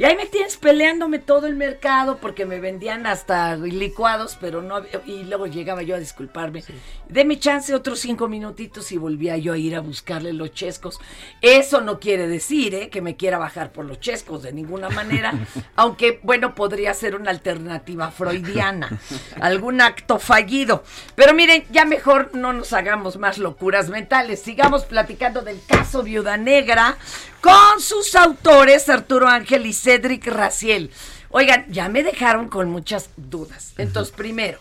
Y 0.00 0.04
ahí 0.04 0.16
me 0.16 0.24
tienes 0.24 0.56
peleándome 0.56 1.18
todo 1.18 1.46
el 1.46 1.56
mercado 1.56 2.16
porque 2.22 2.46
me 2.46 2.58
vendían 2.58 3.06
hasta 3.06 3.54
licuados, 3.56 4.38
pero 4.40 4.62
no 4.62 4.76
había- 4.76 5.02
y 5.04 5.24
luego 5.24 5.46
llegaba 5.46 5.82
yo 5.82 5.94
a 5.94 5.98
disculparme. 5.98 6.64
Deme 7.10 7.38
chance 7.38 7.74
otros 7.74 7.98
cinco 7.98 8.26
minutitos 8.26 8.92
y 8.92 8.96
volvía 8.96 9.36
yo 9.36 9.52
a 9.52 9.58
ir 9.58 9.76
a 9.76 9.80
buscarle 9.80 10.32
los 10.32 10.54
chescos. 10.54 10.98
Eso 11.42 11.82
no 11.82 12.00
quiere 12.00 12.28
decir 12.28 12.74
¿eh? 12.74 12.88
que 12.88 13.02
me 13.02 13.16
quiera 13.16 13.36
bajar 13.36 13.72
por 13.72 13.84
los 13.84 14.00
chescos 14.00 14.42
de 14.42 14.54
ninguna 14.54 14.88
manera, 14.88 15.34
aunque 15.76 16.18
bueno, 16.22 16.54
podría 16.54 16.94
ser 16.94 17.14
una 17.14 17.30
alternativa 17.30 18.10
freudiana, 18.10 18.98
algún 19.38 19.82
acto 19.82 20.18
fallido. 20.18 20.82
Pero 21.14 21.34
miren, 21.34 21.66
ya 21.70 21.84
mejor 21.84 22.30
no 22.32 22.54
nos 22.54 22.72
hagamos 22.72 23.18
más 23.18 23.36
locuras 23.36 23.90
mentales, 23.90 24.40
sigamos 24.40 24.86
platicando 24.86 25.42
del 25.42 25.60
caso 25.68 26.02
Viuda 26.02 26.38
Negra 26.38 26.96
con 27.40 27.80
sus 27.80 28.14
autores 28.14 28.88
Arturo 28.88 29.28
Ángel 29.28 29.66
y 29.66 29.72
Cedric 29.72 30.26
Raciel. 30.26 30.90
Oigan, 31.30 31.66
ya 31.70 31.88
me 31.88 32.02
dejaron 32.02 32.48
con 32.48 32.70
muchas 32.70 33.10
dudas. 33.16 33.74
Entonces, 33.78 34.14
primero, 34.14 34.58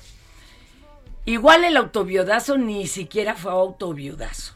igual 1.26 1.64
el 1.64 1.78
autoviudazo 1.78 2.58
ni 2.58 2.88
siquiera 2.88 3.36
fue 3.36 3.52
autoviudazo, 3.52 4.54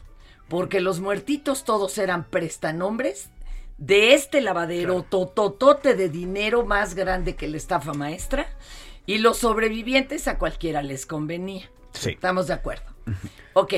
porque 0.48 0.80
los 0.80 1.00
muertitos 1.00 1.64
todos 1.64 1.98
eran 1.98 2.24
prestanombres 2.24 3.28
de 3.78 4.14
este 4.14 4.40
lavadero 4.40 5.02
tototote 5.02 5.94
de 5.94 6.08
dinero 6.08 6.64
más 6.64 6.94
grande 6.94 7.34
que 7.34 7.48
la 7.48 7.56
estafa 7.56 7.92
maestra, 7.92 8.46
y 9.06 9.18
los 9.18 9.38
sobrevivientes 9.38 10.28
a 10.28 10.38
cualquiera 10.38 10.82
les 10.82 11.04
convenía. 11.04 11.68
Sí. 11.92 12.10
Estamos 12.10 12.46
de 12.46 12.54
acuerdo. 12.54 12.84
Ok. 13.52 13.74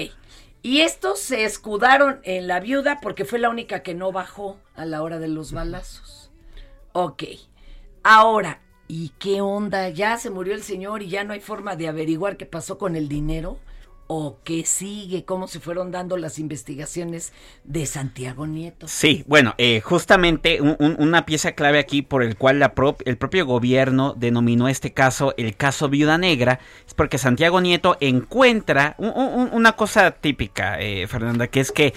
Y 0.63 0.81
estos 0.81 1.21
se 1.21 1.45
escudaron 1.45 2.21
en 2.25 2.49
la 2.49 2.61
viuda 2.61 2.99
porque 3.01 3.25
fue 3.25 3.39
la 3.39 3.51
única 3.51 3.83
que 3.83 3.95
no 3.95 4.11
bajó 4.13 4.59
a 4.75 4.85
la 4.85 5.03
hora 5.03 5.19
de 5.19 5.29
los 5.29 5.53
balazos. 5.53 6.31
Ok. 6.93 7.25
Ahora, 8.03 8.61
¿y 8.89 9.11
qué 9.19 9.41
onda? 9.41 9.89
¿Ya 9.91 10.17
se 10.19 10.31
murió 10.31 10.55
el 10.55 10.63
señor 10.63 11.03
y 11.03 11.09
ya 11.09 11.25
no 11.25 11.33
hay 11.33 11.41
forma 11.41 11.77
de 11.77 11.89
averiguar 11.89 12.37
qué 12.37 12.47
pasó 12.47 12.79
con 12.79 12.97
el 12.97 13.09
dinero? 13.09 13.59
¿O 14.09 14.39
qué 14.45 14.65
sigue? 14.65 15.25
¿Cómo 15.25 15.49
se 15.49 15.59
fueron 15.59 15.91
dando 15.91 16.17
las 16.17 16.39
investigaciones 16.39 17.33
de 17.65 17.87
Santiago 17.87 18.47
Nieto? 18.47 18.87
Sí, 18.87 19.25
bueno, 19.27 19.55
eh, 19.59 19.81
justamente 19.81 20.61
un- 20.61 20.77
un- 20.79 20.97
una 21.01 21.27
pieza 21.27 21.53
clave 21.53 21.81
aquí 21.81 22.03
por 22.03 22.23
el 22.23 22.37
cual 22.37 22.61
la 22.61 22.75
prop- 22.75 23.03
el 23.05 23.17
propio 23.19 23.47
gobierno 23.47 24.15
denominó 24.17 24.69
este 24.69 24.93
caso 24.93 25.35
el 25.37 25.57
caso 25.57 25.89
Viuda 25.89 26.19
Negra 26.19 26.61
es 26.87 26.95
porque 26.95 27.19
Santiago 27.19 27.61
Nieto 27.61 27.97
encuentra 28.01 28.95
un- 28.99 29.51
una 29.53 29.73
cosa 29.73 30.13
típica, 30.13 30.81
eh, 30.81 31.07
Fernanda, 31.09 31.49
que 31.49 31.61
es 31.61 31.73
que 31.73 31.93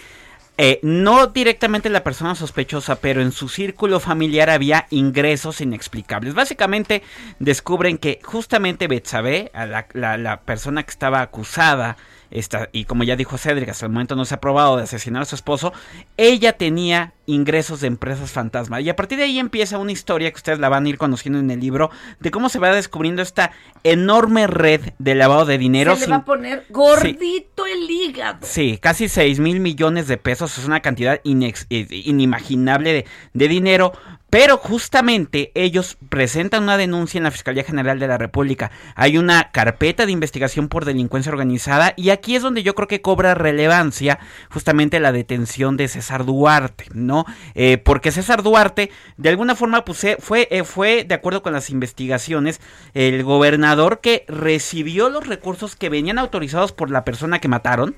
eh, 0.62 0.82
no 0.84 1.28
directamente 1.28 1.90
la 1.90 2.04
persona 2.04 2.36
sospechosa, 2.36 2.98
pero 2.98 3.22
en 3.22 3.32
su 3.32 3.48
círculo 3.48 4.02
familiar 4.02 4.50
había 4.50 4.88
ingresos 4.90 5.62
inexplicables. 5.62 6.34
Básicamente 6.34 7.02
descubren 7.40 7.98
que 7.98 8.20
justamente 8.22 8.90
Betsabe, 8.90 9.52
la, 9.54 9.88
la- 9.94 10.18
la 10.18 10.42
persona 10.42 10.84
que 10.84 10.92
estaba 10.92 11.22
acusada, 11.22 11.96
esta, 12.30 12.68
y 12.74 12.84
como 12.84 13.06
ya 13.06 13.16
dijo 13.16 13.38
Cedric, 13.38 13.70
hasta 13.70 13.86
el 13.86 13.94
momento 13.94 14.18
no 14.18 14.26
se 14.26 14.36
ha 14.36 14.42
probado 14.42 14.76
de 14.76 14.84
asesinar 14.84 15.22
a 15.22 15.26
su 15.26 15.36
esposo, 15.36 15.72
ella 16.18 16.52
tenía 16.58 17.14
ingresos 17.34 17.82
de 17.82 17.88
empresas 17.88 18.32
fantasma. 18.32 18.82
Y 18.82 18.90
a 18.90 18.96
partir 18.96 19.18
de 19.18 19.26
ahí 19.26 19.40
empieza 19.40 19.78
una 19.78 19.92
historia 19.92 20.32
que 20.32 20.38
ustedes 20.38 20.60
la 20.60 20.70
van 20.70 20.86
a 20.86 20.90
ir 20.90 20.98
conociendo 20.98 21.40
en 21.40 21.50
el 21.52 21.60
libro 21.60 21.90
de 22.20 22.32
cómo 22.32 22.50
se 22.50 22.60
va 22.60 22.72
descubriendo 22.74 23.22
esta 23.22 23.52
enorme 23.84 24.48
red 24.48 24.82
de 24.98 25.16
lavado 25.16 25.46
de 25.46 25.58
dinero. 25.58 25.96
Se 25.96 26.06
le 26.06 26.12
va 26.12 26.18
a 26.18 26.26
poner 26.26 26.66
gordito 26.70 27.66
el 27.66 27.90
hígado. 27.90 28.40
Sí, 28.42 28.78
casi 28.82 29.08
6 29.10 29.40
mil 29.40 29.60
millones 29.60 30.08
de 30.08 30.18
pesos. 30.18 30.58
Es 30.58 30.66
una 30.66 30.82
cantidad 30.82 31.22
inex- 31.24 31.66
eh, 31.70 31.88
inimaginable 31.90 32.94
de, 32.94 33.06
de 33.34 33.48
dinero. 33.48 33.94
Pero 34.32 34.58
justamente 34.58 35.52
ellos 35.56 35.98
presentan 36.08 36.62
una 36.62 36.78
denuncia 36.78 37.18
en 37.18 37.24
la 37.24 37.32
Fiscalía 37.32 37.64
General 37.64 37.98
de 37.98 38.08
la 38.08 38.20
República. 38.20 38.70
Hay 38.94 39.18
una 39.18 39.50
carpeta 39.52 40.06
de 40.06 40.12
investigación 40.12 40.68
por 40.68 40.86
delincuencia 40.86 41.32
organizada 41.32 41.94
y 41.98 42.12
aquí 42.12 42.36
es 42.36 42.44
donde 42.44 42.62
yo 42.62 42.76
creo 42.76 42.88
que 42.88 43.02
cobra 43.02 43.34
relevancia 43.34 44.20
justamente 44.52 45.00
la 45.00 45.12
detención 45.12 45.78
de 45.78 45.88
César 45.88 46.26
Duarte, 46.26 46.86
¿no? 46.94 47.19
Eh, 47.56 47.78
porque 47.78 48.12
César 48.12 48.44
Duarte, 48.44 48.92
de 49.18 49.30
alguna 49.30 49.56
forma, 49.56 49.86
pues 49.86 50.04
eh, 50.04 50.18
fue, 50.20 50.48
eh, 50.52 50.64
fue, 50.64 51.04
de 51.04 51.16
acuerdo 51.16 51.42
con 51.42 51.54
las 51.54 51.70
investigaciones, 51.70 52.62
el 52.94 53.24
gobernador 53.24 54.00
que 54.02 54.26
recibió 54.28 55.10
los 55.10 55.28
recursos 55.28 55.76
que 55.76 55.90
venían 55.90 56.20
autorizados 56.20 56.72
por 56.72 56.90
la 56.92 57.04
persona 57.06 57.40
que 57.40 57.48
mataron 57.48 57.96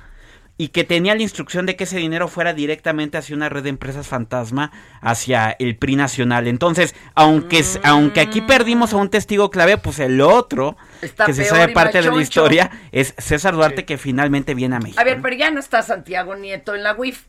y 0.57 0.67
que 0.67 0.83
tenía 0.83 1.15
la 1.15 1.23
instrucción 1.23 1.65
de 1.65 1.75
que 1.75 1.85
ese 1.85 1.97
dinero 1.97 2.27
fuera 2.27 2.53
directamente 2.53 3.17
hacia 3.17 3.35
una 3.35 3.49
red 3.49 3.63
de 3.63 3.69
empresas 3.69 4.07
fantasma, 4.07 4.71
hacia 5.01 5.55
el 5.57 5.75
PRI 5.75 5.95
nacional. 5.95 6.45
Entonces, 6.47 6.93
aunque, 7.15 7.59
s- 7.59 7.79
aunque 7.83 8.19
aquí 8.21 8.41
perdimos 8.41 8.93
a 8.93 8.97
un 8.97 9.09
testigo 9.09 9.49
clave, 9.49 9.77
pues 9.79 9.97
el 9.97 10.21
otro, 10.21 10.77
Está 11.01 11.25
que 11.25 11.33
se 11.33 11.45
sabe 11.45 11.69
parte 11.73 11.97
de 11.97 12.03
la 12.11 12.21
historia, 12.21 12.69
es 12.91 13.15
César 13.17 13.55
Duarte, 13.55 13.85
que 13.85 13.97
finalmente 13.97 14.53
viene 14.53 14.75
a 14.75 14.79
México. 14.79 15.01
A 15.01 15.03
ver, 15.03 15.19
pero 15.21 15.35
ya 15.35 15.49
no 15.49 15.59
está 15.59 15.81
Santiago 15.81 16.35
Nieto 16.35 16.75
en 16.75 16.83
la 16.83 16.93
WIF. 16.93 17.23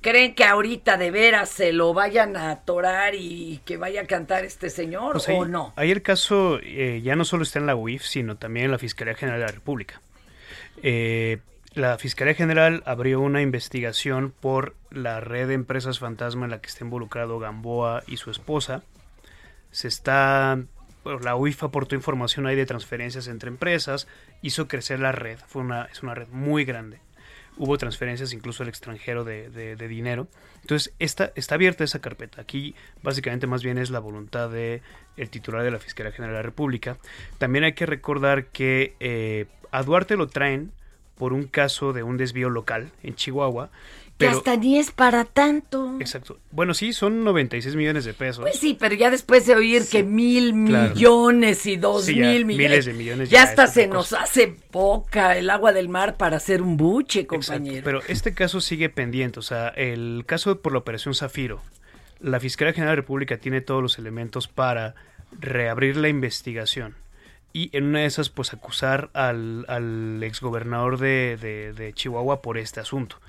¿Creen 0.00 0.34
que 0.34 0.44
ahorita 0.44 0.96
de 0.96 1.10
veras 1.10 1.48
se 1.48 1.72
lo 1.72 1.92
vayan 1.92 2.36
a 2.36 2.52
atorar 2.52 3.14
y 3.16 3.60
que 3.64 3.76
vaya 3.76 4.02
a 4.02 4.06
cantar 4.06 4.44
este 4.44 4.70
señor 4.70 5.14
Pues 5.14 5.28
o 5.28 5.44
no? 5.44 5.72
Ahí 5.74 5.90
el 5.90 6.02
caso 6.02 6.60
eh, 6.62 7.00
ya 7.02 7.16
no 7.16 7.24
solo 7.24 7.42
está 7.42 7.58
en 7.58 7.66
la 7.66 7.74
UIF, 7.74 8.04
sino 8.04 8.36
también 8.36 8.66
en 8.66 8.70
la 8.70 8.78
Fiscalía 8.78 9.14
General 9.14 9.40
de 9.40 9.46
la 9.46 9.52
República. 9.52 10.00
Eh, 10.82 11.38
la 11.74 11.98
Fiscalía 11.98 12.34
General 12.34 12.82
abrió 12.86 13.20
una 13.20 13.42
investigación 13.42 14.32
por 14.40 14.74
la 14.90 15.20
red 15.20 15.48
de 15.48 15.54
empresas 15.54 15.98
fantasma 15.98 16.44
en 16.44 16.52
la 16.52 16.60
que 16.60 16.68
está 16.68 16.84
involucrado 16.84 17.38
Gamboa 17.40 18.04
y 18.06 18.18
su 18.18 18.30
esposa. 18.30 18.82
Se 19.72 19.88
está. 19.88 20.58
bueno, 21.02 21.18
la 21.20 21.34
UIF 21.34 21.64
aportó 21.64 21.96
información 21.96 22.46
ahí 22.46 22.54
de 22.56 22.66
transferencias 22.66 23.26
entre 23.26 23.48
empresas, 23.48 24.06
hizo 24.42 24.68
crecer 24.68 25.00
la 25.00 25.12
red, 25.12 25.38
fue 25.46 25.62
una, 25.62 25.84
es 25.86 26.02
una 26.02 26.14
red 26.14 26.28
muy 26.28 26.64
grande. 26.64 27.00
Hubo 27.58 27.76
transferencias 27.76 28.32
incluso 28.32 28.62
al 28.62 28.68
extranjero 28.68 29.24
de, 29.24 29.50
de- 29.50 29.88
dinero. 29.88 30.28
Entonces, 30.62 30.94
está, 30.98 31.32
está 31.34 31.56
abierta 31.56 31.82
esa 31.84 32.00
carpeta. 32.00 32.40
Aquí 32.40 32.74
básicamente 33.02 33.46
más 33.46 33.62
bien 33.62 33.78
es 33.78 33.90
la 33.90 33.98
voluntad 33.98 34.48
de 34.50 34.80
el 35.16 35.28
titular 35.30 35.62
de 35.64 35.70
la 35.72 35.78
Fiscalía 35.78 36.12
General 36.12 36.34
de 36.34 36.38
la 36.38 36.42
República. 36.42 36.96
También 37.38 37.64
hay 37.64 37.72
que 37.72 37.86
recordar 37.86 38.46
que 38.46 38.94
eh, 39.00 39.46
a 39.72 39.82
Duarte 39.82 40.16
lo 40.16 40.28
traen 40.28 40.70
por 41.16 41.32
un 41.32 41.44
caso 41.44 41.92
de 41.92 42.04
un 42.04 42.16
desvío 42.16 42.48
local 42.48 42.92
en 43.02 43.16
Chihuahua. 43.16 43.70
Pero, 44.18 44.32
hasta 44.38 44.56
ni 44.56 44.78
es 44.78 44.90
para 44.90 45.24
tanto. 45.24 45.96
Exacto. 46.00 46.38
Bueno, 46.50 46.74
sí, 46.74 46.92
son 46.92 47.22
96 47.24 47.76
millones 47.76 48.04
de 48.04 48.14
pesos. 48.14 48.42
Pues 48.42 48.56
sí, 48.58 48.76
pero 48.78 48.94
ya 48.96 49.10
después 49.10 49.46
de 49.46 49.54
oír 49.54 49.84
que 49.88 50.02
mil 50.02 50.52
Claro. 50.66 50.92
millones 50.94 51.64
y 51.66 51.76
dos 51.76 52.04
Sí, 52.06 52.16
mil 52.16 52.44
millones. 52.44 52.70
miles 52.70 52.84
de 52.86 52.92
millones 52.94 53.30
Ya 53.30 53.44
ya 53.44 53.48
hasta 53.50 53.66
se 53.68 53.86
nos 53.86 54.08
cosa. 54.10 54.22
hace 54.24 54.48
poca 54.70 55.38
el 55.38 55.48
agua 55.50 55.72
del 55.72 55.88
mar 55.88 56.16
para 56.16 56.36
hacer 56.38 56.62
un 56.62 56.76
buche, 56.76 57.20
Exacto, 57.20 57.46
compañero. 57.52 57.82
Pero 57.84 58.02
este 58.08 58.34
caso 58.34 58.60
sigue 58.60 58.88
pendiente. 58.88 59.38
O 59.38 59.42
sea, 59.42 59.68
el 59.68 60.24
caso 60.26 60.60
por 60.60 60.72
la 60.72 60.78
Operación 60.78 61.14
Zafiro. 61.14 61.62
La 62.20 62.40
Fiscalía 62.40 62.72
General 62.74 62.90
de 62.92 62.96
la 62.96 63.02
República 63.02 63.36
tiene 63.36 63.60
todos 63.60 63.80
los 63.80 63.98
elementos 64.00 64.48
para 64.48 64.96
reabrir 65.40 65.96
la 65.96 66.08
investigación. 66.08 66.96
Y 67.52 67.70
en 67.76 67.84
una 67.84 68.00
de 68.00 68.06
esas, 68.06 68.28
pues 68.30 68.52
acusar 68.52 69.10
al, 69.14 69.64
al 69.68 70.20
exgobernador 70.24 70.98
de, 70.98 71.38
de, 71.40 71.72
de 71.72 71.92
Chihuahua 71.92 72.42
por 72.42 72.58
este 72.58 72.80
asunto. 72.80 73.20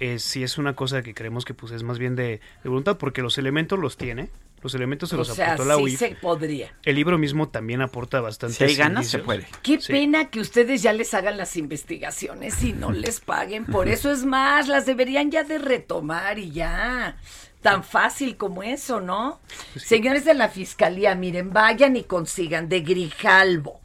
Eh, 0.00 0.18
sí 0.18 0.42
es 0.42 0.58
una 0.58 0.74
cosa 0.74 1.02
que 1.02 1.14
creemos 1.14 1.44
que 1.44 1.52
pues 1.54 1.72
es 1.72 1.82
más 1.82 1.98
bien 1.98 2.16
de, 2.16 2.40
de 2.62 2.68
voluntad, 2.68 2.96
porque 2.96 3.22
los 3.22 3.36
elementos 3.38 3.78
los 3.78 3.96
tiene. 3.96 4.30
Los 4.62 4.74
elementos 4.74 5.08
se 5.08 5.14
o 5.14 5.18
los 5.18 5.28
sea, 5.28 5.52
aportó 5.52 5.64
la 5.64 5.76
sí 5.76 5.82
UIF. 5.82 5.98
se 5.98 6.08
podría. 6.16 6.74
El 6.84 6.96
libro 6.96 7.16
mismo 7.16 7.48
también 7.48 7.80
aporta 7.80 8.20
bastante. 8.20 8.56
Si 8.56 8.64
hay 8.64 8.74
ganas, 8.76 9.06
se 9.08 9.18
puede. 9.18 9.46
Qué 9.62 9.78
pena 9.78 10.28
que 10.28 10.40
ustedes 10.40 10.82
ya 10.82 10.92
les 10.92 11.14
hagan 11.14 11.38
las 11.38 11.56
investigaciones 11.56 12.62
y 12.62 12.72
no 12.74 12.92
les 12.92 13.20
paguen. 13.20 13.64
Por 13.64 13.88
eso 13.88 14.10
es 14.10 14.24
más, 14.24 14.68
las 14.68 14.84
deberían 14.84 15.30
ya 15.30 15.44
de 15.44 15.58
retomar 15.58 16.38
y 16.38 16.50
ya. 16.50 17.16
Tan 17.62 17.84
fácil 17.84 18.36
como 18.36 18.62
eso, 18.62 19.00
¿no? 19.00 19.40
Señores 19.76 20.24
de 20.24 20.34
la 20.34 20.48
fiscalía, 20.48 21.14
miren, 21.14 21.52
vayan 21.52 21.96
y 21.96 22.04
consigan 22.04 22.68
de 22.68 22.80
Grijalvo 22.80 23.80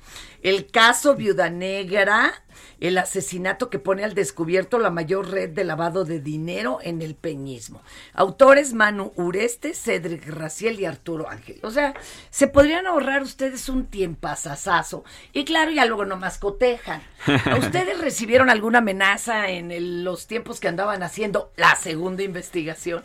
el 0.45 0.67
caso 0.67 1.15
Viuda 1.15 1.49
Negra, 1.49 2.31
el 2.79 2.97
asesinato 2.97 3.69
que 3.69 3.79
pone 3.79 4.03
al 4.03 4.13
descubierto 4.13 4.79
la 4.79 4.89
mayor 4.89 5.29
red 5.29 5.49
de 5.49 5.63
lavado 5.63 6.05
de 6.05 6.19
dinero 6.19 6.79
en 6.81 7.01
el 7.01 7.15
peñismo. 7.15 7.81
Autores 8.13 8.73
Manu 8.73 9.13
Ureste, 9.15 9.73
Cedric 9.73 10.27
Raciel 10.27 10.79
y 10.79 10.85
Arturo 10.85 11.29
Ángel. 11.29 11.59
O 11.63 11.71
sea, 11.71 11.93
se 12.29 12.47
podrían 12.47 12.87
ahorrar 12.87 13.23
ustedes 13.23 13.69
un 13.69 13.85
tiempazazazo. 13.87 15.03
Y 15.33 15.45
claro, 15.45 15.71
ya 15.71 15.85
luego 15.85 16.05
nomás 16.05 16.37
cotejan. 16.37 17.01
¿A 17.25 17.57
¿Ustedes 17.57 17.99
recibieron 17.99 18.49
alguna 18.49 18.79
amenaza 18.79 19.49
en 19.49 20.03
los 20.03 20.27
tiempos 20.27 20.59
que 20.59 20.67
andaban 20.67 21.03
haciendo 21.03 21.51
la 21.55 21.75
segunda 21.75 22.23
investigación? 22.23 23.03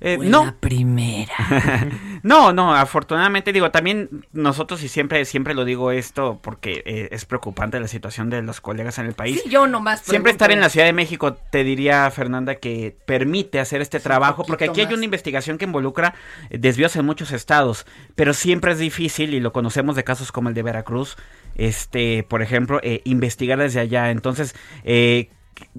Eh, 0.00 0.16
¿O 0.18 0.22
en 0.24 0.30
no. 0.30 0.44
la 0.46 0.52
primera. 0.52 1.34
no, 2.22 2.52
no, 2.52 2.74
afortunadamente 2.74 3.52
digo, 3.52 3.70
también 3.70 4.24
nosotros 4.32 4.82
y 4.82 4.88
siempre, 4.88 5.24
siempre 5.26 5.54
lo 5.54 5.64
digo 5.64 5.90
esto 5.90 6.38
porque 6.42 6.82
eh, 6.86 7.08
es 7.12 7.26
preocupante 7.26 7.78
la 7.78 7.88
situación 7.88 8.30
de 8.30 8.40
los 8.40 8.60
colegas 8.60 8.98
en 8.98 9.06
el 9.06 9.12
país. 9.12 9.40
Sí, 9.42 9.50
yo 9.50 9.66
nomás 9.66 10.00
Siempre 10.00 10.32
estar 10.32 10.50
en 10.50 10.60
la. 10.60 10.70
Ciudad 10.70 10.86
de 10.86 10.92
México, 10.92 11.34
te 11.34 11.64
diría 11.64 12.10
Fernanda, 12.10 12.54
que 12.54 12.96
permite 13.04 13.60
hacer 13.60 13.80
este 13.80 13.98
trabajo, 14.00 14.44
porque 14.46 14.66
aquí 14.66 14.80
hay 14.80 14.94
una 14.94 15.04
investigación 15.04 15.58
que 15.58 15.64
involucra 15.64 16.14
eh, 16.48 16.58
desvíos 16.58 16.94
en 16.96 17.04
muchos 17.04 17.32
estados, 17.32 17.86
pero 18.14 18.32
siempre 18.32 18.72
es 18.72 18.78
difícil, 18.78 19.34
y 19.34 19.40
lo 19.40 19.52
conocemos 19.52 19.96
de 19.96 20.04
casos 20.04 20.32
como 20.32 20.48
el 20.48 20.54
de 20.54 20.62
Veracruz, 20.62 21.16
este, 21.56 22.22
por 22.22 22.40
ejemplo, 22.40 22.80
eh, 22.82 23.02
investigar 23.04 23.58
desde 23.58 23.80
allá. 23.80 24.10
Entonces, 24.10 24.54
eh, 24.84 25.30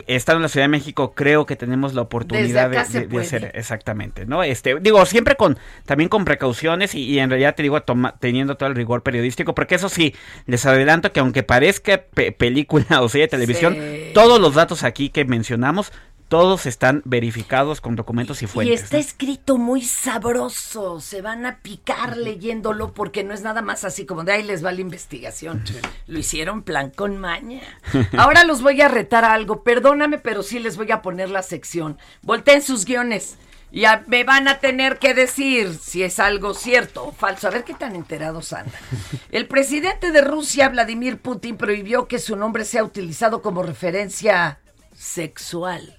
estando 0.07 0.37
en 0.37 0.43
la 0.43 0.47
Ciudad 0.49 0.65
de 0.65 0.69
México, 0.69 1.13
creo 1.13 1.45
que 1.45 1.55
tenemos 1.55 1.93
la 1.93 2.01
oportunidad 2.01 2.69
de, 2.69 2.77
hacer 2.77 3.51
exactamente, 3.53 4.25
¿no? 4.25 4.43
Este, 4.43 4.79
digo, 4.79 5.05
siempre 5.05 5.35
con, 5.35 5.57
también 5.85 6.09
con 6.09 6.25
precauciones 6.25 6.95
y, 6.95 7.03
y 7.03 7.19
en 7.19 7.29
realidad 7.29 7.55
te 7.55 7.63
digo, 7.63 7.81
toma- 7.83 8.15
teniendo 8.19 8.55
todo 8.57 8.69
el 8.69 8.75
rigor 8.75 9.03
periodístico, 9.03 9.53
porque 9.55 9.75
eso 9.75 9.89
sí, 9.89 10.15
les 10.45 10.65
adelanto 10.65 11.11
que 11.11 11.19
aunque 11.19 11.43
parezca 11.43 12.01
pe- 12.13 12.31
película 12.31 12.85
o 13.01 13.09
serie 13.09 13.27
de 13.27 13.31
televisión, 13.31 13.73
Sí. 13.75 14.11
todos 14.13 14.39
los 14.39 14.55
datos 14.55 14.83
aquí 14.83 15.09
que 15.09 15.25
mencionamos, 15.25 15.91
todos 16.31 16.65
están 16.65 17.01
verificados 17.03 17.81
con 17.81 17.97
documentos 17.97 18.41
y 18.41 18.45
Y 18.45 18.47
fuentes. 18.47 18.83
está 18.83 18.95
¿no? 18.95 19.01
escrito 19.01 19.57
muy 19.57 19.81
sabroso, 19.81 21.01
se 21.01 21.21
van 21.21 21.45
a 21.45 21.57
picar 21.59 22.15
leyéndolo 22.15 22.93
porque 22.93 23.25
no 23.25 23.33
es 23.33 23.41
nada 23.41 23.61
más 23.61 23.83
así 23.83 24.05
como 24.05 24.23
de 24.23 24.31
ahí 24.31 24.43
les 24.43 24.63
va 24.63 24.71
la 24.71 24.79
investigación. 24.79 25.61
Lo 26.07 26.17
hicieron 26.17 26.63
plan 26.63 26.89
con 26.89 27.17
maña. 27.17 27.59
Ahora 28.17 28.45
los 28.45 28.61
voy 28.61 28.79
a 28.79 28.87
retar 28.87 29.25
a 29.25 29.33
algo, 29.33 29.61
perdóname, 29.63 30.19
pero 30.19 30.41
sí 30.41 30.59
les 30.59 30.77
voy 30.77 30.89
a 30.93 31.01
poner 31.01 31.29
la 31.29 31.41
sección. 31.43 31.97
Volteen 32.21 32.61
sus 32.61 32.85
guiones. 32.85 33.37
Ya 33.73 34.05
me 34.07 34.23
van 34.23 34.47
a 34.47 34.59
tener 34.59 34.99
que 34.99 35.13
decir 35.13 35.77
si 35.81 36.01
es 36.01 36.17
algo 36.17 36.53
cierto 36.53 37.07
o 37.07 37.11
falso. 37.11 37.49
A 37.49 37.51
ver 37.51 37.65
qué 37.65 37.73
tan 37.73 37.93
enterados 37.93 38.53
andan. 38.53 38.79
El 39.31 39.49
presidente 39.49 40.13
de 40.13 40.21
Rusia, 40.21 40.69
Vladimir 40.69 41.17
Putin, 41.17 41.57
prohibió 41.57 42.07
que 42.07 42.19
su 42.19 42.37
nombre 42.37 42.63
sea 42.63 42.85
utilizado 42.85 43.41
como 43.41 43.63
referencia 43.63 44.59
sexual. 44.93 45.97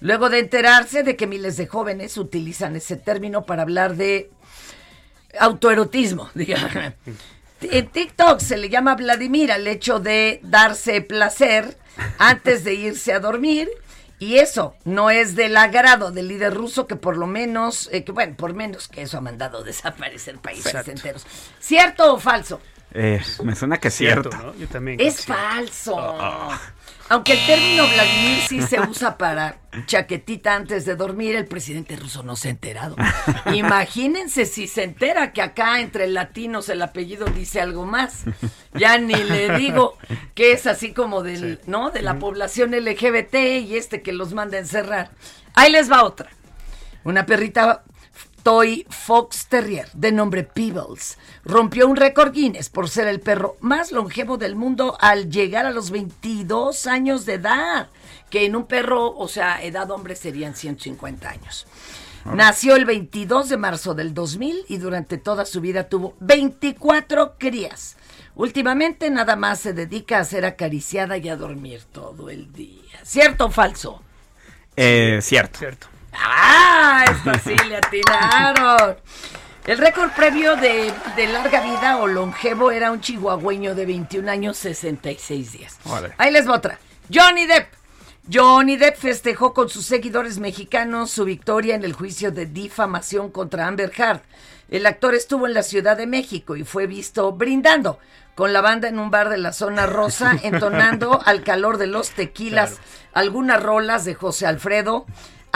Luego 0.00 0.28
de 0.28 0.40
enterarse 0.40 1.02
de 1.02 1.16
que 1.16 1.26
miles 1.26 1.56
de 1.56 1.66
jóvenes 1.66 2.18
utilizan 2.18 2.76
ese 2.76 2.96
término 2.96 3.44
para 3.44 3.62
hablar 3.62 3.96
de 3.96 4.30
autoerotismo, 5.38 6.30
digamos. 6.34 6.70
En 7.60 7.86
TikTok 7.88 8.40
se 8.40 8.56
le 8.56 8.68
llama 8.68 8.94
Vladimir 8.94 9.50
al 9.50 9.66
hecho 9.66 9.98
de 9.98 10.40
darse 10.42 11.00
placer 11.00 11.78
antes 12.18 12.64
de 12.64 12.74
irse 12.74 13.12
a 13.12 13.20
dormir. 13.20 13.68
Y 14.18 14.38
eso 14.38 14.74
no 14.84 15.10
es 15.10 15.34
del 15.34 15.56
agrado 15.56 16.10
del 16.10 16.28
líder 16.28 16.54
ruso 16.54 16.86
que 16.86 16.96
por 16.96 17.16
lo 17.16 17.26
menos, 17.26 17.88
eh, 17.92 18.04
que 18.04 18.12
bueno, 18.12 18.36
por 18.36 18.54
menos 18.54 18.88
que 18.88 19.02
eso 19.02 19.18
ha 19.18 19.20
mandado 19.20 19.64
desaparecer 19.64 20.38
países 20.38 20.66
Exacto. 20.66 20.90
enteros. 20.92 21.26
¿Cierto 21.58 22.14
o 22.14 22.20
falso? 22.20 22.60
Eh, 22.92 23.20
me 23.42 23.56
suena 23.56 23.78
que 23.78 23.88
es 23.88 23.94
cierto. 23.94 24.30
¿no? 24.30 24.54
Yo 24.54 24.68
también. 24.68 25.00
Es 25.00 25.24
falso. 25.24 25.96
Aunque 27.08 27.34
el 27.34 27.46
término 27.46 27.86
Vladimir 27.86 28.38
sí 28.48 28.62
se 28.62 28.80
usa 28.80 29.18
para 29.18 29.58
chaquetita 29.86 30.54
antes 30.54 30.86
de 30.86 30.96
dormir, 30.96 31.36
el 31.36 31.46
presidente 31.46 31.96
ruso 31.96 32.22
no 32.22 32.34
se 32.34 32.48
ha 32.48 32.50
enterado. 32.52 32.96
Imagínense 33.52 34.46
si 34.46 34.66
se 34.66 34.84
entera 34.84 35.32
que 35.32 35.42
acá 35.42 35.80
entre 35.80 36.06
latinos 36.06 36.68
el 36.68 36.80
apellido 36.80 37.26
dice 37.26 37.60
algo 37.60 37.84
más. 37.84 38.24
Ya 38.72 38.96
ni 38.98 39.14
le 39.14 39.58
digo 39.58 39.98
que 40.34 40.52
es 40.52 40.66
así 40.66 40.92
como 40.92 41.22
del, 41.22 41.60
¿no? 41.66 41.90
De 41.90 42.02
la 42.02 42.18
población 42.18 42.72
LGBT 42.72 43.34
y 43.34 43.76
este 43.76 44.00
que 44.00 44.12
los 44.12 44.32
manda 44.32 44.56
a 44.56 44.60
encerrar. 44.60 45.10
Ahí 45.54 45.70
les 45.70 45.90
va 45.90 46.04
otra. 46.04 46.30
Una 47.04 47.26
perrita 47.26 47.84
Toy 48.44 48.86
Fox 48.90 49.46
Terrier 49.46 49.88
de 49.94 50.12
nombre 50.12 50.44
Peebles 50.44 51.16
rompió 51.46 51.88
un 51.88 51.96
récord 51.96 52.30
Guinness 52.30 52.68
por 52.68 52.90
ser 52.90 53.08
el 53.08 53.20
perro 53.20 53.56
más 53.60 53.90
longevo 53.90 54.36
del 54.36 54.54
mundo 54.54 54.98
al 55.00 55.30
llegar 55.30 55.64
a 55.64 55.70
los 55.70 55.90
22 55.90 56.86
años 56.86 57.24
de 57.24 57.34
edad, 57.34 57.88
que 58.28 58.44
en 58.44 58.54
un 58.54 58.66
perro, 58.66 59.16
o 59.16 59.28
sea, 59.28 59.62
edad 59.62 59.90
hombre 59.90 60.14
serían 60.14 60.54
150 60.54 61.26
años. 61.26 61.66
Nació 62.26 62.76
el 62.76 62.84
22 62.84 63.48
de 63.48 63.56
marzo 63.56 63.94
del 63.94 64.12
2000 64.12 64.66
y 64.68 64.76
durante 64.76 65.16
toda 65.16 65.46
su 65.46 65.62
vida 65.62 65.88
tuvo 65.88 66.14
24 66.20 67.38
crías. 67.38 67.96
Últimamente 68.34 69.08
nada 69.08 69.36
más 69.36 69.60
se 69.60 69.72
dedica 69.72 70.18
a 70.18 70.24
ser 70.24 70.44
acariciada 70.44 71.16
y 71.16 71.30
a 71.30 71.36
dormir 71.36 71.84
todo 71.92 72.28
el 72.28 72.52
día. 72.52 73.00
¿Cierto 73.04 73.46
o 73.46 73.50
falso? 73.50 74.02
Eh, 74.76 75.20
cierto. 75.22 75.58
Cierto. 75.60 75.93
¡Ah! 76.14 77.04
Esta 77.10 77.38
sí 77.38 77.56
le 77.68 77.76
atinaron. 77.76 78.96
El 79.66 79.78
récord 79.78 80.10
previo 80.10 80.56
de, 80.56 80.92
de 81.16 81.26
larga 81.26 81.62
vida 81.62 81.96
o 81.96 82.06
longevo 82.06 82.70
era 82.70 82.90
un 82.90 83.00
chihuahueño 83.00 83.74
de 83.74 83.86
21 83.86 84.30
años 84.30 84.58
66 84.58 85.52
días. 85.52 85.78
Ahí 86.18 86.30
les 86.30 86.48
va 86.48 86.54
otra. 86.54 86.78
Johnny 87.12 87.46
Depp. 87.46 87.72
Johnny 88.30 88.76
Depp 88.76 88.96
festejó 88.96 89.52
con 89.52 89.68
sus 89.68 89.84
seguidores 89.84 90.38
mexicanos 90.38 91.10
su 91.10 91.24
victoria 91.24 91.74
en 91.74 91.84
el 91.84 91.92
juicio 91.92 92.30
de 92.30 92.46
difamación 92.46 93.30
contra 93.30 93.66
Amber 93.66 93.92
Heard. 93.96 94.20
El 94.70 94.86
actor 94.86 95.14
estuvo 95.14 95.46
en 95.46 95.54
la 95.54 95.62
Ciudad 95.62 95.96
de 95.96 96.06
México 96.06 96.56
y 96.56 96.64
fue 96.64 96.86
visto 96.86 97.32
brindando 97.32 97.98
con 98.34 98.52
la 98.52 98.60
banda 98.60 98.88
en 98.88 98.98
un 98.98 99.10
bar 99.10 99.28
de 99.28 99.38
la 99.38 99.52
zona 99.52 99.86
rosa, 99.86 100.38
entonando 100.42 101.20
al 101.24 101.42
calor 101.42 101.78
de 101.78 101.86
los 101.86 102.10
tequilas 102.10 102.80
algunas 103.12 103.62
rolas 103.62 104.04
de 104.04 104.14
José 104.14 104.46
Alfredo. 104.46 105.06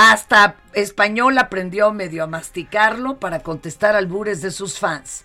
Hasta 0.00 0.54
español 0.74 1.36
aprendió 1.38 1.92
medio 1.92 2.22
a 2.22 2.28
masticarlo 2.28 3.18
para 3.18 3.40
contestar 3.40 3.96
albures 3.96 4.40
de 4.40 4.52
sus 4.52 4.78
fans. 4.78 5.24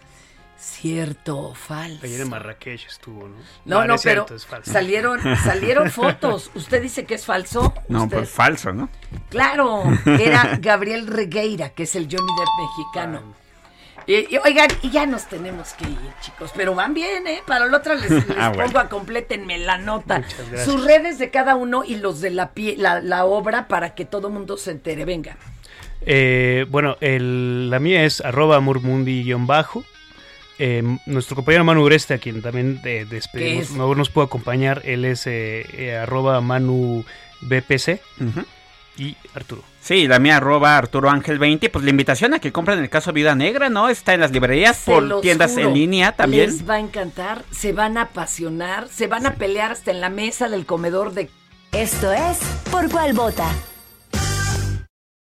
¿Cierto 0.58 1.38
o 1.38 1.54
falso? 1.54 2.00
Ayer 2.04 2.22
en 2.22 2.30
Marrakech 2.32 2.88
estuvo, 2.88 3.28
¿no? 3.28 3.36
No, 3.66 3.86
no, 3.86 3.96
pero 4.02 4.26
cierto, 4.26 4.34
es 4.34 4.48
falso. 4.48 4.72
salieron, 4.72 5.20
salieron 5.44 5.92
fotos. 5.92 6.50
¿Usted 6.56 6.82
dice 6.82 7.06
que 7.06 7.14
es 7.14 7.24
falso? 7.24 7.72
No, 7.88 8.06
¿Usted? 8.06 8.18
pues 8.18 8.30
falso, 8.32 8.74
¿no? 8.74 8.90
Claro, 9.30 9.84
era 10.08 10.58
Gabriel 10.60 11.06
Regueira, 11.06 11.70
que 11.70 11.84
es 11.84 11.96
el 11.96 12.06
Johnny 12.06 12.32
Depp 12.36 12.50
mexicano. 12.58 13.43
Y, 14.08 14.36
y, 14.36 14.38
oigan, 14.44 14.68
y 14.82 14.90
ya 14.92 15.06
nos 15.06 15.28
tenemos 15.28 15.74
que 15.74 15.86
ir, 15.86 15.98
chicos, 16.22 16.52
pero 16.56 16.76
van 16.76 16.94
bien, 16.94 17.26
¿eh? 17.28 17.42
Para 17.48 17.66
la 17.68 17.78
otra 17.78 17.96
les, 17.96 18.10
les 18.12 18.26
Ah, 18.38 18.50
bueno. 18.50 18.66
pongo 18.66 18.80
a 18.80 18.90
completenme 18.90 19.58
la 19.60 19.78
nota. 19.78 20.24
Sus 20.66 20.84
redes 20.86 21.20
de 21.20 21.30
cada 21.30 21.56
uno 21.56 21.84
y 21.84 21.96
los 21.96 22.22
de 22.22 22.30
la, 22.32 22.54
pie- 22.54 22.76
la, 22.78 23.00
la 23.02 23.26
obra 23.26 23.68
para 23.68 23.96
que 23.96 24.06
todo 24.06 24.30
mundo 24.30 24.58
se 24.58 24.72
entere. 24.72 25.06
Venga. 25.06 25.38
Eh, 26.06 26.66
bueno, 26.70 26.98
el- 27.02 27.70
la 27.70 27.80
mía 27.80 28.04
es 28.04 28.20
arroba 28.22 28.60
murmundi-bajo. 28.60 29.84
Eh, 30.60 30.84
nuestro 31.08 31.36
compañero 31.36 31.64
Manu 31.64 31.84
Ureste, 31.84 32.14
a 32.14 32.18
quien 32.20 32.42
también 32.42 32.80
eh, 32.84 33.06
¿Qué 33.10 33.16
despedimos, 33.16 33.64
es? 33.64 33.72
no 33.72 33.94
nos 33.96 34.10
pudo 34.10 34.26
acompañar, 34.26 34.82
él 34.86 35.04
es 35.04 35.26
eh, 35.26 35.66
eh, 35.74 35.96
arroba 35.98 36.40
Manu 36.42 37.04
BPC 37.42 38.00
y 38.98 39.18
Arturo. 39.34 39.64
Sí, 39.84 40.08
la 40.08 40.18
mía 40.18 40.38
arroba 40.38 40.78
Arturo 40.78 41.10
Ángel 41.10 41.40
20. 41.40 41.70
Pues 41.70 41.84
la 41.84 41.92
invitación 41.92 42.34
a 42.34 42.40
que 42.40 42.54
compren 42.54 42.80
el 42.80 42.90
caso 42.90 43.12
Vida 43.12 43.36
Negra, 43.36 43.68
¿no? 43.70 43.90
Está 43.90 44.14
en 44.14 44.22
las 44.22 44.32
librerías, 44.32 44.78
Se 44.78 44.90
por 44.90 45.20
tiendas 45.20 45.52
juro, 45.52 45.68
en 45.68 45.74
línea 45.74 46.14
también. 46.14 46.50
Les 46.50 46.70
va 46.70 46.76
a 46.76 46.80
encantar, 46.80 47.44
se 47.52 47.74
van 47.74 47.98
a 47.98 48.04
apasionar, 48.04 48.88
se 48.88 49.08
van 49.08 49.26
a 49.26 49.34
pelear 49.34 49.74
hasta 49.74 49.92
en 49.92 50.00
la 50.00 50.10
mesa 50.10 50.48
del 50.48 50.66
comedor 50.66 51.14
de... 51.14 51.30
Esto 51.74 52.14
es 52.14 52.38
Por 52.72 52.90
Cuál 52.90 53.12
Vota. 53.12 53.50